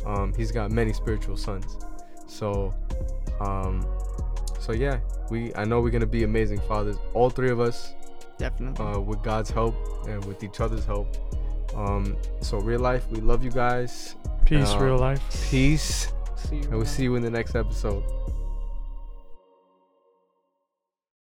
um, 0.04 0.32
he's 0.36 0.52
got 0.52 0.70
many 0.70 0.92
spiritual 0.92 1.36
sons 1.36 1.78
so 2.26 2.74
um, 3.40 3.84
so 4.60 4.72
yeah 4.72 4.98
we 5.30 5.54
i 5.54 5.64
know 5.64 5.80
we're 5.80 5.90
gonna 5.90 6.06
be 6.06 6.24
amazing 6.24 6.60
fathers 6.68 6.96
all 7.14 7.30
three 7.30 7.50
of 7.50 7.60
us 7.60 7.94
Definitely. 8.38 8.84
uh, 8.84 8.98
with 9.00 9.22
god's 9.22 9.50
help 9.50 9.74
and 10.08 10.24
with 10.24 10.42
each 10.42 10.60
other's 10.60 10.84
help 10.84 11.16
um, 11.74 12.16
so 12.40 12.58
real 12.58 12.80
life 12.80 13.06
we 13.10 13.20
love 13.20 13.44
you 13.44 13.50
guys 13.50 14.14
Peace, 14.44 14.70
uh, 14.70 14.78
real 14.78 14.98
life. 14.98 15.20
peace 15.50 16.12
see 16.36 16.56
you. 16.56 16.62
and 16.62 16.72
we'll 16.76 16.84
see 16.86 17.02
you 17.02 17.14
in 17.16 17.22
the 17.22 17.30
next 17.30 17.54
episode 17.56 18.04